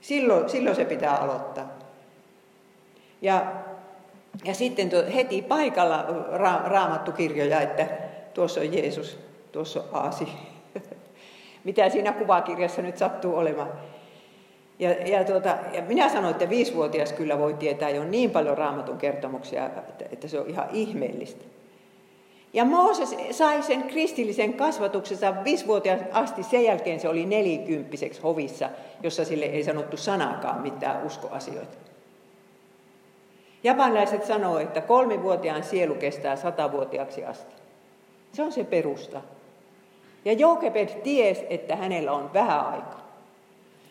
Silloin, 0.01 0.49
silloin 0.49 0.77
se 0.77 0.85
pitää 0.85 1.17
aloittaa. 1.17 1.69
Ja, 3.23 3.47
ja 4.45 4.55
sitten 4.55 4.91
heti 5.15 5.43
paikalla 5.43 6.07
ra, 6.33 6.61
raamattu 6.65 7.13
kirjoja, 7.13 7.61
että 7.61 7.87
tuossa 8.35 8.61
on 8.61 8.73
Jeesus, 8.73 9.19
tuossa 9.53 9.81
on 9.81 9.87
Aasi. 9.93 10.29
Mitä 11.65 11.89
siinä 11.89 12.13
kuvakirjassa 12.13 12.83
nyt 12.83 12.99
sattuu 12.99 13.37
olemaan. 13.37 13.73
Ja, 14.79 14.91
ja, 14.91 15.25
tuota, 15.25 15.57
ja 15.73 15.83
minä 15.83 16.09
sanoin, 16.09 16.31
että 16.31 16.51
viisivuotias 16.51 17.13
kyllä 17.13 17.39
voi 17.39 17.55
tietää 17.55 17.91
jo 17.91 18.05
niin 18.05 18.31
paljon 18.31 18.59
raamatun 18.59 18.99
kertomuksia, 18.99 19.67
että, 19.67 20.05
että 20.13 20.29
se 20.29 20.41
on 20.41 20.51
ihan 20.51 20.69
ihmeellistä. 20.73 21.45
Ja 22.53 22.65
Mooses 22.65 23.17
sai 23.31 23.63
sen 23.63 23.83
kristillisen 23.83 24.55
kasvatuksensa 24.55 25.35
viisivuotias 25.45 26.01
asti, 26.13 26.43
sen 26.43 26.65
jälkeen 26.65 27.01
se 27.01 27.09
oli 27.09 27.27
nelikymppiseksi 27.27 28.23
hovissa, 28.23 28.71
jossa 29.03 29.25
sille 29.25 29.45
ei 29.45 29.65
sanottu 29.65 29.97
sanakaan 29.97 30.61
mitään 30.61 31.07
uskoasioita. 31.07 31.77
Japanilaiset 33.65 34.25
sanoo, 34.25 34.59
että 34.59 34.81
kolmivuotiaan 34.81 35.63
sielu 35.63 35.95
kestää 35.95 36.37
satavuotiaaksi 36.37 37.25
asti. 37.25 37.55
Se 38.33 38.43
on 38.43 38.53
se 38.53 38.65
perusta. 38.65 39.21
Ja 40.25 40.33
Jokebed 40.33 40.89
ties, 40.89 41.45
että 41.51 41.77
hänellä 41.77 42.13
on 42.13 42.33
vähän 42.35 42.67
aikaa. 42.67 43.08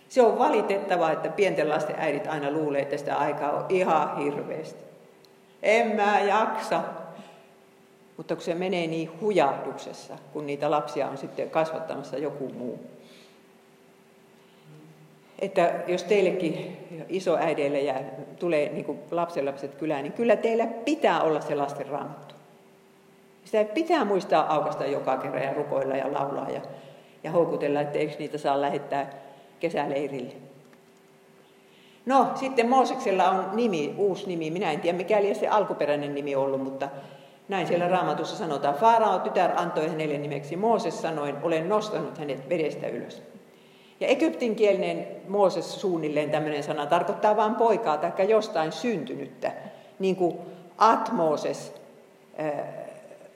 Se 0.09 0.21
on 0.21 0.39
valitettavaa, 0.39 1.11
että 1.11 1.29
pienten 1.29 1.69
lasten 1.69 1.95
äidit 1.99 2.27
aina 2.27 2.51
luulee, 2.51 2.81
että 2.81 2.97
sitä 2.97 3.17
aikaa 3.17 3.51
on 3.51 3.65
ihan 3.69 4.17
hirveästi. 4.17 4.83
En 5.63 5.95
mä 5.95 6.19
jaksa. 6.19 6.83
Mutta 8.17 8.35
kun 8.35 8.43
se 8.43 8.55
menee 8.55 8.87
niin 8.87 9.11
hujahduksessa, 9.21 10.17
kun 10.33 10.45
niitä 10.45 10.71
lapsia 10.71 11.07
on 11.07 11.17
sitten 11.17 11.49
kasvattamassa 11.49 12.17
joku 12.17 12.49
muu. 12.49 12.79
Että 15.39 15.73
jos 15.87 16.03
teillekin 16.03 16.77
isoäideille 17.09 17.79
ja 17.79 17.93
tulee 18.39 18.69
niin 18.69 18.99
lapsenlapset 19.11 19.75
kylään, 19.75 20.03
niin 20.03 20.13
kyllä 20.13 20.35
teillä 20.35 20.67
pitää 20.67 21.21
olla 21.21 21.41
se 21.41 21.55
lasten 21.55 21.87
raamattu. 21.87 22.35
Sitä 23.45 23.73
pitää 23.73 24.05
muistaa 24.05 24.53
aukasta 24.53 24.85
joka 24.85 25.17
kerran 25.17 25.43
ja 25.43 25.53
rukoilla 25.53 25.95
ja 25.95 26.13
laulaa 26.13 26.49
ja, 26.49 26.61
ja 27.23 27.31
houkutella, 27.31 27.81
että 27.81 27.99
eikö 27.99 28.15
niitä 28.19 28.37
saa 28.37 28.61
lähettää 28.61 29.26
kesäleirille. 29.59 30.33
No, 32.05 32.27
sitten 32.35 32.69
Mooseksella 32.69 33.29
on 33.29 33.49
nimi, 33.53 33.93
uusi 33.97 34.27
nimi. 34.27 34.51
Minä 34.51 34.71
en 34.71 34.79
tiedä, 34.79 34.97
mikä 34.97 35.19
se 35.33 35.47
alkuperäinen 35.47 36.15
nimi 36.15 36.35
ollut, 36.35 36.63
mutta 36.63 36.89
näin 37.49 37.67
siellä 37.67 37.87
raamatussa 37.87 38.35
sanotaan. 38.35 38.75
Faarao 38.75 39.19
tytär 39.19 39.51
antoi 39.55 39.87
hänelle 39.87 40.17
nimeksi 40.17 40.55
Mooses 40.55 41.01
sanoin, 41.01 41.35
olen 41.43 41.69
nostanut 41.69 42.17
hänet 42.17 42.49
vedestä 42.49 42.87
ylös. 42.87 43.21
Ja 43.99 44.07
egyptinkielinen 44.07 45.07
Mooses 45.27 45.81
suunnilleen 45.81 46.31
tämmöinen 46.31 46.63
sana 46.63 46.85
tarkoittaa 46.85 47.35
vain 47.35 47.55
poikaa 47.55 47.97
tai 47.97 48.29
jostain 48.29 48.71
syntynyttä. 48.71 49.51
Niin 49.99 50.15
kuin 50.15 50.37
Atmoses 50.77 51.73
äh, 52.39 52.51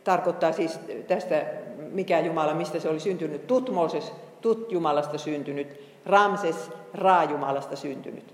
tarkoittaa 0.04 0.52
siis 0.52 0.80
tästä, 1.08 1.46
mikä 1.78 2.20
Jumala, 2.20 2.54
mistä 2.54 2.80
se 2.80 2.90
oli 2.90 3.00
syntynyt. 3.00 3.48
Tutmoses, 3.48 4.14
Tut 4.42 4.72
Jumalasta 4.72 5.18
syntynyt. 5.18 5.90
Ramses, 6.06 6.72
Ra-Jumalasta 6.94 7.76
syntynyt. 7.76 8.34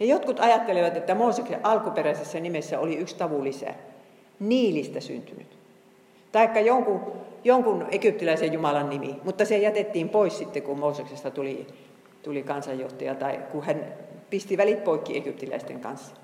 Ja 0.00 0.06
jotkut 0.06 0.40
ajattelevat, 0.40 0.96
että 0.96 1.14
Mooseksen 1.14 1.60
alkuperäisessä 1.62 2.40
nimessä 2.40 2.80
oli 2.80 2.96
yksi 2.96 3.16
tavu 3.16 3.44
lisää. 3.44 3.74
Niilistä 4.40 5.00
syntynyt. 5.00 5.58
Taikka 6.32 6.60
jonkun, 6.60 7.12
jonkun 7.44 7.86
egyptiläisen 7.90 8.52
jumalan 8.52 8.90
nimi, 8.90 9.16
mutta 9.24 9.44
se 9.44 9.58
jätettiin 9.58 10.08
pois 10.08 10.38
sitten, 10.38 10.62
kun 10.62 10.78
Mooseksesta 10.78 11.30
tuli, 11.30 11.66
tuli 12.22 12.42
kansanjohtaja 12.42 13.14
tai 13.14 13.38
kun 13.52 13.64
hän 13.64 13.94
pisti 14.30 14.56
välit 14.56 14.84
poikki 14.84 15.16
egyptiläisten 15.16 15.80
kanssa. 15.80 16.14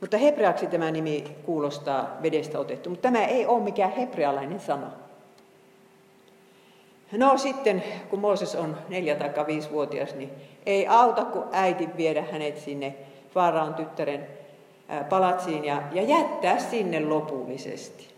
Mutta 0.00 0.16
hebreaksi 0.16 0.66
tämä 0.66 0.90
nimi 0.90 1.24
kuulostaa 1.46 2.18
vedestä 2.22 2.58
otettu, 2.58 2.90
mutta 2.90 3.02
tämä 3.02 3.24
ei 3.24 3.46
ole 3.46 3.62
mikään 3.62 3.92
hebrealainen 3.92 4.60
sana. 4.60 4.90
No 7.16 7.38
sitten, 7.38 7.82
kun 8.10 8.20
Mooses 8.20 8.54
on 8.54 8.76
neljä 8.88 9.14
tai 9.14 9.46
viisivuotias, 9.46 10.14
niin 10.14 10.30
ei 10.66 10.86
auta, 10.86 11.24
kun 11.24 11.44
äiti 11.52 11.88
viedä 11.96 12.24
hänet 12.32 12.58
sinne 12.58 12.94
Faaraan 13.34 13.74
tyttären 13.74 14.26
palatsiin 15.08 15.64
ja, 15.64 15.82
ja 15.92 16.02
jättää 16.02 16.58
sinne 16.58 17.00
lopullisesti. 17.00 18.08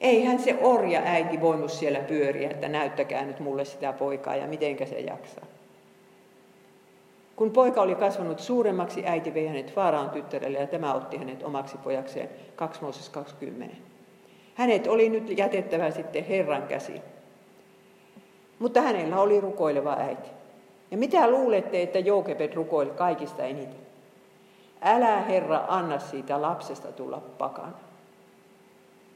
Eihän 0.00 0.38
se 0.38 0.58
orja 0.60 1.00
äiti 1.04 1.40
voinut 1.40 1.70
siellä 1.70 1.98
pyöriä, 1.98 2.50
että 2.50 2.68
näyttäkää 2.68 3.24
nyt 3.24 3.40
mulle 3.40 3.64
sitä 3.64 3.92
poikaa 3.92 4.36
ja 4.36 4.46
mitenkä 4.46 4.86
se 4.86 5.00
jaksaa. 5.00 5.44
Kun 7.36 7.50
poika 7.50 7.82
oli 7.82 7.94
kasvanut 7.94 8.40
suuremmaksi, 8.40 9.06
äiti 9.06 9.34
vei 9.34 9.46
hänet 9.46 9.74
Faaraan 9.74 10.10
tyttärelle 10.10 10.58
ja 10.58 10.66
tämä 10.66 10.94
otti 10.94 11.16
hänet 11.16 11.42
omaksi 11.42 11.76
pojakseen 11.78 12.28
2 12.56 12.82
Mooses 12.82 13.08
20. 13.08 13.76
Hänet 14.54 14.86
oli 14.86 15.08
nyt 15.08 15.38
jätettävä 15.38 15.90
sitten 15.90 16.24
Herran 16.24 16.62
käsiin. 16.62 17.02
Mutta 18.58 18.80
hänellä 18.80 19.20
oli 19.20 19.40
rukoileva 19.40 19.96
äiti. 19.98 20.28
Ja 20.90 20.98
mitä 20.98 21.30
luulette, 21.30 21.82
että 21.82 21.98
Jookebed 21.98 22.54
rukoili 22.54 22.90
kaikista 22.90 23.42
eniten? 23.42 23.88
Älä 24.82 25.20
Herra 25.20 25.64
anna 25.68 25.98
siitä 25.98 26.42
lapsesta 26.42 26.92
tulla 26.92 27.22
pakana. 27.38 27.72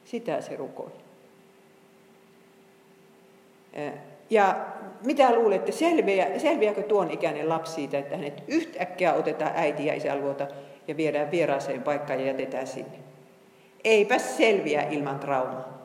Sitä 0.05 0.41
se 0.41 0.57
rukoili. 0.57 1.03
Ja 4.31 4.57
mitä 5.05 5.35
luulette, 5.35 5.73
selviä, 5.73 6.39
selviääkö 6.39 6.83
tuon 6.83 7.11
ikäinen 7.11 7.49
lapsi 7.49 7.73
siitä, 7.73 7.99
että 7.99 8.17
hänet 8.17 8.45
yhtäkkiä 8.49 9.15
otetaan 9.15 9.53
äiti 9.55 9.87
ja 9.87 9.95
isän 9.95 10.21
luota 10.21 10.47
ja 10.89 10.97
viedään 10.97 11.31
vieraaseen 11.31 11.83
paikkaan 11.83 12.21
ja 12.21 12.27
jätetään 12.27 12.67
sinne? 12.67 12.99
Eipä 13.85 14.19
selviä 14.19 14.83
ilman 14.83 15.19
traumaa. 15.19 15.79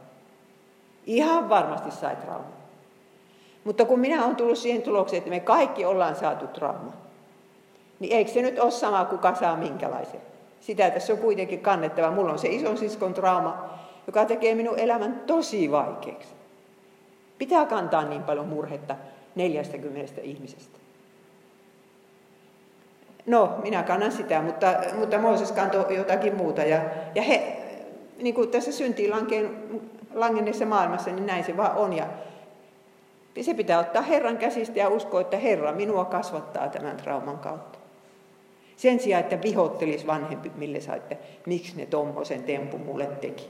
Ihan 1.06 1.50
varmasti 1.50 1.92
sai 1.92 2.16
traumaa. 2.16 2.57
Mutta 3.68 3.86
kun 3.86 4.00
minä 4.00 4.26
olen 4.26 4.36
tullut 4.36 4.58
siihen 4.58 4.82
tulokseen, 4.82 5.18
että 5.18 5.30
me 5.30 5.40
kaikki 5.40 5.86
ollaan 5.86 6.16
saatu 6.16 6.48
trauma, 6.48 6.94
niin 8.00 8.14
eikö 8.14 8.32
se 8.32 8.42
nyt 8.42 8.60
ole 8.60 8.72
sama, 8.72 9.06
kuka 9.06 9.36
saa 9.36 9.58
minkälaisen? 9.58 10.22
Sitä 10.62 10.90
tässä 10.90 11.14
on 11.14 11.20
kuitenkin 11.20 11.60
kannettava. 11.60 12.12
Mulla 12.12 12.32
on 12.32 12.40
se 12.40 12.48
ison 12.48 12.78
siskon 12.78 13.14
trauma, 13.14 13.70
joka 14.08 14.26
tekee 14.26 14.56
minun 14.56 14.80
elämän 14.80 15.22
tosi 15.26 15.72
vaikeaksi. 15.72 16.28
Pitää 17.38 17.66
kantaa 17.66 18.06
niin 18.06 18.24
paljon 18.24 18.48
murhetta 18.48 18.96
40 19.36 20.22
ihmisestä. 20.22 20.80
No, 23.26 23.56
minä 23.64 23.84
kannan 23.84 24.12
sitä, 24.12 24.42
mutta, 24.42 24.74
mutta 25.00 25.18
Mooses 25.18 25.52
kantoi 25.52 25.96
jotakin 25.96 26.36
muuta. 26.36 26.62
Ja, 26.62 26.82
ja 27.16 27.22
he, 27.22 27.58
niin 28.18 28.36
kuin 28.36 28.50
tässä 28.50 28.72
syntiin 28.72 29.14
langenneessa 30.14 30.66
maailmassa, 30.66 31.12
niin 31.12 31.26
näin 31.26 31.44
se 31.44 31.58
vaan 31.58 31.78
on. 31.78 31.94
Ja 31.94 32.08
se 33.44 33.54
pitää 33.54 33.80
ottaa 33.80 34.02
Herran 34.02 34.38
käsistä 34.38 34.80
ja 34.80 34.90
uskoa, 34.90 35.22
että 35.22 35.38
Herra 35.38 35.72
minua 35.72 36.06
kasvattaa 36.06 36.70
tämän 36.70 36.98
trauman 36.98 37.38
kautta. 37.38 37.80
Sen 38.78 39.00
sijaan, 39.00 39.24
että 39.24 39.42
vihottelis 39.42 40.08
vanhempi, 40.08 40.52
mille 40.56 40.82
saitte, 40.82 41.18
miksi 41.46 41.78
ne 41.78 41.86
tommosen 41.86 42.44
tempun 42.44 42.82
mulle 42.82 43.06
teki. 43.06 43.50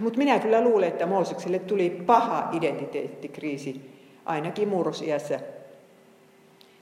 Mutta 0.00 0.18
minä 0.18 0.38
kyllä 0.38 0.60
luulen, 0.60 0.88
että 0.88 1.06
Moosekselle 1.06 1.58
tuli 1.58 1.90
paha 1.90 2.48
identiteettikriisi, 2.52 3.90
ainakin 4.24 4.68
murrosiässä. 4.68 5.40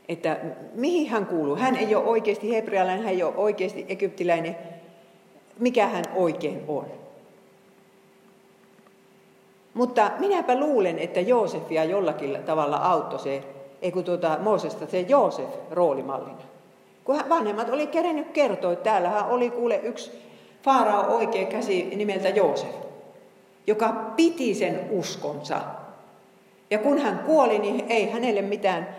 Että 0.08 0.36
mihin 0.74 1.08
hän 1.08 1.26
kuuluu? 1.26 1.56
Hän 1.56 1.76
ei 1.76 1.94
ole 1.94 2.04
oikeasti 2.04 2.54
hebrealainen, 2.54 3.04
hän 3.04 3.14
ei 3.14 3.22
ole 3.22 3.34
oikeasti 3.36 3.86
egyptiläinen. 3.88 4.56
Mikä 5.58 5.86
hän 5.86 6.04
oikein 6.14 6.64
on? 6.68 7.01
Mutta 9.74 10.10
minäpä 10.18 10.60
luulen, 10.60 10.98
että 10.98 11.20
Joosefia 11.20 11.84
jollakin 11.84 12.38
tavalla 12.46 12.76
auttoi 12.76 13.18
se, 13.18 13.44
ei 13.82 13.92
kun 13.92 14.04
tuota 14.04 14.38
Moosesta 14.40 14.86
se 14.86 15.00
Joosef 15.00 15.48
roolimallina. 15.70 16.42
Kun 17.04 17.20
vanhemmat 17.28 17.68
oli 17.68 17.86
kerennyt 17.86 18.30
kertoa, 18.30 18.72
että 18.72 18.84
täällähän 18.84 19.28
oli 19.28 19.50
kuule 19.50 19.80
yksi 19.82 20.22
Faarao 20.62 21.16
oikea 21.16 21.46
käsi 21.46 21.82
nimeltä 21.96 22.28
Joosef, 22.28 22.74
joka 23.66 23.88
piti 24.16 24.54
sen 24.54 24.88
uskonsa. 24.90 25.60
Ja 26.70 26.78
kun 26.78 26.98
hän 26.98 27.18
kuoli, 27.18 27.58
niin 27.58 27.86
ei 27.88 28.10
hänelle 28.10 28.42
mitään 28.42 28.96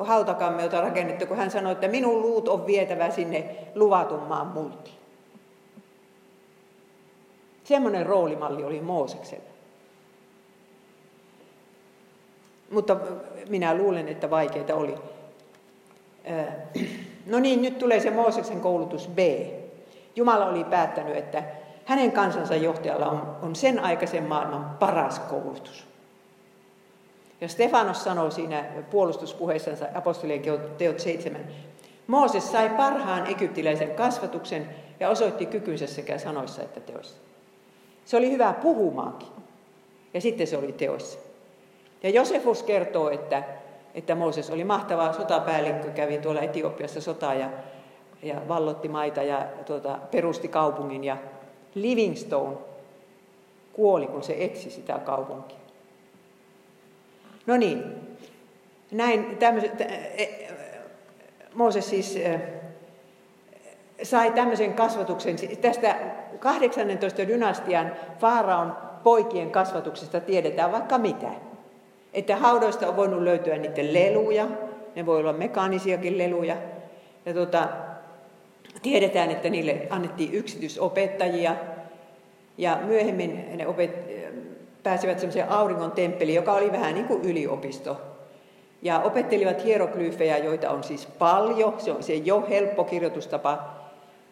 hautakammeota 0.00 0.80
rakennettu, 0.80 1.26
kun 1.26 1.36
hän 1.36 1.50
sanoi, 1.50 1.72
että 1.72 1.88
minun 1.88 2.22
luut 2.22 2.48
on 2.48 2.66
vietävä 2.66 3.10
sinne 3.10 3.44
luvatun 3.74 4.22
maan 4.22 4.46
multiin. 4.46 4.94
Semmoinen 7.64 8.06
roolimalli 8.06 8.64
oli 8.64 8.80
Mooseksella. 8.80 9.47
Mutta 12.70 12.96
minä 13.48 13.74
luulen, 13.74 14.08
että 14.08 14.30
vaikeita 14.30 14.74
oli. 14.74 14.94
No 17.26 17.38
niin, 17.38 17.62
nyt 17.62 17.78
tulee 17.78 18.00
se 18.00 18.10
Mooseksen 18.10 18.60
koulutus 18.60 19.08
B. 19.08 19.18
Jumala 20.16 20.46
oli 20.46 20.64
päättänyt, 20.64 21.16
että 21.16 21.42
hänen 21.84 22.12
kansansa 22.12 22.56
johtajalla 22.56 23.06
on, 23.06 23.36
on 23.42 23.56
sen 23.56 23.78
aikaisen 23.78 24.24
maailman 24.24 24.76
paras 24.78 25.18
koulutus. 25.18 25.86
Ja 27.40 27.48
Stefanos 27.48 28.04
sanoi 28.04 28.32
siinä 28.32 28.64
puolustuspuheessansa 28.90 29.86
apostolien 29.94 30.42
teot 30.78 31.00
7. 31.00 31.40
Mooses 32.06 32.52
sai 32.52 32.68
parhaan 32.70 33.26
egyptiläisen 33.26 33.90
kasvatuksen 33.90 34.68
ja 35.00 35.08
osoitti 35.08 35.46
kykynsä 35.46 35.86
sekä 35.86 36.18
sanoissa 36.18 36.62
että 36.62 36.80
teoissa. 36.80 37.16
Se 38.04 38.16
oli 38.16 38.30
hyvä 38.30 38.52
puhumaankin. 38.62 39.28
Ja 40.14 40.20
sitten 40.20 40.46
se 40.46 40.56
oli 40.56 40.72
teoissa. 40.72 41.18
Ja 42.02 42.10
Josefus 42.10 42.62
kertoo, 42.62 43.10
että, 43.10 43.42
että 43.94 44.14
Mooses 44.14 44.50
oli 44.50 44.64
mahtava 44.64 45.12
sotapäällikkö, 45.12 45.90
kävi 45.90 46.18
tuolla 46.18 46.40
Etiopiassa 46.40 47.00
sotaa 47.00 47.34
ja, 47.34 47.50
ja 48.22 48.48
vallotti 48.48 48.88
maita 48.88 49.22
ja 49.22 49.46
tuota, 49.66 49.98
perusti 50.10 50.48
kaupungin. 50.48 51.04
Ja 51.04 51.16
Livingstone 51.74 52.56
kuoli, 53.72 54.06
kun 54.06 54.22
se 54.22 54.36
etsi 54.38 54.70
sitä 54.70 54.98
kaupunkia. 54.98 55.58
No 57.46 57.56
niin, 57.56 57.82
näin 58.90 59.36
tämmöiset, 59.36 59.80
e, 59.80 60.48
Mooses 61.54 61.90
siis 61.90 62.16
e, 62.16 62.40
sai 64.02 64.30
tämmöisen 64.30 64.74
kasvatuksen. 64.74 65.36
Tästä 65.60 65.96
18 66.38 67.28
dynastian 67.28 67.92
Faaraon 68.18 68.76
poikien 69.02 69.50
kasvatuksesta 69.50 70.20
tiedetään 70.20 70.72
vaikka 70.72 70.98
mitä. 70.98 71.47
Että 72.18 72.36
haudoista 72.36 72.88
on 72.88 72.96
voinut 72.96 73.22
löytyä 73.22 73.58
niiden 73.58 73.94
leluja, 73.94 74.46
ne 74.96 75.06
voi 75.06 75.18
olla 75.18 75.32
mekaanisiakin 75.32 76.18
leluja. 76.18 76.56
Ja 77.26 77.34
tuota, 77.34 77.68
tiedetään, 78.82 79.30
että 79.30 79.50
niille 79.50 79.86
annettiin 79.90 80.34
yksityisopettajia. 80.34 81.56
Ja 82.56 82.78
myöhemmin 82.84 83.56
ne 83.56 83.66
opet, 83.66 83.90
pääsivät 84.82 85.18
semmoiseen 85.18 85.48
auringon 85.48 85.92
temppeliin, 85.92 86.36
joka 86.36 86.52
oli 86.52 86.72
vähän 86.72 86.94
niin 86.94 87.06
kuin 87.06 87.22
yliopisto. 87.24 88.00
Ja 88.82 89.00
opettelivat 89.00 89.64
hieroglyfejä, 89.64 90.38
joita 90.38 90.70
on 90.70 90.84
siis 90.84 91.06
paljon. 91.06 91.74
Se 91.78 91.92
on 91.92 92.02
se 92.02 92.14
jo 92.14 92.46
helppo 92.48 92.84
kirjoitustapa. 92.84 93.58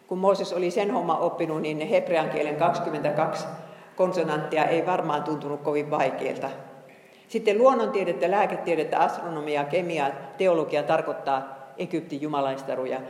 Kun 0.07 0.17
Mooses 0.17 0.53
oli 0.53 0.71
sen 0.71 0.91
homma 0.91 1.17
oppinut, 1.17 1.61
niin 1.61 1.87
hebrean 1.87 2.29
kielen 2.29 2.55
22 2.55 3.45
konsonanttia 3.95 4.65
ei 4.65 4.85
varmaan 4.85 5.23
tuntunut 5.23 5.61
kovin 5.61 5.91
vaikealta. 5.91 6.49
Sitten 7.27 7.57
luonnontiedettä, 7.57 8.31
lääketiedettä, 8.31 8.99
astronomiaa, 8.99 9.63
kemiaa, 9.63 10.09
teologia 10.37 10.83
tarkoittaa 10.83 11.57
Egyptin 11.77 12.21
jumalaistaruja, 12.21 13.01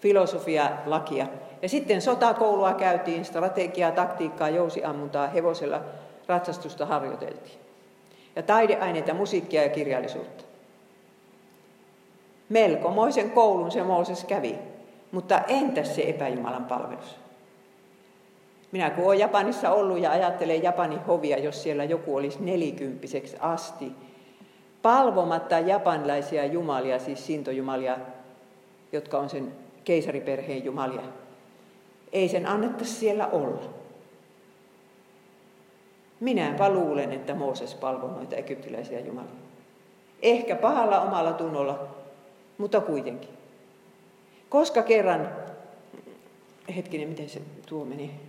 filosofia, 0.00 0.70
lakia. 0.86 1.26
Ja 1.62 1.68
sitten 1.68 2.02
sotakoulua 2.02 2.72
käytiin, 2.74 3.24
strategiaa, 3.24 3.90
taktiikkaa, 3.90 4.48
jousiammuntaa, 4.48 5.28
hevosella 5.28 5.80
ratsastusta 6.26 6.86
harjoiteltiin. 6.86 7.58
Ja 8.36 8.42
taideaineita, 8.42 9.14
musiikkia 9.14 9.62
ja 9.62 9.68
kirjallisuutta. 9.68 10.44
Melkomoisen 12.48 13.30
koulun 13.30 13.70
se 13.70 13.82
Mooses 13.82 14.24
kävi, 14.24 14.58
mutta 15.12 15.40
entäs 15.48 15.94
se 15.94 16.02
epäjumalan 16.02 16.64
palvelus? 16.64 17.23
Minä 18.74 18.90
kun 18.90 19.04
olen 19.04 19.18
Japanissa 19.18 19.70
ollut 19.70 19.98
ja 19.98 20.10
ajattelen 20.10 20.62
Japanin 20.62 21.00
hovia, 21.00 21.38
jos 21.38 21.62
siellä 21.62 21.84
joku 21.84 22.16
olisi 22.16 22.38
nelikymppiseksi 22.42 23.36
asti, 23.40 23.92
palvomatta 24.82 25.58
japanilaisia 25.58 26.44
jumalia, 26.44 26.98
siis 26.98 27.26
sintojumalia, 27.26 27.98
jotka 28.92 29.18
on 29.18 29.28
sen 29.28 29.52
keisariperheen 29.84 30.64
jumalia. 30.64 31.02
Ei 32.12 32.28
sen 32.28 32.46
annetta 32.46 32.84
siellä 32.84 33.26
olla. 33.26 33.62
Minäpä 36.20 36.70
luulen, 36.70 37.12
että 37.12 37.34
Mooses 37.34 37.74
palvoi 37.74 38.10
noita 38.10 38.36
egyptiläisiä 38.36 39.00
jumalia. 39.00 39.30
Ehkä 40.22 40.56
pahalla 40.56 41.00
omalla 41.00 41.32
tunnolla, 41.32 41.88
mutta 42.58 42.80
kuitenkin. 42.80 43.30
Koska 44.48 44.82
kerran, 44.82 45.28
hetkinen, 46.76 47.08
miten 47.08 47.28
se 47.28 47.40
tuo 47.66 47.84
meni? 47.84 48.23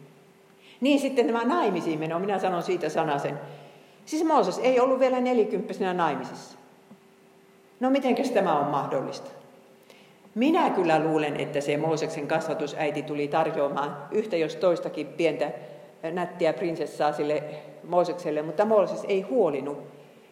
Niin 0.86 1.00
sitten 1.00 1.28
tämä 1.28 1.44
naimisiin 1.44 2.00
meno, 2.00 2.20
minä 2.20 2.40
sanon 2.40 2.64
siitä 2.64 2.90
sanasen. 2.90 3.40
Siis 4.06 4.24
Mooses 4.24 4.60
ei 4.60 4.80
ollut 4.80 5.00
vielä 5.00 5.20
nelikymppisenä 5.20 5.94
naimisissa. 5.94 6.58
No 7.80 7.90
mitenkäs 7.90 8.32
tämä 8.32 8.60
on 8.60 8.66
mahdollista? 8.68 9.30
Minä 10.36 10.70
kyllä 10.70 11.00
luulen, 11.00 11.40
että 11.40 11.62
se 11.62 11.78
Mooseksen 11.78 12.28
kasvatusäiti 12.28 13.02
tuli 13.02 13.28
tarjoamaan 13.28 13.98
yhtä 14.12 14.38
jos 14.38 14.56
toistakin 14.56 15.08
pientä 15.08 15.52
nättiä 16.12 16.54
prinsessaa 16.54 17.14
sille 17.14 17.44
Moosekselle, 17.84 18.42
mutta 18.42 18.66
Mooses 18.66 19.06
ei 19.08 19.22
huolinut 19.22 19.78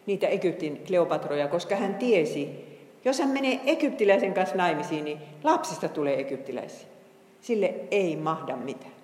niitä 0.06 0.26
Egyptin 0.26 0.82
Kleopatroja, 0.86 1.48
koska 1.48 1.76
hän 1.76 1.94
tiesi, 1.94 2.48
jos 3.04 3.18
hän 3.18 3.28
menee 3.28 3.60
egyptiläisen 3.66 4.34
kanssa 4.34 4.56
naimisiin, 4.56 5.04
niin 5.04 5.18
lapsista 5.44 5.88
tulee 5.88 6.20
egyptiläisiä. 6.20 6.88
Sille 7.40 7.74
ei 7.90 8.16
mahda 8.16 8.56
mitään. 8.56 9.03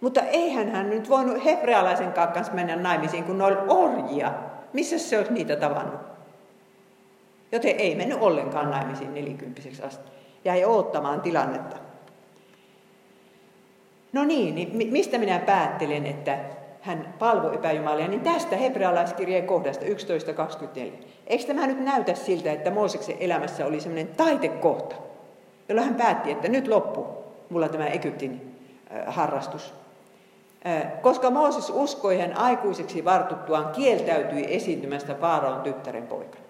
Mutta 0.00 0.22
eihän 0.22 0.68
hän 0.68 0.90
nyt 0.90 1.08
voinut 1.08 1.44
hebrealaisen 1.44 2.12
kanssa 2.12 2.52
mennä 2.52 2.76
naimisiin, 2.76 3.24
kun 3.24 3.38
ne 3.38 3.44
oli 3.44 3.56
orjia. 3.68 4.32
Missä 4.72 4.98
se 4.98 5.18
olisi 5.18 5.32
niitä 5.32 5.56
tavannut? 5.56 6.00
Joten 7.52 7.76
ei 7.78 7.94
mennyt 7.94 8.18
ollenkaan 8.20 8.70
naimisiin 8.70 9.14
nelikymppiseksi 9.14 9.82
asti. 9.82 10.10
Jäi 10.44 10.64
oottamaan 10.64 11.20
tilannetta. 11.20 11.76
No 14.12 14.24
niin, 14.24 14.54
niin 14.54 14.92
mistä 14.92 15.18
minä 15.18 15.38
päättelen, 15.38 16.06
että 16.06 16.38
hän 16.80 17.14
palvoi 17.18 17.54
epäjumalia, 17.54 18.08
niin 18.08 18.20
tästä 18.20 18.56
hebrealaiskirjeen 18.56 19.46
kohdasta 19.46 19.84
11.24. 19.84 19.90
Eikö 21.26 21.44
tämä 21.44 21.66
nyt 21.66 21.84
näytä 21.84 22.14
siltä, 22.14 22.52
että 22.52 22.70
Mooseksen 22.70 23.16
elämässä 23.20 23.66
oli 23.66 23.80
semmoinen 23.80 24.08
taitekohta, 24.16 24.96
jolla 25.68 25.82
hän 25.82 25.94
päätti, 25.94 26.30
että 26.30 26.48
nyt 26.48 26.68
loppu 26.68 27.06
mulla 27.50 27.68
tämä 27.68 27.86
Egyptin 27.86 28.56
harrastus. 29.06 29.79
Koska 31.02 31.30
Mooses 31.30 31.70
uskoi 31.70 32.18
hän 32.18 32.36
aikuiseksi 32.36 33.04
vartuttuaan 33.04 33.72
kieltäytyi 33.72 34.54
esiintymästä 34.54 35.14
Faaraon 35.14 35.60
tyttären 35.60 36.06
poikana. 36.06 36.44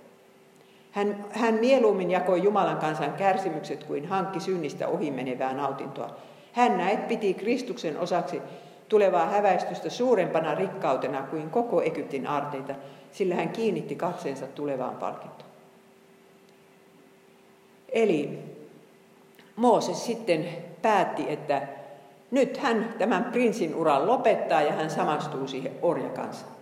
Hän, 0.91 1.25
hän 1.31 1.55
mieluummin 1.55 2.11
jakoi 2.11 2.43
Jumalan 2.43 2.77
kansan 2.77 3.13
kärsimykset 3.13 3.85
kuin 3.85 4.07
hankki 4.07 4.41
synnistä 4.41 4.89
ohimenevää 4.89 5.55
nautintoa. 5.55 6.17
Hän 6.53 6.79
näet 6.79 7.09
piti 7.09 7.35
Kristuksen 7.35 7.99
osaksi 7.99 8.43
tulevaa 8.89 9.27
häväistystä 9.27 9.91
suurempana 9.91 10.55
rikkautena 10.55 11.23
kuin 11.23 11.51
koko 11.51 11.83
Egyptin 11.83 12.27
arteita, 12.27 12.75
sillä 13.13 13.35
hän 13.35 13.49
kiinnitti 13.49 13.95
katseensa 13.95 14.47
tulevaan 14.47 14.97
palkintoon. 14.97 15.51
Eli 17.89 18.39
Mooses 19.57 20.07
sitten 20.07 20.49
päätti, 20.83 21.25
että 21.29 21.63
nyt 22.31 22.57
hän 22.57 22.95
tämän 22.99 23.25
prinssin 23.25 23.75
uran 23.75 24.07
lopettaa 24.07 24.63
ja 24.63 24.73
hän 24.73 24.91
samastuu 24.91 25.49
siihen 25.49 25.73
orjakansaan. 25.83 26.53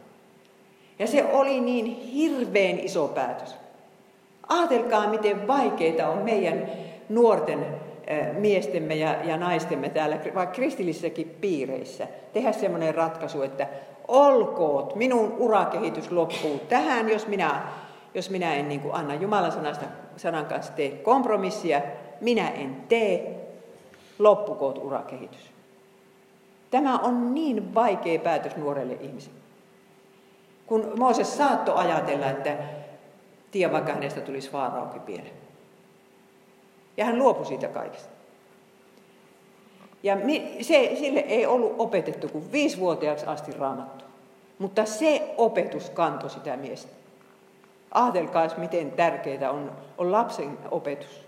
Ja 0.99 1.07
se 1.07 1.25
oli 1.25 1.61
niin 1.61 1.87
hirveän 1.87 2.79
iso 2.79 3.09
päätös. 3.09 3.57
Aatelkaa, 4.49 5.11
miten 5.11 5.47
vaikeita 5.47 6.09
on 6.09 6.19
meidän 6.19 6.67
nuorten 7.09 7.67
miestemme 8.39 8.95
ja, 8.95 9.17
ja 9.25 9.37
naistemme 9.37 9.89
täällä, 9.89 10.19
vaikka 10.35 10.55
kristillisissäkin 10.55 11.37
piireissä, 11.41 12.07
tehdä 12.33 12.53
semmoinen 12.53 12.95
ratkaisu, 12.95 13.43
että 13.43 13.67
olkoot, 14.09 14.95
minun 14.95 15.35
urakehitys 15.39 16.11
loppuu 16.11 16.59
tähän, 16.69 17.09
jos 17.09 17.27
minä, 17.27 17.63
jos 18.15 18.31
minä 18.31 18.55
en 18.55 18.69
niin 18.69 18.81
kuin 18.81 18.95
anna 18.95 19.15
Jumalan 19.15 19.53
sanasta, 19.53 19.85
sanan 20.17 20.47
kanssa 20.47 20.73
tee 20.73 20.91
kompromissia, 20.91 21.83
minä 22.21 22.49
en 22.49 22.77
tee, 22.89 23.35
loppukoot 24.19 24.79
urakehitys. 24.79 25.58
Tämä 26.71 26.99
on 26.99 27.35
niin 27.35 27.75
vaikea 27.75 28.19
päätös 28.19 28.57
nuorelle 28.57 28.99
ihmiselle. 29.01 29.39
Kun 30.67 30.93
Mooses 30.99 31.37
saattoi 31.37 31.75
ajatella, 31.77 32.31
että 32.31 32.57
tie 33.51 33.73
vaikka 33.73 33.93
hänestä 33.93 34.21
tulisi 34.21 34.53
vaaraukin 34.53 35.01
pienen. 35.01 35.33
Ja 36.97 37.05
hän 37.05 37.19
luopui 37.19 37.47
siitä 37.47 37.69
kaikesta. 37.69 38.09
Ja 40.03 40.17
se, 40.61 40.97
sille 40.99 41.21
ei 41.21 41.47
ollut 41.47 41.75
opetettu 41.79 42.29
kuin 42.29 42.53
viisivuotiaaksi 42.53 43.27
asti 43.27 43.53
raamattu. 43.53 44.05
Mutta 44.59 44.85
se 44.85 45.35
opetus 45.37 45.91
kantoi 45.91 46.31
sitä 46.31 46.57
miestä. 46.57 46.93
Aatelkaas, 47.95 48.57
miten 48.57 48.93
tärkeää 48.93 49.51
on, 49.51 49.73
on 49.99 50.13
lapsen 50.13 50.59
opetus. 50.71 51.28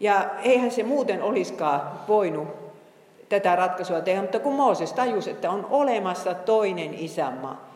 Ja 0.00 0.30
eihän 0.42 0.70
se 0.70 0.82
muuten 0.82 1.22
olisikaan 1.22 1.80
voinut 2.08 2.48
tätä 3.28 3.56
ratkaisua 3.56 4.00
tehdä, 4.00 4.22
mutta 4.22 4.40
kun 4.40 4.54
Mooses 4.54 4.92
tajusi, 4.92 5.30
että 5.30 5.50
on 5.50 5.66
olemassa 5.70 6.34
toinen 6.34 6.94
isänmaa, 6.94 7.68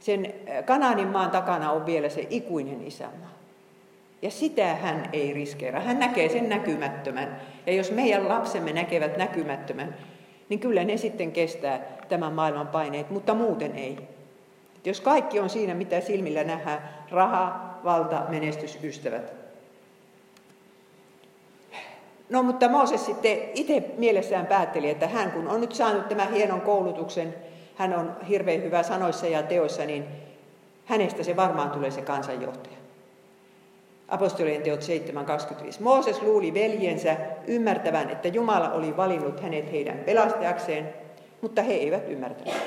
sen 0.00 0.34
Kanaanin 0.64 1.08
maan 1.08 1.30
takana 1.30 1.72
on 1.72 1.86
vielä 1.86 2.08
se 2.08 2.26
ikuinen 2.30 2.86
isänmaa. 2.86 3.32
Ja 4.22 4.30
sitä 4.30 4.74
hän 4.74 5.08
ei 5.12 5.32
riskeera. 5.32 5.80
Hän 5.80 5.98
näkee 5.98 6.28
sen 6.28 6.48
näkymättömän. 6.48 7.40
Ja 7.66 7.72
jos 7.72 7.90
meidän 7.90 8.28
lapsemme 8.28 8.72
näkevät 8.72 9.16
näkymättömän, 9.16 9.94
niin 10.48 10.60
kyllä 10.60 10.84
ne 10.84 10.96
sitten 10.96 11.32
kestää 11.32 11.80
tämän 12.08 12.32
maailman 12.32 12.68
paineet, 12.68 13.10
mutta 13.10 13.34
muuten 13.34 13.76
ei. 13.76 13.98
Jos 14.84 15.00
kaikki 15.00 15.40
on 15.40 15.50
siinä, 15.50 15.74
mitä 15.74 16.00
silmillä 16.00 16.44
nähdään, 16.44 16.88
raha, 17.10 17.60
valta, 17.84 18.22
menestys, 18.28 18.78
ystävät. 18.84 19.41
No 22.32 22.42
mutta 22.42 22.68
Mooses 22.68 23.06
sitten 23.06 23.38
itse 23.54 23.84
mielessään 23.98 24.46
päätteli, 24.46 24.90
että 24.90 25.08
hän 25.08 25.32
kun 25.32 25.48
on 25.48 25.60
nyt 25.60 25.74
saanut 25.74 26.08
tämän 26.08 26.32
hienon 26.32 26.60
koulutuksen, 26.60 27.34
hän 27.76 27.94
on 27.98 28.16
hirveän 28.28 28.62
hyvä 28.62 28.82
sanoissa 28.82 29.26
ja 29.26 29.42
teoissa, 29.42 29.84
niin 29.84 30.04
hänestä 30.84 31.22
se 31.22 31.36
varmaan 31.36 31.70
tulee 31.70 31.90
se 31.90 32.02
kansanjohtaja. 32.02 32.76
Apostolien 34.08 34.62
teot 34.62 34.80
7.25. 34.80 34.86
Mooses 35.80 36.22
luuli 36.22 36.54
veljensä 36.54 37.16
ymmärtävän, 37.46 38.10
että 38.10 38.28
Jumala 38.28 38.72
oli 38.72 38.96
valinnut 38.96 39.40
hänet 39.40 39.72
heidän 39.72 39.98
pelastajakseen, 39.98 40.94
mutta 41.40 41.62
he 41.62 41.72
eivät 41.72 42.08
ymmärtäneet. 42.08 42.62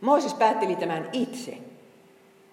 Mooses 0.00 0.34
päätteli 0.34 0.76
tämän 0.76 1.08
itse. 1.12 1.58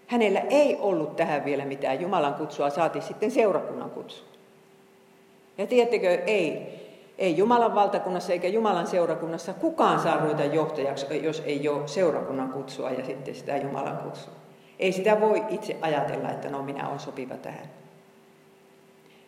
Hänellä 0.08 0.39
ei 0.39 0.78
ollut 0.80 1.16
tähän 1.16 1.45
vielä 1.45 1.66
mitään 1.66 2.02
Jumalan 2.02 2.34
kutsua, 2.34 2.70
saati 2.70 3.02
sitten 3.02 3.32
seurakunnan 3.32 3.89
kutsu. 3.89 4.33
Ja 5.58 5.68
tiedättekö, 5.68 6.22
ei. 6.28 6.84
Ei 7.18 7.38
Jumalan 7.38 7.76
valtakunnassa 7.76 8.34
eikä 8.34 8.47
Jumalan 8.47 8.88
seurakunnassa 8.88 9.54
kukaan 9.54 9.99
saa 9.99 10.18
ruveta 10.18 10.45
johtajaksi, 10.45 11.24
jos 11.24 11.43
ei 11.45 11.70
ole 11.70 11.88
seurakunnan 11.88 12.49
kutsua 12.49 12.89
ja 12.89 13.06
sitten 13.06 13.36
sitä 13.36 13.58
Jumalan 13.58 13.97
kutsua. 13.97 14.34
Ei 14.80 14.91
sitä 14.91 15.22
voi 15.22 15.43
itse 15.49 15.78
ajatella, 15.82 16.30
että 16.30 16.49
no 16.49 16.64
minä 16.64 16.88
olen 16.88 16.99
sopiva 16.99 17.36
tähän. 17.36 17.70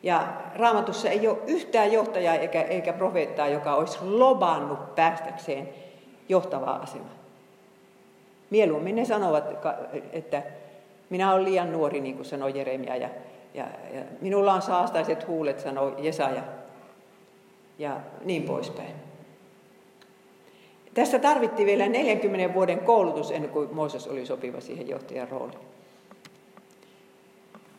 Ja 0.03 0.27
raamatussa 0.55 1.09
ei 1.09 1.27
ole 1.27 1.37
yhtään 1.47 1.91
johtajaa 1.91 2.35
eikä, 2.35 2.61
eikä 2.61 2.93
profeettaa, 2.93 3.47
joka 3.47 3.75
olisi 3.75 3.97
lobannut 4.01 4.95
päästäkseen 4.95 5.69
johtavaa 6.29 6.75
asemaa. 6.75 7.15
Mieluummin 8.49 8.95
ne 8.95 9.05
sanovat, 9.05 9.43
että 10.11 10.43
minä 11.09 11.33
olen 11.33 11.45
liian 11.45 11.71
nuori, 11.71 12.01
niin 12.01 12.15
kuin 12.15 12.25
sanoi 12.25 12.57
Jeremia, 12.57 12.95
ja, 12.95 13.09
ja, 13.55 13.65
ja 13.93 14.01
minulla 14.21 14.53
on 14.53 14.61
saastaiset 14.61 15.27
huulet, 15.27 15.59
sanoi 15.59 15.95
Jesaja, 15.97 16.43
ja 17.79 17.99
niin 18.23 18.43
poispäin. 18.43 18.95
Tässä 20.93 21.19
tarvittiin 21.19 21.65
vielä 21.65 21.87
40 21.87 22.53
vuoden 22.53 22.79
koulutus 22.79 23.31
ennen 23.31 23.49
kuin 23.49 23.73
Mooses 23.73 24.07
oli 24.07 24.25
sopiva 24.25 24.61
siihen 24.61 24.89
johtajan 24.89 25.29
rooliin. 25.29 25.59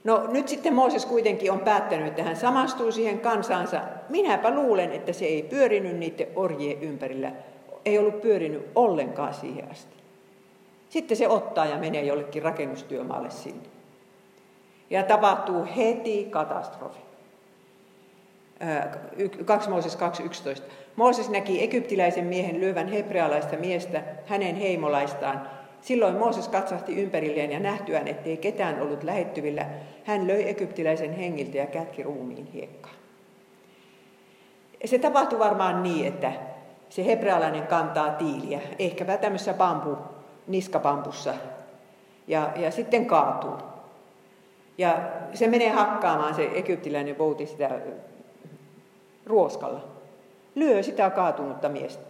No 0.04 0.26
nyt 0.32 0.48
sitten 0.48 0.74
Mooses 0.74 1.06
kuitenkin 1.06 1.52
on 1.52 1.60
päättänyt, 1.60 2.06
että 2.06 2.22
hän 2.22 2.36
samastuu 2.36 2.92
siihen 2.92 3.20
kansansa. 3.20 3.80
Minäpä 4.08 4.50
luulen, 4.50 4.92
että 4.92 5.12
se 5.12 5.24
ei 5.24 5.42
pyörinyt 5.42 5.96
niiden 5.96 6.26
orjien 6.36 6.82
ympärillä. 6.82 7.32
Ei 7.84 7.98
ollut 7.98 8.20
pyörinyt 8.20 8.66
ollenkaan 8.74 9.34
siihen 9.34 9.70
asti. 9.70 9.96
Sitten 10.88 11.16
se 11.16 11.28
ottaa 11.28 11.66
ja 11.66 11.78
menee 11.78 12.04
jollekin 12.04 12.42
rakennustyömaalle 12.42 13.30
sinne. 13.30 13.75
Ja 14.90 15.02
tapahtuu 15.02 15.66
heti 15.76 16.24
katastrofi. 16.30 17.00
2 19.44 19.70
Mooses 19.70 19.98
2.11. 20.58 20.62
Mooses 20.96 21.30
näki 21.30 21.62
egyptiläisen 21.62 22.24
miehen 22.24 22.60
lyövän 22.60 22.88
hebrealaista 22.88 23.56
miestä 23.56 24.02
hänen 24.26 24.56
heimolaistaan. 24.56 25.50
Silloin 25.80 26.16
Mooses 26.16 26.48
katsahti 26.48 27.02
ympärilleen 27.02 27.52
ja 27.52 27.60
nähtyään, 27.60 28.08
ettei 28.08 28.36
ketään 28.36 28.82
ollut 28.82 29.02
lähettyvillä, 29.02 29.66
hän 30.04 30.26
löi 30.26 30.48
egyptiläisen 30.48 31.12
hengiltä 31.12 31.58
ja 31.58 31.66
kätki 31.66 32.02
ruumiin 32.02 32.46
hiekkaan. 32.46 32.94
Se 34.84 34.98
tapahtui 34.98 35.38
varmaan 35.38 35.82
niin, 35.82 36.06
että 36.06 36.32
se 36.88 37.06
hebrealainen 37.06 37.66
kantaa 37.66 38.10
tiiliä, 38.10 38.60
ehkäpä 38.78 39.16
tämmöisessä 39.16 39.54
bambu, 39.54 39.96
niskapampussa, 40.46 41.34
ja, 42.26 42.52
ja 42.56 42.70
sitten 42.70 43.06
kaatuu. 43.06 43.65
Ja 44.78 44.98
se 45.34 45.46
menee 45.46 45.70
hakkaamaan 45.70 46.34
se 46.34 46.50
egyptiläinen 46.54 47.18
vouti 47.18 47.46
sitä 47.46 47.70
ruoskalla. 49.26 49.84
Lyö 50.54 50.82
sitä 50.82 51.10
kaatunutta 51.10 51.68
miestä. 51.68 52.02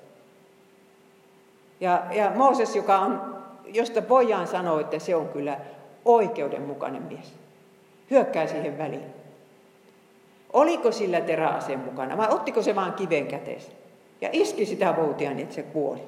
Ja, 1.81 2.03
ja 2.11 2.33
Mooses, 2.35 2.77
joka 2.77 2.99
on, 2.99 3.37
josta 3.67 4.09
voidaan 4.09 4.47
sanoa, 4.47 4.81
että 4.81 4.99
se 4.99 5.17
on 5.17 5.29
kyllä 5.29 5.61
oikeudenmukainen 6.05 7.03
mies, 7.03 7.33
hyökkää 8.11 8.47
siihen 8.47 8.79
väliin. 8.79 9.07
Oliko 10.53 10.93
sillä 10.93 11.21
teräaseen 11.21 11.79
mukana 11.79 12.17
vai 12.17 12.29
ottiko 12.31 12.62
se 12.62 12.75
vaan 12.75 12.93
kiven 12.93 13.27
käteessä? 13.27 13.73
Ja 14.21 14.29
iski 14.33 14.67
sitä 14.67 14.97
voutia 14.97 15.31
niin, 15.31 15.43
että 15.43 15.55
se 15.55 15.62
kuoli. 15.62 16.03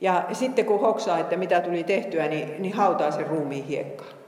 Ja 0.00 0.24
sitten 0.32 0.64
kun 0.64 0.80
hoksaa, 0.80 1.18
että 1.18 1.36
mitä 1.36 1.60
tuli 1.60 1.84
tehtyä, 1.84 2.28
niin, 2.28 2.62
niin 2.62 2.74
hautaa 2.74 3.10
sen 3.10 3.26
ruumiin 3.26 3.64
hiekkaan. 3.64 4.21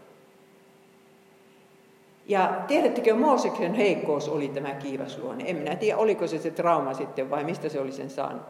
Ja 2.28 2.62
tiedättekö, 2.66 3.14
Mooseksen 3.14 3.74
heikkous 3.74 4.28
oli 4.28 4.48
tämä 4.48 4.70
kiivasluonne. 4.70 5.44
En 5.46 5.56
minä 5.56 5.76
tiedä, 5.76 5.98
oliko 5.98 6.26
se 6.26 6.38
se 6.38 6.50
trauma 6.50 6.94
sitten 6.94 7.30
vai 7.30 7.44
mistä 7.44 7.68
se 7.68 7.80
oli 7.80 7.92
sen 7.92 8.10
saanut. 8.10 8.42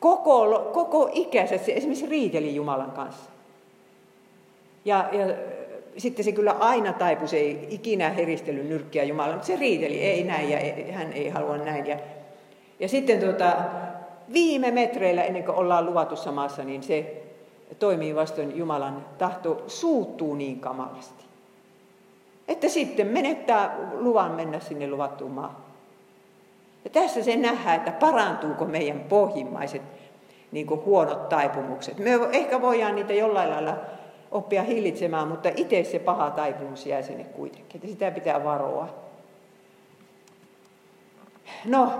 Koko, 0.00 0.70
koko 0.72 1.10
ikänsä 1.12 1.58
se 1.58 1.72
esimerkiksi 1.72 2.06
riiteli 2.06 2.54
Jumalan 2.54 2.90
kanssa. 2.90 3.30
Ja, 4.84 5.08
ja 5.12 5.34
sitten 5.96 6.24
se 6.24 6.32
kyllä 6.32 6.52
aina 6.52 6.92
taipui, 6.92 7.28
se 7.28 7.36
ei 7.36 7.66
ikinä 7.70 8.10
heristellyt 8.10 8.68
nyrkkiä 8.68 9.04
Jumalan, 9.04 9.34
mutta 9.34 9.46
se 9.46 9.56
riiteli, 9.56 10.00
ei 10.00 10.24
näin 10.24 10.50
ja 10.50 10.58
hän 10.92 11.12
ei 11.12 11.28
halua 11.28 11.56
näin. 11.56 11.86
Ja, 11.86 11.98
ja 12.80 12.88
sitten 12.88 13.20
tuota, 13.20 13.56
viime 14.32 14.70
metreillä 14.70 15.24
ennen 15.24 15.44
kuin 15.44 15.56
ollaan 15.56 15.86
luvatussa 15.86 16.32
maassa, 16.32 16.64
niin 16.64 16.82
se 16.82 17.22
toimii 17.78 18.14
vastoin 18.14 18.56
Jumalan 18.56 19.06
tahto, 19.18 19.64
suuttuu 19.66 20.34
niin 20.34 20.60
kamalasti 20.60 21.29
että 22.50 22.68
sitten 22.68 23.06
menettää 23.06 23.76
luvan 23.92 24.32
mennä 24.32 24.60
sinne 24.60 24.90
luvattuun 24.90 25.30
maahan. 25.30 25.62
Ja 26.84 26.90
tässä 26.90 27.22
se 27.22 27.36
nähdään, 27.36 27.76
että 27.76 27.92
parantuuko 27.92 28.64
meidän 28.64 29.00
pohjimmaiset 29.00 29.82
niin 30.52 30.66
kuin 30.66 30.84
huonot 30.84 31.28
taipumukset. 31.28 31.98
Me 31.98 32.10
ehkä 32.32 32.60
voidaan 32.60 32.94
niitä 32.94 33.12
jollain 33.12 33.50
lailla 33.50 33.76
oppia 34.30 34.62
hillitsemään, 34.62 35.28
mutta 35.28 35.48
itse 35.56 35.84
se 35.84 35.98
paha 35.98 36.30
taipumus 36.30 36.86
jää 36.86 37.02
sinne 37.02 37.24
kuitenkin. 37.24 37.76
Että 37.76 37.88
sitä 37.88 38.10
pitää 38.10 38.44
varoa. 38.44 38.88
No, 41.64 41.92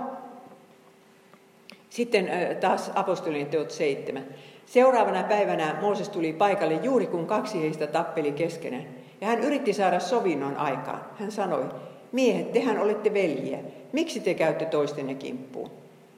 sitten 1.89 2.29
taas 2.59 2.91
apostolien 2.95 3.47
teot 3.47 3.71
seitsemän. 3.71 4.25
Seuraavana 4.65 5.23
päivänä 5.23 5.75
Mooses 5.81 6.09
tuli 6.09 6.33
paikalle 6.33 6.73
juuri 6.73 7.07
kun 7.07 7.27
kaksi 7.27 7.61
heistä 7.61 7.87
tappeli 7.87 8.31
keskenään. 8.31 9.00
Ja 9.21 9.27
hän 9.27 9.39
yritti 9.39 9.73
saada 9.73 9.99
sovinnon 9.99 10.57
aikaan. 10.57 11.05
Hän 11.19 11.31
sanoi, 11.31 11.65
miehet, 12.11 12.51
tehän 12.51 12.79
olette 12.79 13.13
veljiä. 13.13 13.59
Miksi 13.93 14.19
te 14.19 14.33
käytte 14.33 14.65
toistenne 14.65 15.15
kimppuun? 15.15 15.71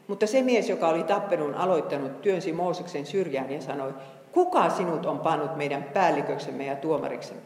Mutta 0.08 0.28
se 0.28 0.42
mies, 0.42 0.70
joka 0.70 0.88
oli 0.88 1.04
tappenun 1.04 1.56
aloittanut, 1.56 2.22
työnsi 2.22 2.54
Mooseksen 2.54 3.06
syrjään 3.06 3.52
ja 3.52 3.62
sanoi, 3.62 3.94
kuka 4.32 4.70
sinut 4.70 5.06
on 5.06 5.20
pannut 5.20 5.56
meidän 5.56 5.84
päälliköksemme 5.84 6.66
ja 6.66 6.76
tuomariksemme? 6.76 7.42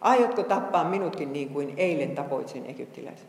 Aiotko 0.00 0.42
tappaa 0.42 0.84
minutkin 0.84 1.32
niin 1.32 1.48
kuin 1.48 1.74
eilen 1.76 2.14
tapoit 2.14 2.48
sen 2.48 2.66
egyptiläisen? 2.66 3.28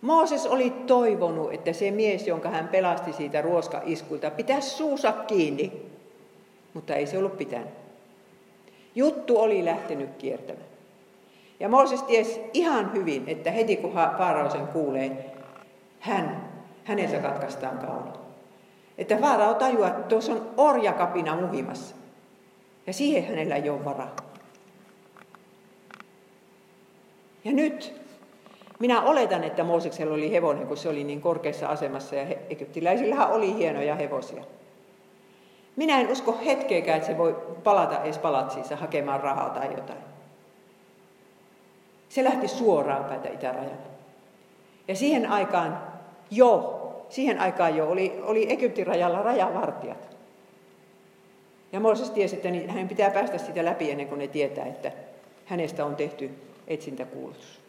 Mooses 0.00 0.46
oli 0.46 0.70
toivonut, 0.70 1.52
että 1.52 1.72
se 1.72 1.90
mies, 1.90 2.26
jonka 2.26 2.48
hän 2.48 2.68
pelasti 2.68 3.12
siitä 3.12 3.42
ruoskaiskulta, 3.42 4.30
pitäisi 4.30 4.70
suusa 4.70 5.12
kiinni, 5.12 5.72
mutta 6.74 6.94
ei 6.94 7.06
se 7.06 7.18
ollut 7.18 7.38
pitänyt. 7.38 7.68
Juttu 8.94 9.38
oli 9.38 9.64
lähtenyt 9.64 10.10
kiertämään. 10.18 10.70
Ja 11.60 11.68
Mooses 11.68 12.02
ties 12.02 12.40
ihan 12.52 12.92
hyvin, 12.92 13.24
että 13.26 13.50
heti 13.50 13.76
kun 13.76 13.92
Faarao 13.92 14.50
sen 14.50 14.66
kuulee, 14.66 15.34
hän, 16.00 16.50
hänensä 16.84 17.18
katkaistaan 17.18 17.78
kaula. 17.78 18.20
Että 18.98 19.16
Faarao 19.16 19.54
tajuaa, 19.54 19.88
että 19.88 20.02
tuossa 20.02 20.32
on 20.32 20.50
orjakapina 20.56 21.36
muhimassa. 21.36 21.94
Ja 22.86 22.92
siihen 22.92 23.24
hänellä 23.24 23.56
ei 23.56 23.70
ole 23.70 23.84
varaa. 23.84 24.16
Ja 27.44 27.52
nyt 27.52 28.00
minä 28.78 29.02
oletan, 29.02 29.44
että 29.44 29.64
Mooseksella 29.64 30.14
oli 30.14 30.32
hevonen, 30.32 30.66
kun 30.66 30.76
se 30.76 30.88
oli 30.88 31.04
niin 31.04 31.20
korkeassa 31.20 31.68
asemassa 31.68 32.16
ja 32.16 32.26
egyptiläisillähän 32.50 33.30
oli 33.30 33.54
hienoja 33.54 33.94
hevosia. 33.94 34.44
Minä 35.80 36.00
en 36.00 36.10
usko 36.10 36.38
hetkeäkään, 36.44 36.96
että 36.96 37.06
se 37.06 37.18
voi 37.18 37.36
palata 37.64 38.02
edes 38.04 38.18
palatsiinsa 38.18 38.76
hakemaan 38.76 39.20
rahaa 39.20 39.50
tai 39.50 39.74
jotain. 39.76 39.98
Se 42.08 42.24
lähti 42.24 42.48
suoraan 42.48 43.04
päätä 43.04 43.28
itärajalle. 43.28 43.90
Ja 44.88 44.96
siihen 44.96 45.30
aikaan 45.30 45.82
jo, 46.30 46.80
siihen 47.08 47.40
aikaan 47.40 47.76
jo 47.76 47.90
oli, 47.90 48.20
oli 48.22 48.52
Egyptin 48.52 48.86
rajalla 48.86 49.22
rajavartijat. 49.22 50.16
Ja 51.72 51.80
Mooses 51.80 52.10
tiesi, 52.10 52.36
että 52.36 52.50
niin 52.50 52.70
hänen 52.70 52.88
pitää 52.88 53.10
päästä 53.10 53.38
sitä 53.38 53.64
läpi 53.64 53.90
ennen 53.90 54.08
kuin 54.08 54.18
ne 54.18 54.28
tietää, 54.28 54.66
että 54.66 54.92
hänestä 55.46 55.84
on 55.84 55.96
tehty 55.96 56.30
etsintäkuulutus. 56.68 57.60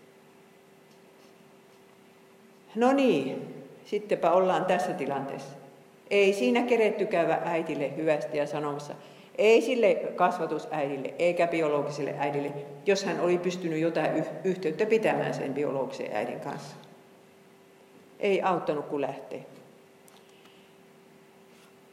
No 2.76 2.94
niin, 2.94 3.56
sittenpä 3.86 4.32
ollaan 4.32 4.66
tässä 4.66 4.94
tilanteessa. 4.94 5.61
Ei 6.12 6.34
siinä 6.34 6.62
keretty 6.62 7.06
käydä 7.06 7.42
äitille 7.46 7.96
hyvästi 7.96 8.38
ja 8.38 8.48
sanomassa, 8.48 8.94
ei 9.38 9.62
sille 9.62 9.96
kasvatusäidille 9.96 11.14
eikä 11.20 11.48
biologiselle 11.48 12.16
äidille, 12.18 12.54
jos 12.86 13.04
hän 13.04 13.20
oli 13.20 13.38
pystynyt 13.38 13.80
jotain 13.80 14.26
yhteyttä 14.44 14.86
pitämään 14.86 15.34
sen 15.34 15.54
biologisen 15.54 16.16
äidin 16.16 16.40
kanssa. 16.40 16.76
Ei 18.20 18.42
auttanut 18.42 18.86
kuin 18.86 19.02
lähtee. 19.02 19.46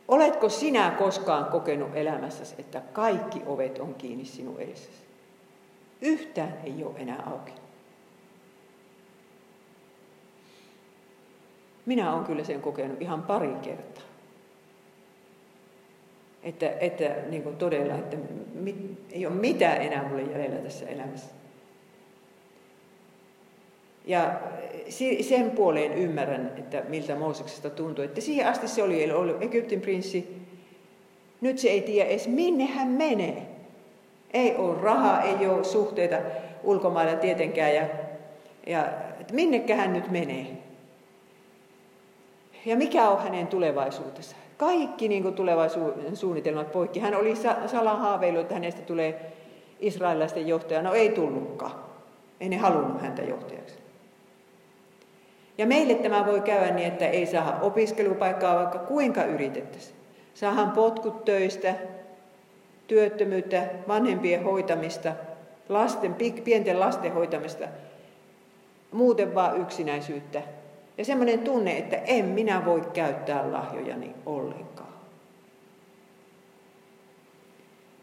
Oletko 0.08 0.48
sinä 0.48 0.94
koskaan 0.98 1.44
kokenut 1.44 1.96
elämässäsi, 1.96 2.54
että 2.58 2.82
kaikki 2.92 3.42
ovet 3.46 3.78
on 3.78 3.94
kiinni 3.94 4.24
sinun 4.24 4.60
edessäsi? 4.60 5.02
Yhtään 6.00 6.54
ei 6.64 6.84
ole 6.84 6.94
enää 6.98 7.22
auki. 7.26 7.52
Minä 11.86 12.12
olen 12.14 12.24
kyllä 12.24 12.44
sen 12.44 12.62
kokenut 12.62 13.02
ihan 13.02 13.22
pari 13.22 13.54
kertaa. 13.62 14.07
Että, 16.42 16.70
että 16.80 17.14
niin 17.30 17.42
kuin 17.42 17.56
todella, 17.56 17.94
että 17.94 18.16
mit, 18.54 18.76
ei 19.12 19.26
ole 19.26 19.34
mitään 19.34 19.82
enää 19.82 20.08
mulle 20.08 20.22
jäljellä 20.22 20.56
tässä 20.56 20.86
elämässä. 20.86 21.38
Ja 24.06 24.40
sen 25.20 25.50
puoleen 25.50 25.92
ymmärrän, 25.92 26.52
että 26.56 26.82
miltä 26.88 27.14
Mooseksesta 27.14 27.70
tuntui. 27.70 28.04
Että 28.04 28.20
siihen 28.20 28.46
asti 28.46 28.68
se 28.68 28.82
oli 28.82 29.12
ollut 29.12 29.42
Egyptin 29.42 29.80
prinssi. 29.80 30.42
Nyt 31.40 31.58
se 31.58 31.68
ei 31.68 31.80
tiedä 31.80 32.10
edes 32.10 32.28
minne 32.28 32.64
hän 32.64 32.88
menee. 32.88 33.42
Ei 34.34 34.56
ole 34.56 34.80
rahaa, 34.82 35.22
ei 35.22 35.46
ole 35.46 35.64
suhteita 35.64 36.16
ulkomailla 36.62 37.16
tietenkään. 37.16 37.74
Ja, 37.74 37.86
ja 38.66 38.88
että 39.20 39.34
minnekä 39.34 39.76
hän 39.76 39.92
nyt 39.92 40.10
menee. 40.10 40.46
Ja 42.64 42.76
mikä 42.76 43.08
on 43.08 43.22
hänen 43.22 43.46
tulevaisuutensa? 43.46 44.36
Kaikki 44.58 45.08
niin 45.08 45.22
kuin 45.22 45.34
tulevaisuuden 45.34 46.16
suunnitelmat 46.16 46.72
poikki. 46.72 47.00
Hän 47.00 47.14
oli 47.14 47.34
salan 47.66 47.98
haaveillut, 47.98 48.42
että 48.42 48.54
hänestä 48.54 48.82
tulee 48.82 49.32
israelilaisten 49.80 50.48
johtaja. 50.48 50.82
No 50.82 50.94
ei 50.94 51.08
tullutkaan. 51.08 51.72
Ei 52.40 52.48
ne 52.48 52.56
halunnut 52.56 53.02
häntä 53.02 53.22
johtajaksi. 53.22 53.74
Ja 55.58 55.66
meille 55.66 55.94
tämä 55.94 56.26
voi 56.26 56.40
käydä 56.40 56.74
niin, 56.74 56.88
että 56.88 57.06
ei 57.06 57.26
saa 57.26 57.58
opiskelupaikkaa 57.62 58.56
vaikka 58.58 58.78
kuinka 58.78 59.24
yritettäisiin. 59.24 59.96
Saahan 60.34 60.70
potkut 60.70 61.24
töistä, 61.24 61.74
työttömyyttä, 62.86 63.62
vanhempien 63.88 64.44
hoitamista, 64.44 65.12
lasten, 65.68 66.16
pienten 66.44 66.80
lasten 66.80 67.12
hoitamista, 67.12 67.68
muuten 68.92 69.34
vaan 69.34 69.60
yksinäisyyttä. 69.60 70.42
Ja 70.98 71.04
semmoinen 71.04 71.38
tunne, 71.38 71.78
että 71.78 71.96
en 71.96 72.24
minä 72.24 72.64
voi 72.64 72.82
käyttää 72.92 73.52
lahjojani 73.52 74.14
ollenkaan. 74.26 74.88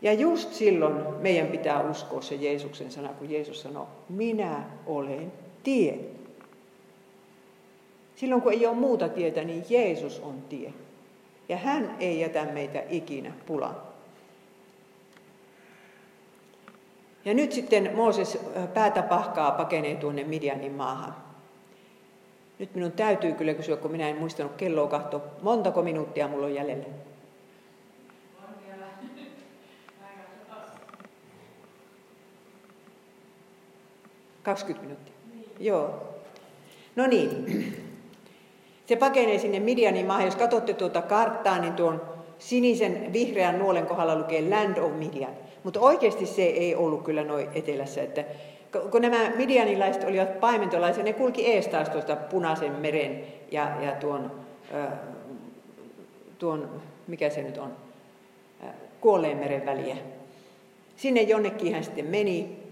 Ja 0.02 0.14
just 0.14 0.54
silloin 0.54 0.96
meidän 1.20 1.48
pitää 1.48 1.89
uskoa 1.89 2.22
se 2.22 2.36
Jeesuksen 2.36 2.91
sana, 2.91 3.10
kun 3.10 3.32
Jeesus 3.32 3.62
sanoo, 3.62 3.88
minä 4.10 4.64
olen 4.86 5.34
tie. 5.64 6.00
Silloin 8.16 8.41
kun 8.41 8.54
ei 8.54 8.66
ole 8.66 8.76
muuta 8.76 9.10
tietä, 9.10 9.43
niin 9.43 9.66
Jeesus 9.70 10.20
on 10.20 10.41
tie. 10.50 10.74
Ja 11.50 11.58
hän 11.58 11.96
ei 12.00 12.20
jätä 12.20 12.46
meitä 12.46 12.84
ikinä 12.89 13.34
pulaan. 13.46 13.76
Ja 17.26 17.34
nyt 17.34 17.52
sitten 17.52 17.96
Mooses 17.96 18.38
päätä 18.74 19.02
pahkaa 19.02 19.52
pakenee 19.52 19.96
tuonne 19.96 20.24
Midianin 20.24 20.72
maahan. 20.72 21.16
Nyt 22.60 22.76
minun 22.76 22.91
täytyy 22.91 23.34
kyllä 23.34 23.53
kysyä, 23.53 23.78
kun 23.78 23.91
minä 23.91 24.10
en 24.10 24.18
muistanut 24.18 24.56
kelloa 24.56 24.88
kahtoa, 24.88 25.22
montako 25.41 25.82
minuuttia 25.82 26.28
mulla 26.28 26.45
on 26.45 26.56
jäljellä? 26.56 26.86
20 34.45 34.88
minuuttia. 34.88 35.14
Niin. 35.34 35.49
Joo. 35.60 36.03
No 36.95 37.08
niin. 37.08 37.45
Se 38.86 38.95
pakenee 38.95 39.39
sinne 39.39 39.60
Midianin 39.60 40.06
maahan. 40.06 40.26
Jos 40.26 40.36
katsotte 40.36 40.74
tuota 40.74 41.01
karttaa, 41.01 41.60
niin 41.60 41.74
tuon 41.74 42.01
sinisen 42.39 43.14
vihreän 43.14 43.60
nuolen 43.60 43.86
kohdalla 43.86 44.18
lukee 44.18 44.49
Land 44.49 44.78
of 44.78 44.93
Midian. 44.97 45.34
Mutta 45.64 45.80
oikeasti 45.80 46.26
se 46.26 46.43
ei 46.43 46.76
ollut 46.76 47.03
kyllä 47.03 47.24
noin 47.24 47.47
etelässä. 47.53 48.01
Että 48.01 48.26
kun 48.91 49.01
nämä 49.01 49.32
midianilaiset 49.36 50.03
olivat 50.03 50.39
paimentolaisia, 50.39 51.03
ne 51.03 51.13
kulki 51.13 51.51
ees 51.53 51.67
taas 51.67 51.89
tuosta 51.89 52.15
Punaisen 52.15 52.71
meren 52.71 53.23
ja, 53.51 53.82
ja 53.82 53.91
tuon, 53.91 54.32
äh, 54.76 54.88
tuon, 56.39 56.82
mikä 57.07 57.30
se 57.30 57.41
nyt 57.41 57.57
on, 57.57 57.71
äh, 58.63 58.69
Kuolleen 59.01 59.38
meren 59.38 59.65
väliä. 59.65 59.95
Sinne 60.95 61.21
jonnekin 61.21 61.73
hän 61.73 61.84
sitten 61.84 62.05
meni 62.05 62.65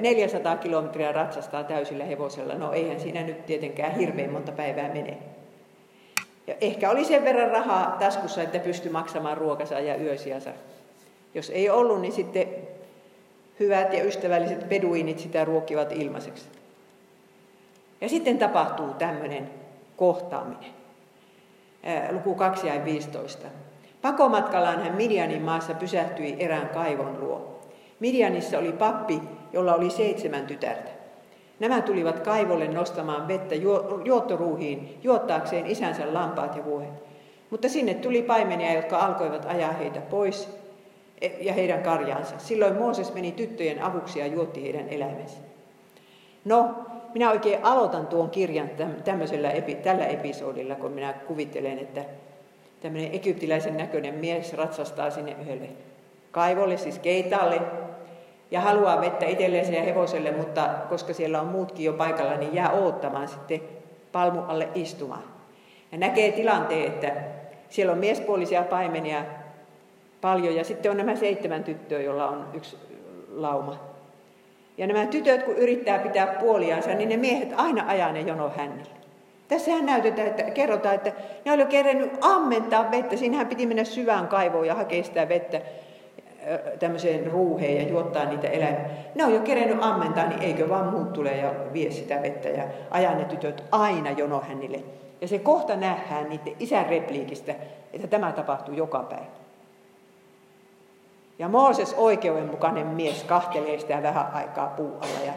400 0.00 0.56
kilometriä 0.56 1.12
ratsastaa 1.12 1.64
täysillä 1.64 2.04
hevosella. 2.04 2.54
No 2.54 2.72
eihän 2.72 3.00
siinä 3.00 3.22
nyt 3.22 3.46
tietenkään 3.46 3.96
hirveän 3.96 4.32
monta 4.32 4.52
päivää 4.52 4.88
mene. 4.88 5.18
Ja 6.46 6.54
ehkä 6.60 6.90
oli 6.90 7.04
sen 7.04 7.24
verran 7.24 7.50
rahaa 7.50 7.96
taskussa, 7.98 8.42
että 8.42 8.58
pystyi 8.58 8.90
maksamaan 8.90 9.36
ruokansa 9.36 9.80
ja 9.80 9.96
yösiänsä. 9.96 10.52
Jos 11.34 11.50
ei 11.50 11.70
ollut, 11.70 12.00
niin 12.00 12.12
sitten 12.12 12.48
hyvät 13.60 13.92
ja 13.92 14.04
ystävälliset 14.04 14.68
peduinit 14.68 15.18
sitä 15.18 15.44
ruokivat 15.44 15.92
ilmaiseksi. 15.92 16.44
Ja 18.00 18.08
sitten 18.08 18.38
tapahtuu 18.38 18.94
tämmöinen 18.94 19.50
kohtaaminen. 19.96 20.70
Luku 22.10 22.34
2 22.34 22.66
ja 22.66 22.84
15. 22.84 23.46
Pakomatkallaan 24.02 24.82
hän 24.82 24.96
Midianin 24.96 25.42
maassa 25.42 25.74
pysähtyi 25.74 26.36
erään 26.38 26.68
kaivon 26.68 27.20
luo. 27.20 27.60
Midianissa 28.00 28.58
oli 28.58 28.72
pappi, 28.72 29.22
jolla 29.52 29.74
oli 29.74 29.90
seitsemän 29.90 30.46
tytärtä. 30.46 30.90
Nämä 31.60 31.82
tulivat 31.82 32.20
kaivolle 32.20 32.68
nostamaan 32.68 33.28
vettä 33.28 33.54
juottoruuhiin, 34.04 34.98
juottaakseen 35.02 35.66
isänsä 35.66 36.14
lampaat 36.14 36.56
ja 36.56 36.64
vuohet. 36.64 36.90
Mutta 37.50 37.68
sinne 37.68 37.94
tuli 37.94 38.22
paimenia, 38.22 38.72
jotka 38.72 38.98
alkoivat 38.98 39.46
ajaa 39.48 39.72
heitä 39.72 40.00
pois 40.00 40.58
ja 41.40 41.52
heidän 41.52 41.82
karjaansa. 41.82 42.38
Silloin 42.38 42.76
Mooses 42.76 43.14
meni 43.14 43.32
tyttöjen 43.32 43.82
avuksi 43.82 44.18
ja 44.18 44.26
juotti 44.26 44.62
heidän 44.62 44.88
eläimensä. 44.88 45.38
No, 46.44 46.74
minä 47.14 47.30
oikein 47.30 47.64
aloitan 47.64 48.06
tuon 48.06 48.30
kirjan 48.30 48.70
tämmöisellä, 49.04 49.52
tällä 49.82 50.06
episodilla, 50.06 50.74
kun 50.74 50.90
minä 50.90 51.12
kuvittelen, 51.12 51.78
että 51.78 52.04
tämmöinen 52.80 53.14
egyptiläisen 53.14 53.76
näköinen 53.76 54.14
mies 54.14 54.52
ratsastaa 54.52 55.10
sinne 55.10 55.36
yhdelle 55.40 55.68
kaivolle, 56.30 56.76
siis 56.76 56.98
keitalle, 56.98 57.60
ja 58.50 58.60
haluaa 58.60 59.00
vettä 59.00 59.26
itselleen 59.26 59.74
ja 59.74 59.82
hevoselle, 59.82 60.30
mutta 60.30 60.68
koska 60.88 61.14
siellä 61.14 61.40
on 61.40 61.46
muutkin 61.46 61.84
jo 61.84 61.92
paikalla, 61.92 62.36
niin 62.36 62.54
jää 62.54 62.70
oottamaan 62.70 63.28
sitten 63.28 63.60
palmu 64.12 64.40
alle 64.48 64.68
istumaan. 64.74 65.22
Ja 65.92 65.98
näkee 65.98 66.32
tilanteen, 66.32 66.86
että 66.86 67.12
siellä 67.68 67.92
on 67.92 67.98
miespuolisia 67.98 68.62
paimenia 68.62 69.24
paljon 70.20 70.56
ja 70.56 70.64
sitten 70.64 70.90
on 70.90 70.96
nämä 70.96 71.16
seitsemän 71.16 71.64
tyttöä, 71.64 72.00
joilla 72.00 72.28
on 72.28 72.48
yksi 72.54 72.76
lauma. 73.34 73.78
Ja 74.78 74.86
nämä 74.86 75.06
tytöt, 75.06 75.42
kun 75.42 75.54
yrittää 75.54 75.98
pitää 75.98 76.26
puoliansa, 76.26 76.90
niin 76.90 77.08
ne 77.08 77.16
miehet 77.16 77.48
aina 77.56 77.84
ajaa 77.88 78.12
ne 78.12 78.20
jono 78.20 78.50
hännille. 78.56 78.90
Tässähän 79.48 79.86
näytetään, 79.86 80.28
että 80.28 80.42
kerrotaan, 80.42 80.94
että 80.94 81.12
ne 81.44 81.52
oli 81.52 81.66
kerännyt 81.66 82.12
ammentaa 82.20 82.90
vettä. 82.90 83.16
Siinähän 83.16 83.46
piti 83.46 83.66
mennä 83.66 83.84
syvään 83.84 84.28
kaivoon 84.28 84.66
ja 84.66 84.74
hakea 84.74 85.02
sitä 85.02 85.28
vettä 85.28 85.60
tämmöiseen 86.78 87.26
ruuheen 87.26 87.76
ja 87.76 87.88
juottaa 87.88 88.24
niitä 88.24 88.48
eläimiä. 88.48 88.90
Ne 89.14 89.24
on 89.24 89.34
jo 89.34 89.40
kerennyt 89.40 89.78
ammentaa, 89.80 90.28
niin 90.28 90.42
eikö 90.42 90.68
vaan 90.68 90.86
muut 90.86 91.12
tule 91.12 91.36
ja 91.36 91.54
vie 91.72 91.90
sitä 91.90 92.22
vettä 92.22 92.48
ja 92.48 92.64
ajaa 92.90 93.14
ne 93.14 93.24
tytöt 93.24 93.64
aina 93.70 94.10
jonohännille. 94.10 94.82
Ja 95.20 95.28
se 95.28 95.38
kohta 95.38 95.76
nähdään 95.76 96.28
niiden 96.28 96.52
isän 96.58 96.86
repliikistä, 96.86 97.54
että 97.92 98.06
tämä 98.06 98.32
tapahtuu 98.32 98.74
joka 98.74 98.98
päivä. 98.98 99.26
Ja 101.38 101.48
Mooses 101.48 101.94
oikeudenmukainen 101.94 102.86
mies 102.86 103.24
kahtelee 103.24 103.78
sitä 103.78 104.02
vähän 104.02 104.32
aikaa 104.32 104.66
puualla 104.66 105.24
ja 105.26 105.32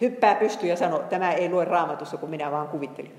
hyppää 0.00 0.34
pystyy 0.34 0.68
ja 0.68 0.76
sanoo, 0.76 0.98
tämä 0.98 1.32
ei 1.32 1.50
lue 1.50 1.64
raamatussa, 1.64 2.16
kun 2.16 2.30
minä 2.30 2.50
vaan 2.50 2.68
kuvittelin. 2.68 3.12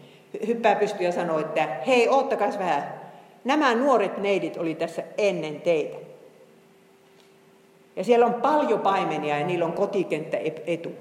Hyppää 0.47 0.75
pystyy 0.75 1.05
ja 1.05 1.11
sanoo, 1.11 1.39
että 1.39 1.67
hei, 1.87 2.09
oottakas 2.09 2.59
vähän. 2.59 2.93
Nämä 3.43 3.75
nuoret 3.75 4.17
neidit 4.17 4.57
oli 4.57 4.75
tässä 4.75 5.03
ennen 5.17 5.61
teitä. 5.61 5.97
Ja 7.95 8.03
siellä 8.03 8.25
on 8.25 8.33
paljon 8.33 8.79
paimenia 8.79 9.39
ja 9.39 9.45
niillä 9.45 9.65
on 9.65 9.73
kotikenttä 9.73 10.37
etu. 10.65 10.91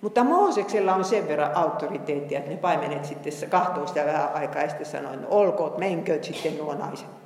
Mutta 0.00 0.24
Mooseksella 0.24 0.94
on 0.94 1.04
sen 1.04 1.28
verran 1.28 1.56
auktoriteettia, 1.56 2.38
että 2.38 2.50
ne 2.50 2.56
paimenet 2.56 3.04
sitten 3.04 3.50
kahtoo 3.50 3.86
sitä 3.86 4.06
vähän 4.06 4.32
aikaa 4.34 4.62
ja 4.62 4.68
sitten 4.68 4.86
sanoo, 4.86 5.12
että 5.12 5.26
no 5.26 5.32
olkoot, 5.36 5.78
menkööt 5.78 6.24
sitten 6.24 6.58
nuo 6.58 6.74
naiset. 6.74 7.19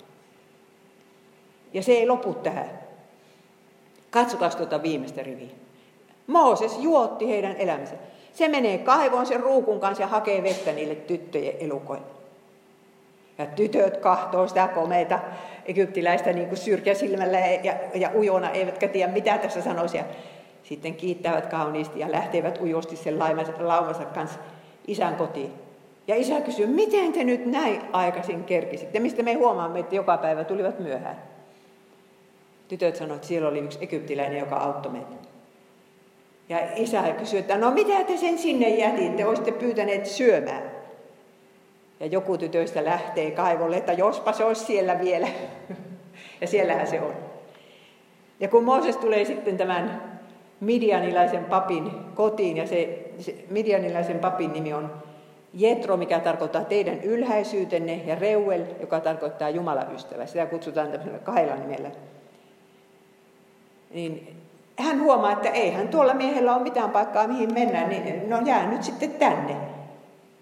Ja 1.74 1.82
se 1.82 1.92
ei 1.92 2.06
lopu 2.06 2.34
tähän. 2.34 2.70
Katsokaa 4.10 4.50
tuota 4.50 4.82
viimeistä 4.82 5.22
riviä. 5.22 5.48
Mooses 6.26 6.78
juotti 6.78 7.28
heidän 7.28 7.56
elämänsä. 7.56 7.94
Se 8.32 8.48
menee 8.48 8.78
kaivoon 8.78 9.26
sen 9.26 9.40
ruukun 9.40 9.80
kanssa 9.80 10.02
ja 10.02 10.06
hakee 10.06 10.42
vettä 10.42 10.72
niille 10.72 10.94
tyttöjen 10.94 11.54
elukoille. 11.60 12.06
Ja 13.38 13.46
tytöt 13.46 13.96
kahtoo 13.96 14.48
sitä 14.48 14.68
komeita 14.68 15.18
egyptiläistä 15.66 16.32
niin 16.32 16.48
kuin 16.48 16.58
syrjäsilmällä 16.58 17.38
ja, 17.38 17.74
ja 17.94 18.10
ujona, 18.14 18.50
eivätkä 18.50 18.88
tiedä 18.88 19.12
mitä 19.12 19.38
tässä 19.38 19.62
sanoisi. 19.62 19.98
Sitten 20.62 20.94
kiittävät 20.94 21.46
kauniisti 21.46 22.00
ja 22.00 22.12
lähtevät 22.12 22.60
ujosti 22.60 22.96
sen 22.96 23.18
laumansa 23.58 24.04
kanssa 24.04 24.38
isän 24.86 25.16
kotiin. 25.16 25.52
Ja 26.06 26.16
isä 26.16 26.40
kysyy, 26.40 26.66
miten 26.66 27.12
te 27.12 27.24
nyt 27.24 27.46
näin 27.46 27.82
aikaisin 27.92 28.44
kerkisitte? 28.44 29.00
Mistä 29.00 29.22
me 29.22 29.34
huomaamme, 29.34 29.80
että 29.80 29.94
joka 29.94 30.16
päivä 30.16 30.44
tulivat 30.44 30.78
myöhään. 30.78 31.33
Tytöt 32.74 32.96
sanoivat, 32.96 33.16
että 33.16 33.28
siellä 33.28 33.48
oli 33.48 33.58
yksi 33.58 33.78
egyptiläinen, 33.80 34.38
joka 34.38 34.56
auttoi 34.56 34.92
meitä. 34.92 35.14
Ja 36.48 36.58
isä 36.76 37.02
kysyi, 37.02 37.38
että 37.38 37.58
no 37.58 37.70
mitä 37.70 38.04
te 38.04 38.16
sen 38.16 38.38
sinne 38.38 38.68
jätitte? 38.68 39.26
Olisitte 39.26 39.52
pyytäneet 39.52 40.06
syömään. 40.06 40.70
Ja 42.00 42.06
joku 42.06 42.38
tytöistä 42.38 42.84
lähtee 42.84 43.30
kaivolle, 43.30 43.76
että 43.76 43.92
jospa 43.92 44.32
se 44.32 44.44
olisi 44.44 44.64
siellä 44.64 45.00
vielä. 45.00 45.28
ja 46.40 46.46
siellähän 46.46 46.86
se 46.86 47.00
on. 47.00 47.12
Ja 48.40 48.48
kun 48.48 48.64
Mooses 48.64 48.96
tulee 48.96 49.24
sitten 49.24 49.56
tämän 49.56 50.02
Midianilaisen 50.60 51.44
papin 51.44 51.90
kotiin, 52.14 52.56
ja 52.56 52.66
se, 52.66 53.10
se 53.18 53.34
Midianilaisen 53.50 54.18
papin 54.18 54.52
nimi 54.52 54.72
on 54.72 55.02
Jetro, 55.52 55.96
mikä 55.96 56.20
tarkoittaa 56.20 56.64
teidän 56.64 57.00
ylhäisyytenne, 57.00 58.02
ja 58.06 58.14
Reuel, 58.14 58.64
joka 58.80 59.00
tarkoittaa 59.00 59.50
Jumalan 59.50 59.94
ystävä. 59.94 60.26
Sitä 60.26 60.46
kutsutaan 60.46 60.88
tämmöisellä 60.88 61.18
kahdella 61.18 61.56
nimellä. 61.56 61.90
Niin 63.94 64.36
hän 64.78 65.00
huomaa, 65.00 65.32
että 65.32 65.48
eihän 65.48 65.88
tuolla 65.88 66.14
miehellä 66.14 66.54
ole 66.54 66.62
mitään 66.62 66.90
paikkaa 66.90 67.28
mihin 67.28 67.54
mennä, 67.54 67.88
niin 67.88 68.30
no 68.30 68.40
jää 68.44 68.70
nyt 68.70 68.82
sitten 68.82 69.10
tänne 69.10 69.56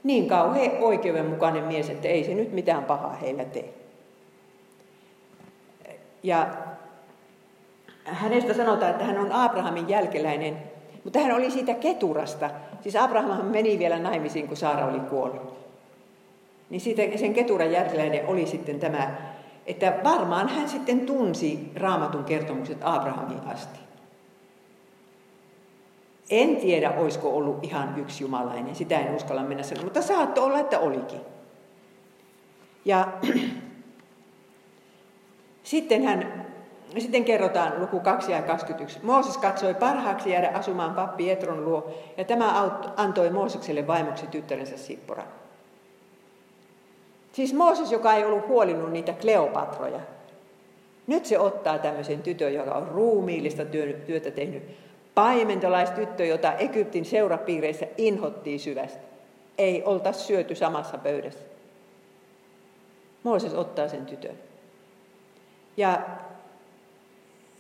niin 0.05 0.29
kauhean 0.29 0.71
oikeudenmukainen 0.81 1.65
mies, 1.65 1.91
että 1.91 2.09
ei 2.09 2.25
se 2.25 2.35
nyt 2.35 2.53
mitään 2.53 2.85
pahaa 2.85 3.13
heillä 3.13 3.45
tee. 3.45 3.75
Ja 6.23 6.47
hänestä 8.05 8.55
sanotaan, 8.55 8.91
että 8.91 9.05
hän 9.05 9.19
on 9.19 9.33
Abrahamin 9.33 9.89
jälkeläinen 9.89 10.57
Mutta 11.05 11.19
hän 11.19 11.33
oli 11.33 11.51
siitä 11.51 11.75
keturasta. 11.75 12.51
Siis 12.81 12.97
Abraham 12.97 13.45
meni 13.47 13.79
vielä 13.79 13.99
naimisiin, 13.99 14.49
kun 14.49 14.57
Saara 14.57 14.87
oli 14.87 15.01
kuollut. 15.01 15.57
Niin 16.71 16.81
siitä, 16.81 17.03
sen 17.17 17.35
keturan 17.35 17.73
järjeläinen 17.73 18.27
oli 18.27 18.47
sitten 18.47 18.81
tämä, 18.81 19.17
että 19.67 20.01
varmaan 20.05 20.49
hän 20.49 20.69
sitten 20.69 21.01
tunsi 21.01 21.73
raamatun 21.77 22.25
kertomukset 22.25 22.79
Abrahamin 22.81 23.41
asti. 23.47 23.79
En 26.31 26.57
tiedä, 26.57 26.91
olisiko 26.91 27.37
ollut 27.37 27.65
ihan 27.65 27.99
yksi 27.99 28.25
jumalainen, 28.25 28.75
sitä 28.75 28.99
en 28.99 29.15
uskalla 29.15 29.43
mennä 29.43 29.63
sanomaan, 29.63 29.87
mutta 29.87 30.03
saattoi 30.03 30.45
olla, 30.45 30.59
että 30.59 30.79
olikin. 30.79 31.21
Ja 32.85 33.09
sitten 35.63 36.03
hän 36.03 36.47
sitten 36.99 37.25
kerrotaan 37.25 37.81
luku 37.81 38.01
2 38.01 38.33
ja 38.33 38.43
21. 38.43 39.01
Mooses 39.03 39.39
katsoi 39.39 39.75
parhaaksi 39.75 40.31
jäädä 40.31 40.51
asumaan 40.55 40.95
pappi 40.95 41.31
Etron 41.31 41.65
luo, 41.65 41.91
ja 42.17 42.25
tämä 42.25 42.71
antoi 42.97 43.31
Moosekselle 43.31 43.87
vaimoksi 43.87 44.27
tyttärensä 44.27 44.77
Sippora. 44.77 45.25
Siis 47.33 47.55
Mooses, 47.55 47.93
joka 47.93 48.15
ei 48.15 48.25
ollut 48.25 48.49
huolinut 48.49 48.93
niitä 48.93 49.13
Kleopatroja. 49.13 50.01
Nyt 51.07 51.27
se 51.27 51.39
ottaa 51.39 51.79
tämmöisen 51.79 52.23
tytön, 52.23 52.55
joka 52.55 52.75
on 52.75 52.89
ruumiillista 52.89 53.65
työtä 54.07 54.31
tehnyt. 54.31 54.63
Paimentolaistyttö, 55.15 56.25
jota 56.25 56.53
Egyptin 56.53 57.05
seurapiireissä 57.05 57.87
inhottiin 57.99 58.61
syvästi. 58.61 59.07
Ei 59.59 59.83
olta 59.85 60.13
syöty 60.13 60.55
samassa 60.55 60.99
pöydässä. 60.99 61.45
Mooses 63.23 63.55
ottaa 63.55 63.89
sen 63.89 64.07
tytön. 64.07 64.39
Ja 65.77 66.03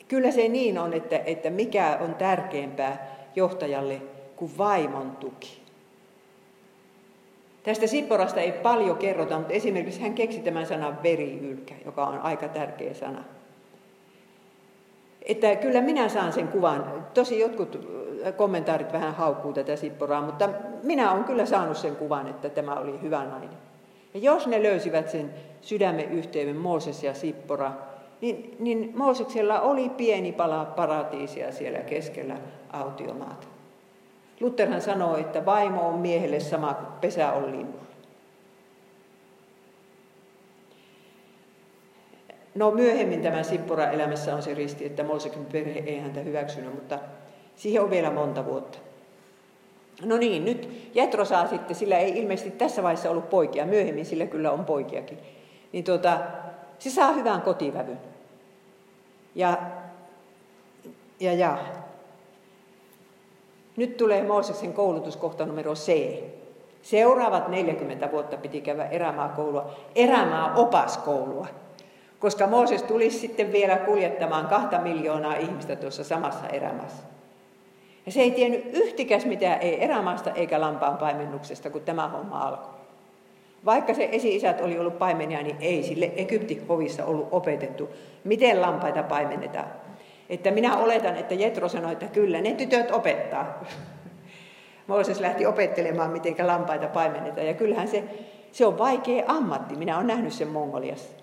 kyllä 0.08 0.30
se 0.30 0.48
niin 0.48 0.78
on, 0.78 0.92
että, 0.92 1.18
että 1.18 1.50
mikä 1.50 1.98
on 2.00 2.14
tärkeämpää 2.14 3.16
johtajalle 3.36 4.02
kuin 4.36 4.58
vaimon 4.58 5.16
tuki. 5.16 5.61
Tästä 7.62 7.86
Sipporasta 7.86 8.40
ei 8.40 8.52
paljon 8.52 8.96
kerrota, 8.96 9.38
mutta 9.38 9.52
esimerkiksi 9.52 10.00
hän 10.00 10.14
keksi 10.14 10.38
tämän 10.38 10.66
sanan 10.66 11.02
veriylkä, 11.02 11.74
joka 11.84 12.06
on 12.06 12.18
aika 12.18 12.48
tärkeä 12.48 12.94
sana. 12.94 13.24
Että 15.22 15.56
kyllä 15.56 15.80
minä 15.80 16.08
saan 16.08 16.32
sen 16.32 16.48
kuvan. 16.48 17.06
Tosi 17.14 17.40
jotkut 17.40 17.88
kommentaarit 18.36 18.92
vähän 18.92 19.14
haukkuu 19.14 19.52
tätä 19.52 19.76
Sipporaa, 19.76 20.22
mutta 20.22 20.48
minä 20.82 21.12
olen 21.12 21.24
kyllä 21.24 21.46
saanut 21.46 21.76
sen 21.76 21.96
kuvan, 21.96 22.28
että 22.28 22.48
tämä 22.48 22.74
oli 22.74 23.02
hyvä 23.02 23.24
nainen. 23.24 23.58
Ja 24.14 24.20
jos 24.20 24.46
ne 24.46 24.62
löysivät 24.62 25.10
sen 25.10 25.34
sydämen 25.60 26.10
yhteyden 26.10 26.56
Mooses 26.56 27.04
ja 27.04 27.14
Sippora, 27.14 27.72
niin, 28.20 28.56
niin 28.58 28.92
Mooseksella 28.96 29.60
oli 29.60 29.88
pieni 29.88 30.32
pala 30.32 30.64
paratiisia 30.64 31.52
siellä 31.52 31.78
keskellä 31.78 32.36
autiomaata. 32.72 33.51
Lutherhan 34.42 34.80
sanoo, 34.80 35.16
että 35.16 35.44
vaimo 35.44 35.88
on 35.88 35.98
miehelle 35.98 36.40
sama 36.40 36.74
kuin 36.74 36.92
pesä 37.00 37.32
on 37.32 37.52
linnulle. 37.52 37.82
No 42.54 42.70
myöhemmin 42.70 43.22
tämä 43.22 43.42
Sippora 43.42 43.90
elämässä 43.90 44.34
on 44.34 44.42
se 44.42 44.54
risti, 44.54 44.86
että 44.86 45.04
Mooseksen 45.04 45.44
perhe 45.44 45.82
ei 45.86 45.98
häntä 45.98 46.20
hyväksynyt, 46.20 46.74
mutta 46.74 46.98
siihen 47.56 47.82
on 47.82 47.90
vielä 47.90 48.10
monta 48.10 48.44
vuotta. 48.44 48.78
No 50.04 50.16
niin, 50.16 50.44
nyt 50.44 50.90
Jetro 50.94 51.24
saa 51.24 51.46
sitten, 51.46 51.76
sillä 51.76 51.98
ei 51.98 52.18
ilmeisesti 52.18 52.50
tässä 52.50 52.82
vaiheessa 52.82 53.10
ollut 53.10 53.30
poikia, 53.30 53.66
myöhemmin 53.66 54.06
sillä 54.06 54.26
kyllä 54.26 54.50
on 54.50 54.64
poikiakin. 54.64 55.18
Niin 55.72 55.84
tuota, 55.84 56.18
se 56.78 56.90
saa 56.90 57.12
hyvän 57.12 57.42
kotivävyn. 57.42 57.98
Ja, 59.34 59.58
ja, 61.20 61.32
ja. 61.32 61.58
Nyt 63.76 63.96
tulee 63.96 64.22
Mooseksen 64.22 64.72
koulutuskohta 64.72 65.46
numero 65.46 65.74
C. 65.74 66.16
Seuraavat 66.82 67.48
40 67.48 68.10
vuotta 68.12 68.36
piti 68.36 68.60
käydä 68.60 68.84
erämaakoulua, 68.84 69.70
erämaa 69.94 70.54
opaskoulua, 70.54 71.46
koska 72.18 72.46
Mooses 72.46 72.82
tulisi 72.82 73.18
sitten 73.18 73.52
vielä 73.52 73.76
kuljettamaan 73.76 74.46
kahta 74.46 74.78
miljoonaa 74.78 75.36
ihmistä 75.36 75.76
tuossa 75.76 76.04
samassa 76.04 76.48
erämaassa. 76.48 77.02
Ja 78.06 78.12
se 78.12 78.20
ei 78.20 78.30
tiennyt 78.30 78.64
yhtikäs 78.72 79.24
mitään, 79.24 79.60
ei 79.60 79.84
erämaasta 79.84 80.30
eikä 80.30 80.60
lampaan 80.60 80.98
paimennuksesta, 80.98 81.70
kun 81.70 81.82
tämä 81.82 82.08
homma 82.08 82.40
alkoi. 82.40 82.82
Vaikka 83.64 83.94
se 83.94 84.08
esi-isät 84.12 84.60
oli 84.60 84.78
ollut 84.78 84.98
paimenia, 84.98 85.42
niin 85.42 85.56
ei 85.60 85.82
sille 85.82 86.12
Egyptin 86.16 86.66
hovissa 86.68 87.04
ollut 87.04 87.28
opetettu, 87.30 87.88
miten 88.24 88.62
lampaita 88.62 89.02
paimennetaan. 89.02 89.66
Että 90.28 90.50
minä 90.50 90.76
oletan, 90.76 91.16
että 91.16 91.34
Jetro 91.34 91.68
sanoi, 91.68 91.92
että 91.92 92.06
kyllä 92.06 92.40
ne 92.40 92.54
tytöt 92.54 92.90
opettaa. 92.90 93.64
Mooses 94.86 95.20
lähti 95.20 95.46
opettelemaan, 95.46 96.10
miten 96.10 96.46
lampaita 96.46 96.86
paimennetaan. 96.86 97.46
Ja 97.46 97.54
kyllähän 97.54 97.88
se, 97.88 98.04
se 98.52 98.66
on 98.66 98.78
vaikea 98.78 99.24
ammatti. 99.26 99.76
Minä 99.76 99.96
olen 99.96 100.06
nähnyt 100.06 100.32
sen 100.32 100.48
Mongoliassa. 100.48 101.16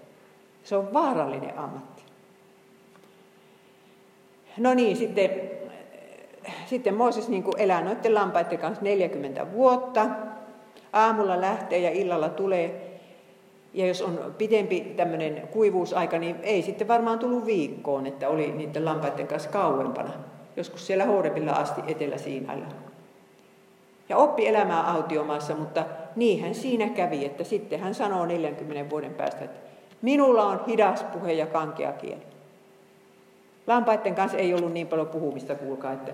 Se 0.63 0.75
on 0.75 0.93
vaarallinen 0.93 1.59
ammatti. 1.59 2.03
No 4.57 4.73
niin, 4.73 4.97
sitten, 4.97 5.29
sitten 6.65 6.93
Mooses 6.93 7.29
niin 7.29 7.43
elää 7.57 7.83
noiden 7.83 8.15
lampaiden 8.15 8.59
kanssa 8.59 8.83
40 8.83 9.51
vuotta. 9.51 10.05
Aamulla 10.93 11.41
lähtee 11.41 11.79
ja 11.79 11.91
illalla 11.91 12.29
tulee. 12.29 12.88
Ja 13.73 13.87
jos 13.87 14.01
on 14.01 14.35
pidempi 14.37 14.79
tämmöinen 14.81 15.47
kuivuusaika, 15.51 16.17
niin 16.17 16.35
ei 16.43 16.61
sitten 16.61 16.87
varmaan 16.87 17.19
tullut 17.19 17.45
viikkoon, 17.45 18.05
että 18.05 18.29
oli 18.29 18.51
niiden 18.51 18.85
lampaiden 18.85 19.27
kanssa 19.27 19.49
kauempana. 19.49 20.11
Joskus 20.55 20.87
siellä 20.87 21.05
Horebilla 21.05 21.51
asti 21.51 21.81
Etelä-Siinailla. 21.87 22.65
Ja 24.09 24.17
oppi 24.17 24.47
elämää 24.47 24.91
autiomaassa, 24.91 25.55
mutta 25.55 25.85
niinhän 26.15 26.55
siinä 26.55 26.89
kävi, 26.89 27.25
että 27.25 27.43
sitten 27.43 27.79
hän 27.79 27.95
sanoo 27.95 28.25
40 28.25 28.89
vuoden 28.89 29.13
päästä, 29.13 29.45
että 29.45 29.59
minulla 30.01 30.43
on 30.43 30.65
hidas 30.67 31.03
puhe 31.03 31.33
ja 31.33 31.45
kankea 31.45 31.91
kieli. 31.91 32.21
Lampaiden 33.67 34.15
kanssa 34.15 34.37
ei 34.37 34.53
ollut 34.53 34.73
niin 34.73 34.87
paljon 34.87 35.07
puhumista, 35.07 35.55
kuulkaa, 35.55 35.93
että 35.93 36.11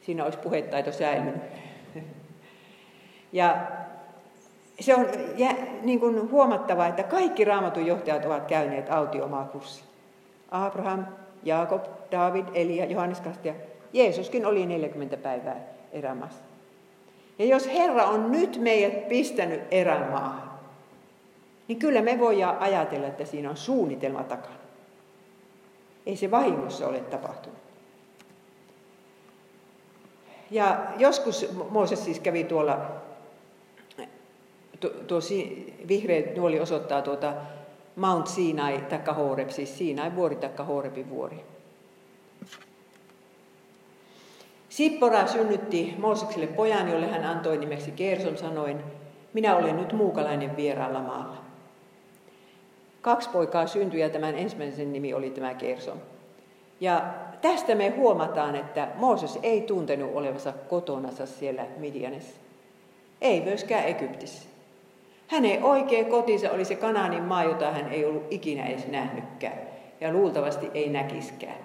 siinä 0.00 0.24
olisi 0.24 0.38
puhetaito 0.38 0.92
säilynyt. 0.92 1.42
Ja 3.32 3.56
se 4.80 4.94
on 4.94 5.06
jä, 5.36 5.56
niin 5.82 6.00
kuin 6.00 6.30
huomattava, 6.30 6.86
että 6.86 7.02
kaikki 7.02 7.44
raamatun 7.44 7.86
johtajat 7.86 8.24
ovat 8.24 8.46
käyneet 8.46 8.90
autiomaa 8.90 9.44
kurssia. 9.44 9.84
Abraham, 10.50 11.04
Jaakob, 11.42 11.84
David, 12.10 12.44
Elia, 12.54 12.84
Johannes 12.84 13.20
Kastia. 13.20 13.54
Jeesuskin 13.92 14.46
oli 14.46 14.66
40 14.66 15.16
päivää 15.16 15.56
erämaassa. 15.92 16.44
Ja 17.38 17.44
jos 17.44 17.66
Herra 17.74 18.04
on 18.04 18.32
nyt 18.32 18.58
meidät 18.60 19.08
pistänyt 19.08 19.60
erämaahan, 19.70 20.50
niin 21.68 21.78
kyllä 21.78 22.02
me 22.02 22.18
voidaan 22.18 22.58
ajatella, 22.58 23.06
että 23.06 23.24
siinä 23.24 23.50
on 23.50 23.56
suunnitelma 23.56 24.22
takana. 24.22 24.54
Ei 26.06 26.16
se 26.16 26.30
vahingossa 26.30 26.88
ole 26.88 27.00
tapahtunut. 27.00 27.58
Ja 30.50 30.80
joskus 30.98 31.46
Mooses 31.70 32.04
siis 32.04 32.20
kävi 32.20 32.44
tuolla 32.44 32.76
tuo 34.80 35.18
vihreä 35.88 36.22
nuoli 36.36 36.60
osoittaa 36.60 37.02
tuota 37.02 37.32
Mount 37.96 38.26
Sinai 38.26 38.78
takka 38.78 39.12
Horeb, 39.12 39.50
siis 39.50 39.78
Sinai 39.78 40.14
vuori 40.16 40.36
takka 40.36 40.64
Horebin 40.64 41.10
vuori. 41.10 41.44
Sippora 44.68 45.26
synnytti 45.26 45.94
Moosekselle 45.98 46.46
pojan, 46.46 46.90
jolle 46.90 47.06
hän 47.06 47.24
antoi 47.24 47.58
nimeksi 47.58 47.90
Gerson 47.90 48.38
sanoin, 48.38 48.78
minä 49.32 49.56
olen 49.56 49.76
nyt 49.76 49.92
muukalainen 49.92 50.56
vieraalla 50.56 51.00
maalla. 51.00 51.36
Kaksi 53.00 53.30
poikaa 53.30 53.66
syntyi 53.66 54.00
ja 54.00 54.10
tämän 54.10 54.34
ensimmäisen 54.34 54.92
nimi 54.92 55.14
oli 55.14 55.30
tämä 55.30 55.54
Gerson. 55.54 56.02
Ja 56.80 57.04
tästä 57.40 57.74
me 57.74 57.88
huomataan, 57.88 58.56
että 58.56 58.88
Mooses 58.94 59.38
ei 59.42 59.60
tuntenut 59.60 60.10
olevansa 60.14 60.52
kotonansa 60.52 61.26
siellä 61.26 61.66
Midianessa. 61.76 62.36
Ei 63.20 63.40
myöskään 63.40 63.84
Egyptissä. 63.84 64.49
Hänen 65.30 65.64
oikea 65.64 66.04
kotinsa 66.04 66.50
oli 66.50 66.64
se 66.64 66.74
Kanaanin 66.74 67.22
maa, 67.22 67.44
jota 67.44 67.70
hän 67.70 67.92
ei 67.92 68.04
ollut 68.04 68.26
ikinä 68.30 68.66
edes 68.66 68.86
nähnytkään 68.86 69.58
ja 70.00 70.12
luultavasti 70.12 70.70
ei 70.74 70.88
näkiskään. 70.88 71.58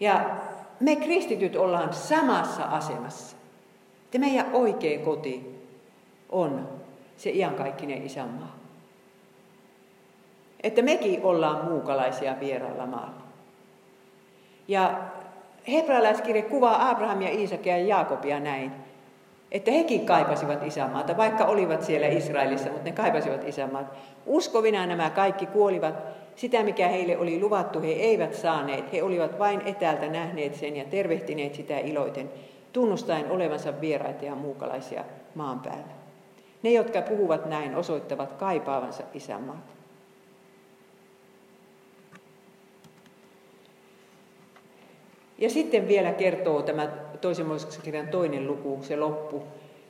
Ja 0.00 0.36
me 0.80 0.96
kristityt 0.96 1.56
ollaan 1.56 1.92
samassa 1.92 2.64
asemassa. 2.64 3.36
Että 4.04 4.18
meidän 4.18 4.46
oikea 4.52 4.98
koti 4.98 5.64
on 6.28 6.68
se 7.16 7.30
iankaikkinen 7.30 8.06
isänmaa. 8.06 8.56
Että 10.62 10.82
mekin 10.82 11.22
ollaan 11.22 11.64
muukalaisia 11.64 12.40
vieraalla 12.40 12.86
maalla. 12.86 13.22
Ja 14.68 15.00
hebrealaiskirja 15.68 16.42
kuvaa 16.42 16.90
Abrahamia, 16.90 17.30
Iisakia 17.30 17.78
ja 17.78 17.86
Jaakobia 17.86 18.40
näin 18.40 18.87
että 19.52 19.70
hekin 19.70 20.06
kaipasivat 20.06 20.66
isänmaata, 20.66 21.16
vaikka 21.16 21.44
olivat 21.44 21.82
siellä 21.82 22.06
Israelissa, 22.06 22.70
mutta 22.70 22.84
ne 22.84 22.92
kaipasivat 22.92 23.48
isänmaata. 23.48 23.94
Uskovina 24.26 24.86
nämä 24.86 25.10
kaikki 25.10 25.46
kuolivat 25.46 25.94
sitä 26.38 26.62
mikä 26.62 26.88
heille 26.88 27.18
oli 27.18 27.40
luvattu, 27.40 27.80
he 27.80 27.88
eivät 27.88 28.34
saaneet. 28.34 28.92
He 28.92 29.02
olivat 29.02 29.38
vain 29.38 29.60
etäältä 29.60 30.08
nähneet 30.08 30.54
sen 30.54 30.76
ja 30.76 30.84
tervehtineet 30.84 31.54
sitä 31.54 31.78
iloiten, 31.78 32.30
tunnustaen 32.72 33.30
olevansa 33.30 33.80
vieraita 33.80 34.24
ja 34.24 34.34
muukalaisia 34.34 35.04
maan 35.34 35.60
päällä. 35.60 35.98
Ne, 36.62 36.70
jotka 36.70 37.02
puhuvat 37.02 37.46
näin, 37.46 37.76
osoittavat 37.76 38.32
kaipaavansa 38.32 39.02
isänmaata. 39.14 39.77
Ja 45.38 45.50
sitten 45.50 45.88
vielä 45.88 46.12
kertoo 46.12 46.62
tämä 46.62 46.88
toisen 47.20 47.46
kirjan 47.82 48.08
toinen 48.08 48.46
luku, 48.46 48.78
se 48.82 48.96
loppu, 48.96 49.42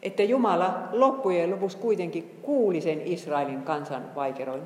että 0.02 0.22
Jumala 0.22 0.78
loppujen 0.92 1.50
lopuksi 1.50 1.76
kuitenkin 1.76 2.38
kuuli 2.42 2.80
sen 2.80 3.02
Israelin 3.04 3.62
kansan 3.62 4.14
vaikeroin. 4.14 4.62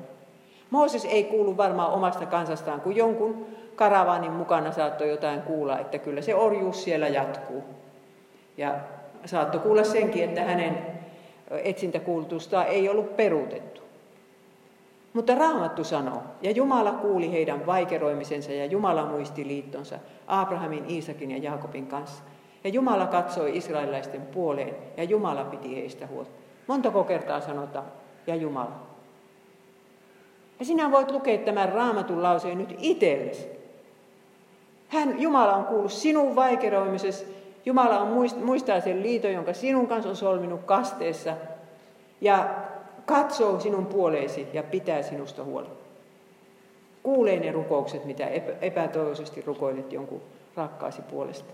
Mooses 0.69 1.05
ei 1.05 1.23
kuulu 1.23 1.57
varmaan 1.57 1.91
omasta 1.91 2.25
kansastaan, 2.25 2.81
kun 2.81 2.95
jonkun 2.95 3.45
karavaanin 3.75 4.31
mukana 4.31 4.71
saattoi 4.71 5.09
jotain 5.09 5.41
kuulla, 5.41 5.79
että 5.79 5.97
kyllä 5.97 6.21
se 6.21 6.35
orjuus 6.35 6.83
siellä 6.83 7.07
jatkuu. 7.07 7.63
Ja 8.57 8.75
saattoi 9.25 9.61
kuulla 9.61 9.83
senkin, 9.83 10.23
että 10.23 10.43
hänen 10.43 10.77
etsintäkuulutustaan 11.63 12.67
ei 12.67 12.89
ollut 12.89 13.17
peruutettu. 13.17 13.72
Mutta 15.13 15.35
Raamattu 15.35 15.83
sanoo, 15.83 16.23
ja 16.41 16.51
Jumala 16.51 16.91
kuuli 16.91 17.31
heidän 17.31 17.65
vaikeroimisensa 17.65 18.51
ja 18.51 18.65
Jumala 18.65 19.05
muisti 19.05 19.47
liittonsa 19.47 19.99
Abrahamin, 20.27 20.89
Iisakin 20.89 21.31
ja 21.31 21.37
Jaakobin 21.37 21.87
kanssa. 21.87 22.23
Ja 22.63 22.69
Jumala 22.69 23.07
katsoi 23.07 23.57
israelilaisten 23.57 24.21
puoleen 24.21 24.75
ja 24.97 25.03
Jumala 25.03 25.43
piti 25.43 25.75
heistä 25.75 26.07
huolta. 26.07 26.31
Montako 26.67 27.03
kertaa 27.03 27.41
sanotaan, 27.41 27.85
ja 28.27 28.35
Jumala. 28.35 28.75
Ja 30.59 30.65
sinä 30.65 30.91
voit 30.91 31.11
lukea 31.11 31.37
tämän 31.37 31.69
raamatun 31.69 32.23
lauseen 32.23 32.57
nyt 32.57 32.75
itsellesi. 32.77 33.47
Hän, 34.87 35.21
Jumala 35.21 35.55
on 35.55 35.65
kuullut 35.65 35.91
sinun 35.91 36.35
vaikeroimisesi. 36.35 37.25
Jumala 37.65 37.99
on 37.99 38.27
muistaa 38.43 38.79
sen 38.79 39.03
liiton, 39.03 39.33
jonka 39.33 39.53
sinun 39.53 39.87
kanssa 39.87 40.09
on 40.09 40.15
solminut 40.15 40.63
kasteessa. 40.63 41.33
Ja 42.21 42.49
katsoo 43.05 43.59
sinun 43.59 43.85
puoleesi 43.85 44.47
ja 44.53 44.63
pitää 44.63 45.01
sinusta 45.01 45.43
huolta. 45.43 45.71
Kuulee 47.03 47.39
ne 47.39 47.51
rukoukset, 47.51 48.05
mitä 48.05 48.27
epätoivoisesti 48.61 49.41
rukoilet 49.41 49.93
jonkun 49.93 50.21
rakkaasi 50.55 51.01
puolesta. 51.01 51.53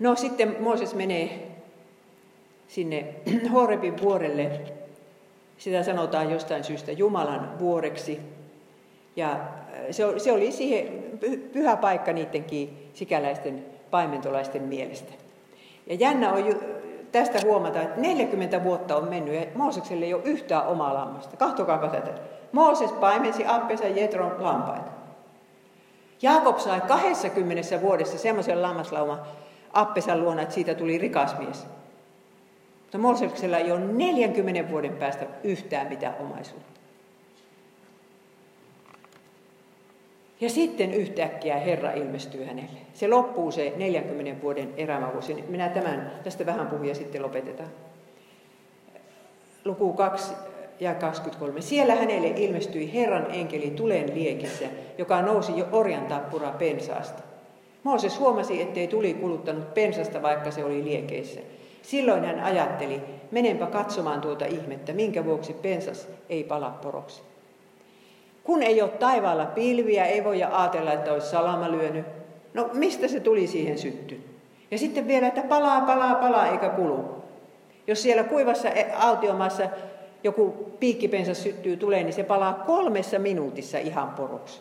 No 0.00 0.16
sitten 0.16 0.56
Mooses 0.60 0.94
menee 0.94 1.50
sinne 2.68 3.14
Horebin 3.52 4.02
vuorelle. 4.02 4.60
Sitä 5.58 5.82
sanotaan 5.82 6.30
jostain 6.30 6.64
syystä 6.64 6.92
Jumalan 6.92 7.58
vuoreksi. 7.58 8.20
Ja 9.16 9.32
äh, 9.32 9.40
se 10.16 10.32
oli 10.32 10.52
siihen 10.52 11.18
pyhä 11.52 11.76
paikka 11.76 12.12
niidenkin 12.12 12.90
sikäläisten 12.94 13.64
paimentolaisten 13.90 14.62
mielestä. 14.62 15.29
Ja 15.90 15.96
jännä 15.96 16.32
on 16.32 16.44
tästä 17.12 17.38
huomata, 17.44 17.82
että 17.82 18.00
40 18.00 18.64
vuotta 18.64 18.96
on 18.96 19.08
mennyt 19.08 19.34
ja 19.34 19.46
Moosekselle 19.54 20.04
ei 20.04 20.14
ole 20.14 20.22
yhtään 20.24 20.66
omaa 20.66 20.94
lammasta. 20.94 21.36
Kahtokaapa 21.36 21.88
tätä. 21.88 22.10
Mooses 22.52 22.92
paimensi 22.92 23.44
appensa 23.46 23.84
Jetron 23.84 24.36
lampaita. 24.38 24.90
Jaakob 26.22 26.58
sai 26.58 26.80
20 26.80 27.80
vuodessa 27.80 28.18
semmoisen 28.18 28.62
lammaslauman 28.62 29.20
appesan 29.72 30.20
luona, 30.20 30.42
että 30.42 30.54
siitä 30.54 30.74
tuli 30.74 30.98
rikas 30.98 31.38
mies. 31.38 31.66
Mutta 32.82 32.98
Mooseksella 32.98 33.56
ei 33.56 33.72
ole 33.72 33.80
40 33.80 34.70
vuoden 34.70 34.96
päästä 34.96 35.26
yhtään 35.44 35.88
mitään 35.88 36.14
omaisuutta. 36.20 36.79
Ja 40.40 40.50
sitten 40.50 40.94
yhtäkkiä 40.94 41.56
Herra 41.56 41.92
ilmestyy 41.92 42.44
hänelle. 42.44 42.78
Se 42.94 43.08
loppuu 43.08 43.50
se 43.50 43.72
40 43.76 44.42
vuoden 44.42 44.74
erämavuosi. 44.76 45.44
Minä 45.48 45.68
tämän, 45.68 46.12
tästä 46.24 46.46
vähän 46.46 46.66
puhun 46.66 46.86
ja 46.86 46.94
sitten 46.94 47.22
lopetetaan. 47.22 47.68
Luku 49.64 49.92
2 49.92 50.34
ja 50.80 50.94
23. 50.94 51.60
Siellä 51.60 51.94
hänelle 51.94 52.28
ilmestyi 52.28 52.94
Herran 52.94 53.26
enkeli 53.32 53.70
tulen 53.70 54.14
liekissä, 54.14 54.66
joka 54.98 55.22
nousi 55.22 55.58
jo 55.58 55.68
orjan 55.72 56.06
tappura 56.06 56.50
pensaasta. 56.50 57.22
Mooses 57.82 58.18
huomasi, 58.18 58.62
ettei 58.62 58.88
tuli 58.88 59.14
kuluttanut 59.14 59.74
pensasta, 59.74 60.22
vaikka 60.22 60.50
se 60.50 60.64
oli 60.64 60.84
liekeissä. 60.84 61.40
Silloin 61.82 62.24
hän 62.24 62.40
ajatteli, 62.40 63.00
menenpä 63.30 63.66
katsomaan 63.66 64.20
tuota 64.20 64.44
ihmettä, 64.44 64.92
minkä 64.92 65.24
vuoksi 65.24 65.52
pensas 65.52 66.08
ei 66.28 66.44
pala 66.44 66.70
poroksi. 66.70 67.22
Kun 68.44 68.62
ei 68.62 68.82
ole 68.82 68.90
taivaalla 68.90 69.46
pilviä, 69.46 70.04
ei 70.04 70.24
voi 70.24 70.42
ajatella, 70.42 70.92
että 70.92 71.12
olisi 71.12 71.30
salama 71.30 71.70
lyönyt. 71.70 72.06
No 72.54 72.70
mistä 72.72 73.08
se 73.08 73.20
tuli 73.20 73.46
siihen 73.46 73.78
syttyyn? 73.78 74.24
Ja 74.70 74.78
sitten 74.78 75.06
vielä, 75.06 75.26
että 75.26 75.42
palaa, 75.42 75.80
palaa, 75.80 76.14
palaa 76.14 76.46
eikä 76.46 76.68
kulu. 76.68 77.22
Jos 77.86 78.02
siellä 78.02 78.24
kuivassa 78.24 78.68
e- 78.68 78.92
autiomaassa 78.96 79.68
joku 80.24 80.72
piikkipensas 80.80 81.42
syttyy 81.42 81.76
tulee, 81.76 82.02
niin 82.02 82.12
se 82.12 82.22
palaa 82.22 82.52
kolmessa 82.54 83.18
minuutissa 83.18 83.78
ihan 83.78 84.08
poroksi. 84.08 84.60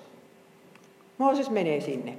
Mooses 1.18 1.50
menee 1.50 1.82
sinne. 1.82 2.18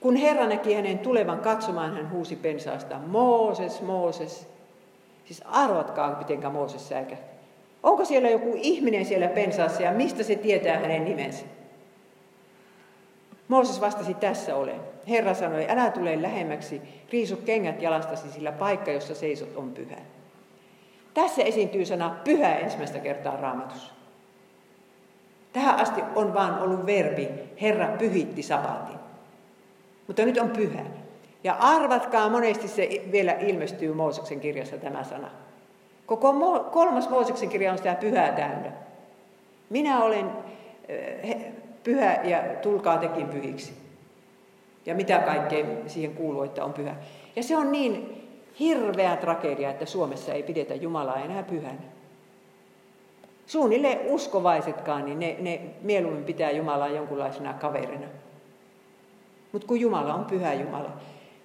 Kun 0.00 0.16
Herra 0.16 0.46
näki 0.46 0.74
hänen 0.74 0.98
tulevan 0.98 1.40
katsomaan, 1.40 1.94
hän 1.94 2.10
huusi 2.10 2.36
pensaasta, 2.36 2.98
Mooses, 2.98 3.82
Mooses. 3.82 4.48
Siis 5.24 5.42
arvatkaa, 5.44 6.18
miten 6.18 6.52
Mooses 6.52 6.88
säikähti. 6.88 7.35
Onko 7.86 8.04
siellä 8.04 8.28
joku 8.28 8.52
ihminen 8.56 9.04
siellä 9.04 9.28
pensaassa 9.28 9.82
ja 9.82 9.92
mistä 9.92 10.22
se 10.22 10.36
tietää 10.36 10.78
hänen 10.78 11.04
nimensä? 11.04 11.44
Mooses 13.48 13.80
vastasi, 13.80 14.14
tässä 14.14 14.56
olen. 14.56 14.80
Herra 15.08 15.34
sanoi, 15.34 15.66
älä 15.68 15.90
tule 15.90 16.22
lähemmäksi, 16.22 16.82
riisu 17.12 17.36
kengät 17.36 17.82
jalastasi, 17.82 18.30
sillä 18.30 18.52
paikka, 18.52 18.90
jossa 18.90 19.14
seisot, 19.14 19.56
on 19.56 19.72
pyhä. 19.72 19.96
Tässä 21.14 21.42
esiintyy 21.42 21.84
sana 21.84 22.16
pyhä 22.24 22.56
ensimmäistä 22.56 22.98
kertaa 22.98 23.36
raamatussa. 23.36 23.92
Tähän 25.52 25.76
asti 25.76 26.00
on 26.14 26.34
vaan 26.34 26.58
ollut 26.58 26.86
verbi, 26.86 27.28
Herra 27.60 27.86
pyhitti 27.98 28.42
sapatin. 28.42 28.98
Mutta 30.06 30.24
nyt 30.24 30.38
on 30.38 30.50
pyhä. 30.50 30.82
Ja 31.44 31.54
arvatkaa, 31.54 32.30
monesti 32.30 32.68
se 32.68 32.88
vielä 33.12 33.32
ilmestyy 33.32 33.94
Mooseksen 33.94 34.40
kirjassa 34.40 34.78
tämä 34.78 35.04
sana. 35.04 35.30
Koko 36.06 36.32
kolmas 36.72 37.08
Mooseksen 37.10 37.48
kirja 37.48 37.72
on 37.72 37.78
sitä 37.78 37.94
pyhää 37.94 38.32
täynnä. 38.32 38.72
Minä 39.70 40.02
olen 40.02 40.30
eh, 40.88 41.52
pyhä 41.84 42.14
ja 42.24 42.42
tulkaa 42.62 42.98
tekin 42.98 43.28
pyhiksi. 43.28 43.72
Ja 44.86 44.94
mitä 44.94 45.18
kaikkea 45.18 45.64
siihen 45.86 46.14
kuuluu, 46.14 46.42
että 46.42 46.64
on 46.64 46.72
pyhä. 46.72 46.94
Ja 47.36 47.42
se 47.42 47.56
on 47.56 47.72
niin 47.72 48.22
hirveä 48.60 49.16
tragedia, 49.16 49.70
että 49.70 49.86
Suomessa 49.86 50.32
ei 50.32 50.42
pidetä 50.42 50.74
Jumalaa 50.74 51.16
enää 51.16 51.42
pyhänä. 51.42 51.80
Suunnilleen 53.46 53.98
uskovaisetkaan, 54.10 55.04
niin 55.04 55.18
ne, 55.18 55.36
ne 55.40 55.60
mieluummin 55.82 56.24
pitää 56.24 56.50
Jumalaa 56.50 56.88
jonkunlaisena 56.88 57.52
kaverina. 57.52 58.06
Mutta 59.52 59.68
kun 59.68 59.80
Jumala 59.80 60.14
on 60.14 60.24
pyhä 60.24 60.54
Jumala. 60.54 60.90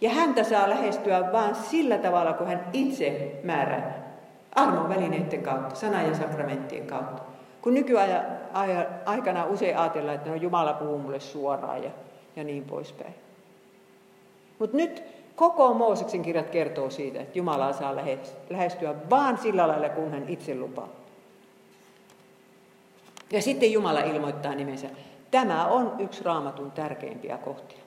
Ja 0.02 0.10
häntä 0.10 0.44
saa 0.44 0.70
lähestyä 0.70 1.32
vain 1.32 1.56
sillä 1.56 1.98
tavalla, 1.98 2.34
kun 2.34 2.48
hän 2.48 2.70
itse 2.74 3.40
määrää. 3.44 4.01
Armon 4.56 4.90
välineiden 4.90 5.44
kautta, 5.44 5.76
sanan 5.76 6.06
ja 6.06 6.16
sakramenttien 6.16 6.88
kautta. 6.88 7.22
Kun 7.62 7.74
nykyaikana 7.74 9.46
usein 9.50 9.78
ajatellaan, 9.78 10.16
että 10.16 10.30
no 10.30 10.36
Jumala 10.36 10.74
puhuu 10.74 10.98
mulle 10.98 11.20
suoraan 11.20 11.84
ja, 11.84 11.92
ja 12.36 12.44
niin 12.44 12.64
poispäin. 12.64 13.16
Mutta 14.60 14.78
nyt 14.78 15.04
koko 15.36 15.74
Mooseksen 15.74 16.22
kirjat 16.22 16.50
kertoo 16.50 16.90
siitä, 16.90 17.22
että 17.22 17.38
Jumalaa 17.38 17.74
saa 17.74 17.96
lähestyä 18.50 18.96
vaan 19.10 19.38
sillä 19.38 19.68
lailla, 19.68 19.90
kun 19.90 20.12
hän 20.12 20.30
itse 20.30 20.56
lupaa. 20.56 20.90
Ja 23.32 23.42
sitten 23.42 23.72
Jumala 23.72 24.00
ilmoittaa 24.00 24.56
nimensä. 24.56 24.88
Tämä 25.32 25.66
on 25.66 25.96
yksi 26.00 26.24
raamatun 26.24 26.72
tärkeimpiä 26.72 27.38
kohtia. 27.38 27.81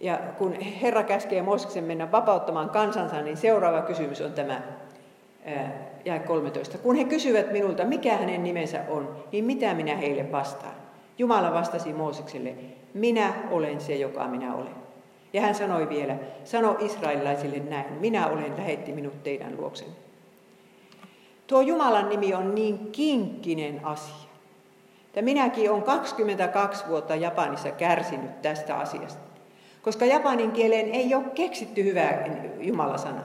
Ja 0.00 0.18
kun 0.38 0.52
Herra 0.52 1.02
käskee 1.02 1.42
Mooseksen 1.42 1.84
mennä 1.84 2.12
vapauttamaan 2.12 2.70
kansansa, 2.70 3.22
niin 3.22 3.36
seuraava 3.36 3.82
kysymys 3.82 4.20
on 4.20 4.32
tämä 4.32 4.62
jää 6.04 6.18
13. 6.18 6.78
Kun 6.78 6.96
he 6.96 7.04
kysyvät 7.04 7.52
minulta, 7.52 7.84
mikä 7.84 8.16
hänen 8.16 8.44
nimensä 8.44 8.80
on, 8.88 9.16
niin 9.32 9.44
mitä 9.44 9.74
minä 9.74 9.96
heille 9.96 10.32
vastaan? 10.32 10.74
Jumala 11.18 11.54
vastasi 11.54 11.92
Moosekselle, 11.92 12.54
minä 12.94 13.32
olen 13.50 13.80
se, 13.80 13.94
joka 13.94 14.28
minä 14.28 14.54
olen. 14.54 14.74
Ja 15.32 15.40
hän 15.40 15.54
sanoi 15.54 15.88
vielä, 15.88 16.16
sano 16.44 16.76
israelilaisille 16.80 17.58
näin, 17.58 17.92
minä 17.92 18.26
olen 18.26 18.56
lähetti 18.56 18.92
minut 18.92 19.22
teidän 19.22 19.56
luoksenne. 19.56 19.94
Tuo 21.46 21.60
Jumalan 21.60 22.08
nimi 22.08 22.34
on 22.34 22.54
niin 22.54 22.92
kinkkinen 22.92 23.84
asia. 23.84 24.28
että 25.06 25.22
minäkin 25.22 25.70
olen 25.70 25.82
22 25.82 26.88
vuotta 26.88 27.14
Japanissa 27.14 27.70
kärsinyt 27.70 28.42
tästä 28.42 28.76
asiasta 28.76 29.25
koska 29.86 30.04
japanin 30.04 30.52
kieleen 30.52 30.94
ei 30.94 31.14
ole 31.14 31.24
keksitty 31.34 31.84
hyvää 31.84 32.24
Jumalasana. 32.60 33.22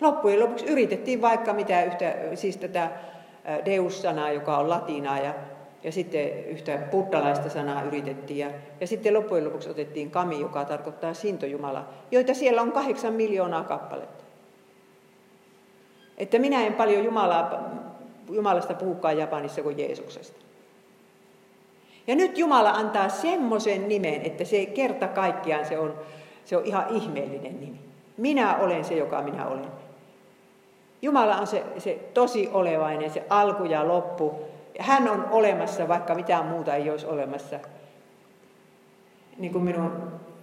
Loppujen 0.00 0.40
lopuksi 0.40 0.66
yritettiin 0.66 1.22
vaikka 1.22 1.52
mitä 1.52 1.84
yhtä, 1.84 2.14
siis 2.34 2.56
tätä 2.56 2.90
deus-sanaa, 3.64 4.32
joka 4.32 4.58
on 4.58 4.70
latinaa, 4.70 5.18
ja, 5.18 5.34
ja 5.84 5.92
sitten 5.92 6.44
yhtä 6.44 6.78
buddalaista 6.90 7.48
sanaa 7.48 7.82
yritettiin. 7.82 8.38
Ja, 8.38 8.50
ja 8.80 8.86
sitten 8.86 9.14
loppujen 9.14 9.44
lopuksi 9.44 9.70
otettiin 9.70 10.10
kami, 10.10 10.40
joka 10.40 10.64
tarkoittaa 10.64 11.14
sintojumala, 11.14 11.88
joita 12.10 12.34
siellä 12.34 12.62
on 12.62 12.72
kahdeksan 12.72 13.14
miljoonaa 13.14 13.64
kappaletta. 13.64 14.24
Että 16.18 16.38
minä 16.38 16.66
en 16.66 16.74
paljon 16.74 17.04
Jumalaa, 17.04 17.70
Jumalasta 18.30 18.74
puhukaan 18.74 19.18
Japanissa 19.18 19.62
kuin 19.62 19.78
Jeesuksesta. 19.78 20.44
Ja 22.06 22.14
nyt 22.14 22.38
Jumala 22.38 22.70
antaa 22.70 23.08
semmoisen 23.08 23.88
nimen, 23.88 24.22
että 24.22 24.44
se 24.44 24.66
kerta 24.66 25.08
kaikkiaan 25.08 25.66
se 25.66 25.78
on, 25.78 25.94
se 26.44 26.56
on 26.56 26.64
ihan 26.64 26.84
ihmeellinen 26.90 27.60
nimi. 27.60 27.80
Minä 28.16 28.56
olen 28.56 28.84
se, 28.84 28.94
joka 28.94 29.22
minä 29.22 29.46
olen. 29.46 29.66
Jumala 31.02 31.36
on 31.36 31.46
se, 31.46 31.64
se 31.78 31.98
tosi 32.14 32.48
olevainen, 32.52 33.10
se 33.10 33.26
alku 33.30 33.64
ja 33.64 33.88
loppu. 33.88 34.34
Hän 34.78 35.08
on 35.08 35.28
olemassa, 35.30 35.88
vaikka 35.88 36.14
mitään 36.14 36.46
muuta 36.46 36.74
ei 36.74 36.90
olisi 36.90 37.06
olemassa. 37.06 37.60
Niin 39.38 39.52
kuin 39.52 39.64
minun 39.64 39.92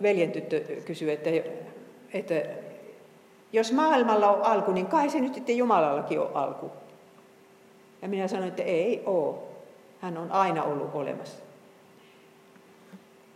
veljen 0.01 0.31
tyttö 0.31 0.59
kysyi, 0.85 1.11
että, 1.11 1.29
että 2.13 2.35
jos 3.53 3.71
maailmalla 3.71 4.29
on 4.29 4.43
alku, 4.43 4.71
niin 4.71 4.85
kai 4.85 5.09
se 5.09 5.19
nyt 5.19 5.33
sitten 5.33 5.57
Jumalallakin 5.57 6.19
on 6.19 6.31
alku. 6.33 6.71
Ja 8.01 8.07
minä 8.07 8.27
sanoin, 8.27 8.49
että 8.49 8.63
ei 8.63 9.03
ole. 9.05 9.35
Hän 9.99 10.17
on 10.17 10.31
aina 10.31 10.63
ollut 10.63 10.89
olemassa. 10.93 11.43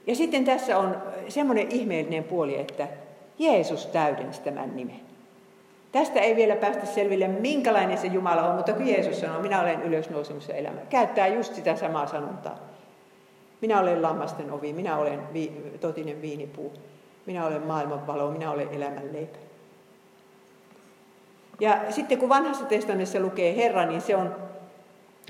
Ja 0.07 0.15
sitten 0.15 0.45
tässä 0.45 0.77
on 0.77 0.97
semmoinen 1.27 1.71
ihmeellinen 1.71 2.23
puoli, 2.23 2.59
että 2.59 2.87
Jeesus 3.39 3.85
täydensi 3.85 4.41
tämän 4.41 4.75
nimen. 4.75 4.99
Tästä 5.91 6.19
ei 6.19 6.35
vielä 6.35 6.55
päästä 6.55 6.85
selville, 6.85 7.27
minkälainen 7.27 7.97
se 7.97 8.07
Jumala 8.07 8.49
on, 8.49 8.55
mutta 8.55 8.73
kun 8.73 8.87
Jeesus 8.87 9.19
sanoo, 9.19 9.41
minä 9.41 9.61
olen 9.61 9.81
ylösnousemassa 9.83 10.53
elämä, 10.53 10.79
käyttää 10.89 11.27
just 11.27 11.55
sitä 11.55 11.75
samaa 11.75 12.07
sanontaa. 12.07 12.59
Minä 13.61 13.79
olen 13.79 14.01
lammasten 14.01 14.51
ovi, 14.51 14.73
minä 14.73 14.97
olen 14.97 15.33
vi- 15.33 15.77
totinen 15.81 16.21
viinipuu, 16.21 16.73
minä 17.25 17.45
olen 17.45 17.67
maailman 17.67 18.07
valo, 18.07 18.31
minä 18.31 18.51
olen 18.51 18.67
elämän 18.71 19.13
leipä. 19.13 19.37
Ja 21.59 21.79
sitten 21.89 22.17
kun 22.17 22.29
vanhassa 22.29 22.65
testamentissa 22.65 23.19
lukee 23.19 23.55
Herra, 23.55 23.85
niin 23.85 24.01
se 24.01 24.15
on 24.15 24.35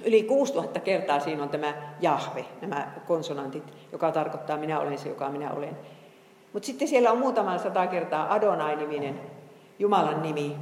yli 0.04 0.24
6000 0.24 0.80
kertaa 0.80 1.20
siinä 1.20 1.44
on 1.44 1.50
tämä 1.50 1.74
Jahve, 2.00 2.46
nämä 2.62 2.92
konsonantit, 3.08 3.74
joka 3.92 4.12
tarkoittaa 4.12 4.58
minä 4.58 4.80
olen 4.80 4.98
se, 4.98 5.10
joka 5.10 5.30
minä 5.30 5.52
olen. 5.52 5.78
Mutta 6.54 6.66
sitten 6.66 6.88
siellä 6.88 7.12
on 7.12 7.18
muutaman 7.18 7.60
sata 7.60 7.88
kertaa 7.88 8.34
Adonai-niminen 8.34 9.20
Jumalan 9.80 10.22
nimi. 10.22 10.56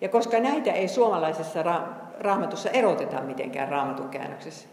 Ja 0.00 0.08
koska 0.08 0.40
näitä 0.40 0.72
ei 0.72 0.88
suomalaisessa 0.88 1.62
ra- 1.62 2.08
raamatussa 2.20 2.70
eroteta 2.70 3.20
mitenkään 3.20 3.68
raamatun 3.68 4.08
käännöksessä, 4.08 4.68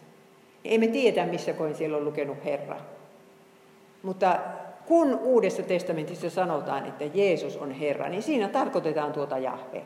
niin 0.64 0.74
emme 0.74 0.88
tiedä, 0.88 1.26
missä 1.26 1.54
koin 1.54 1.76
siellä 1.76 1.98
on 1.98 2.06
lukenut 2.06 2.46
Herra. 2.46 2.78
Mutta 4.04 4.40
kun 4.86 5.20
Uudessa 5.20 5.64
testamentissa 5.64 6.30
sanotaan, 6.30 6.86
että 6.86 7.04
Jeesus 7.14 7.58
on 7.58 7.72
Herra, 7.72 8.10
niin 8.10 8.24
siinä 8.24 8.48
tarkoitetaan 8.48 9.14
tuota 9.14 9.38
Jahve. 9.38 9.82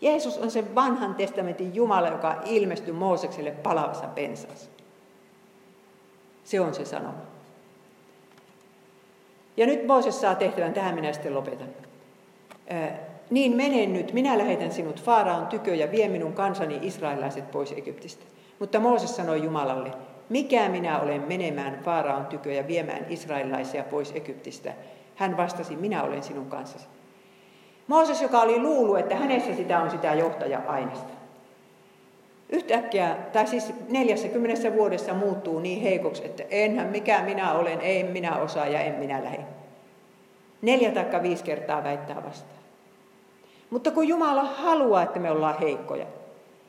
Jeesus 0.00 0.38
on 0.38 0.50
se 0.50 0.74
vanhan 0.74 1.14
testamentin 1.14 1.74
Jumala, 1.74 2.08
joka 2.08 2.42
ilmestyi 2.44 2.92
Moosekselle 2.92 3.50
palavassa 3.50 4.06
pensassa. 4.06 4.70
Se 6.44 6.60
on 6.60 6.74
se 6.74 6.84
sanoma. 6.84 7.28
Ja 9.56 9.66
nyt 9.66 9.86
Mooses 9.86 10.20
saa 10.20 10.34
tehtävän, 10.34 10.74
tähän 10.74 10.94
minä 10.94 11.12
sitten 11.12 11.34
lopetan. 11.34 11.68
niin 13.30 13.56
menen 13.56 13.92
nyt, 13.92 14.12
minä 14.12 14.38
lähetän 14.38 14.72
sinut 14.72 15.02
Faaraon 15.02 15.46
tykö 15.46 15.74
ja 15.74 15.90
vie 15.90 16.08
minun 16.08 16.32
kansani 16.32 16.78
israelaiset 16.82 17.50
pois 17.50 17.72
Egyptistä. 17.72 18.24
Mutta 18.58 18.80
Mooses 18.80 19.16
sanoi 19.16 19.42
Jumalalle, 19.42 19.92
mikä 20.28 20.68
minä 20.68 21.00
olen 21.00 21.22
menemään 21.28 21.80
Faaraon 21.84 22.26
tykö 22.26 22.52
ja 22.52 22.66
viemään 22.66 23.06
israelaisia 23.08 23.84
pois 23.84 24.12
Egyptistä? 24.12 24.72
Hän 25.14 25.36
vastasi, 25.36 25.76
minä 25.76 26.02
olen 26.02 26.22
sinun 26.22 26.46
kanssasi. 26.46 26.86
Mooses, 27.88 28.22
joka 28.22 28.40
oli 28.40 28.60
luullut, 28.60 28.98
että 28.98 29.16
hänessä 29.16 29.54
sitä 29.54 29.80
on 29.80 29.90
sitä 29.90 30.14
johtaja-aineesta. 30.14 31.12
Yhtäkkiä, 32.50 33.16
tai 33.32 33.46
siis 33.46 33.72
40 33.88 34.74
vuodessa 34.74 35.14
muuttuu 35.14 35.58
niin 35.58 35.82
heikoksi, 35.82 36.24
että 36.24 36.42
enhän 36.50 36.86
mikä 36.86 37.22
minä 37.22 37.52
olen, 37.52 37.80
ei 37.80 38.02
minä 38.02 38.36
osaa 38.36 38.66
ja 38.66 38.80
en 38.80 38.94
minä 38.94 39.24
lähde. 39.24 39.44
Neljä 40.62 40.90
tai 40.90 41.22
viisi 41.22 41.44
kertaa 41.44 41.84
väittää 41.84 42.24
vastaan. 42.24 42.58
Mutta 43.70 43.90
kun 43.90 44.08
Jumala 44.08 44.44
haluaa, 44.44 45.02
että 45.02 45.18
me 45.18 45.30
ollaan 45.30 45.58
heikkoja, 45.58 46.06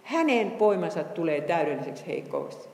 hänen 0.03 0.51
poimansa 0.51 1.03
tulee 1.03 1.41
täydelliseksi 1.41 2.07
heikkoudeksi. 2.07 2.69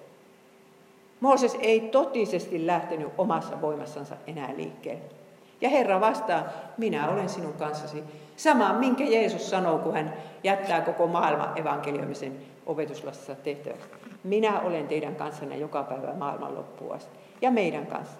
Mooses 1.19 1.57
ei 1.61 1.79
totisesti 1.79 2.67
lähtenyt 2.67 3.07
omassa 3.17 3.61
voimassansa 3.61 4.15
enää 4.27 4.53
liikkeelle. 4.57 5.24
Ja 5.66 5.70
Herra 5.70 6.01
vastaa, 6.01 6.43
minä 6.78 7.09
olen 7.09 7.30
sinun 7.30 7.53
kanssasi. 7.53 8.03
Sama, 8.36 8.74
minkä 8.74 9.03
Jeesus 9.03 9.49
sanoo, 9.49 9.78
kun 9.78 9.93
hän 9.93 10.13
jättää 10.43 10.82
koko 10.82 11.07
maailman 11.07 11.59
evankeliumisen 11.59 12.38
opetuslastassa 12.66 13.36
tehtäväksi. 13.36 13.89
Minä 14.24 14.59
olen 14.59 14.88
teidän 14.88 15.16
kanssanne 15.16 15.57
joka 15.57 15.84
päivä 15.84 16.13
maailman 16.13 16.55
loppuun 16.55 16.95
asti. 16.95 17.18
Ja 17.41 17.51
meidän 17.51 17.88
kanssa. 17.88 18.18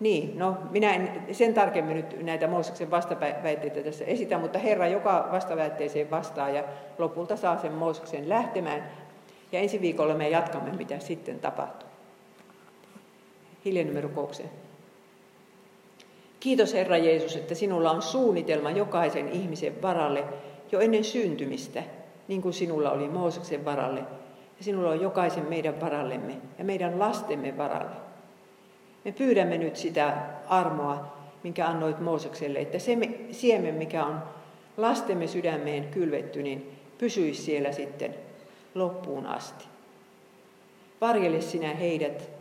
Niin, 0.00 0.38
no 0.38 0.56
minä 0.70 0.94
en 0.94 1.26
sen 1.32 1.54
tarkemmin 1.54 1.96
nyt 1.96 2.22
näitä 2.22 2.48
Mooseksen 2.48 2.90
vastaväitteitä 2.90 3.80
tässä 3.80 4.04
esitä, 4.04 4.38
mutta 4.38 4.58
Herra 4.58 4.86
joka 4.86 5.28
vastaväitteeseen 5.32 6.10
vastaa 6.10 6.50
ja 6.50 6.64
lopulta 6.98 7.36
saa 7.36 7.58
sen 7.58 7.72
Mooseksen 7.72 8.28
lähtemään. 8.28 8.84
Ja 9.52 9.58
ensi 9.58 9.80
viikolla 9.80 10.14
me 10.14 10.28
jatkamme, 10.28 10.70
mitä 10.72 10.98
sitten 10.98 11.38
tapahtuu. 11.38 11.89
Hiljennymme 13.64 14.00
rukoukseen. 14.00 14.50
Kiitos 16.40 16.74
Herra 16.74 16.96
Jeesus, 16.96 17.36
että 17.36 17.54
sinulla 17.54 17.90
on 17.90 18.02
suunnitelma 18.02 18.70
jokaisen 18.70 19.28
ihmisen 19.28 19.82
varalle 19.82 20.24
jo 20.72 20.80
ennen 20.80 21.04
syntymistä, 21.04 21.82
niin 22.28 22.42
kuin 22.42 22.54
sinulla 22.54 22.90
oli 22.90 23.08
Mooseksen 23.08 23.64
varalle. 23.64 24.00
Ja 24.58 24.64
sinulla 24.64 24.90
on 24.90 25.00
jokaisen 25.00 25.48
meidän 25.48 25.80
varallemme 25.80 26.36
ja 26.58 26.64
meidän 26.64 26.98
lastemme 26.98 27.58
varalle. 27.58 27.96
Me 29.04 29.12
pyydämme 29.12 29.58
nyt 29.58 29.76
sitä 29.76 30.16
armoa, 30.48 31.16
minkä 31.42 31.66
annoit 31.66 32.00
Moosekselle, 32.00 32.58
että 32.58 32.78
se 32.78 32.98
siemen, 33.30 33.74
mikä 33.74 34.04
on 34.04 34.22
lastemme 34.76 35.26
sydämeen 35.26 35.88
kylvetty, 35.88 36.42
niin 36.42 36.78
pysyisi 36.98 37.42
siellä 37.42 37.72
sitten 37.72 38.14
loppuun 38.74 39.26
asti. 39.26 39.64
Varjele 41.00 41.40
sinä 41.40 41.74
heidät 41.74 42.39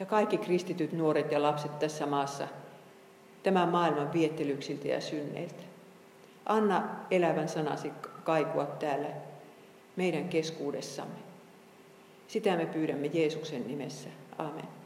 ja 0.00 0.06
kaikki 0.06 0.38
kristityt 0.38 0.92
nuoret 0.92 1.32
ja 1.32 1.42
lapset 1.42 1.78
tässä 1.78 2.06
maassa 2.06 2.48
tämän 3.42 3.68
maailman 3.68 4.12
viettelyksiltä 4.12 4.88
ja 4.88 5.00
synneiltä. 5.00 5.62
Anna 6.46 6.88
elävän 7.10 7.48
sanasi 7.48 7.92
kaikua 8.24 8.66
täällä 8.66 9.08
meidän 9.96 10.28
keskuudessamme. 10.28 11.18
Sitä 12.28 12.56
me 12.56 12.66
pyydämme 12.66 13.06
Jeesuksen 13.06 13.66
nimessä. 13.66 14.08
Amen. 14.38 14.77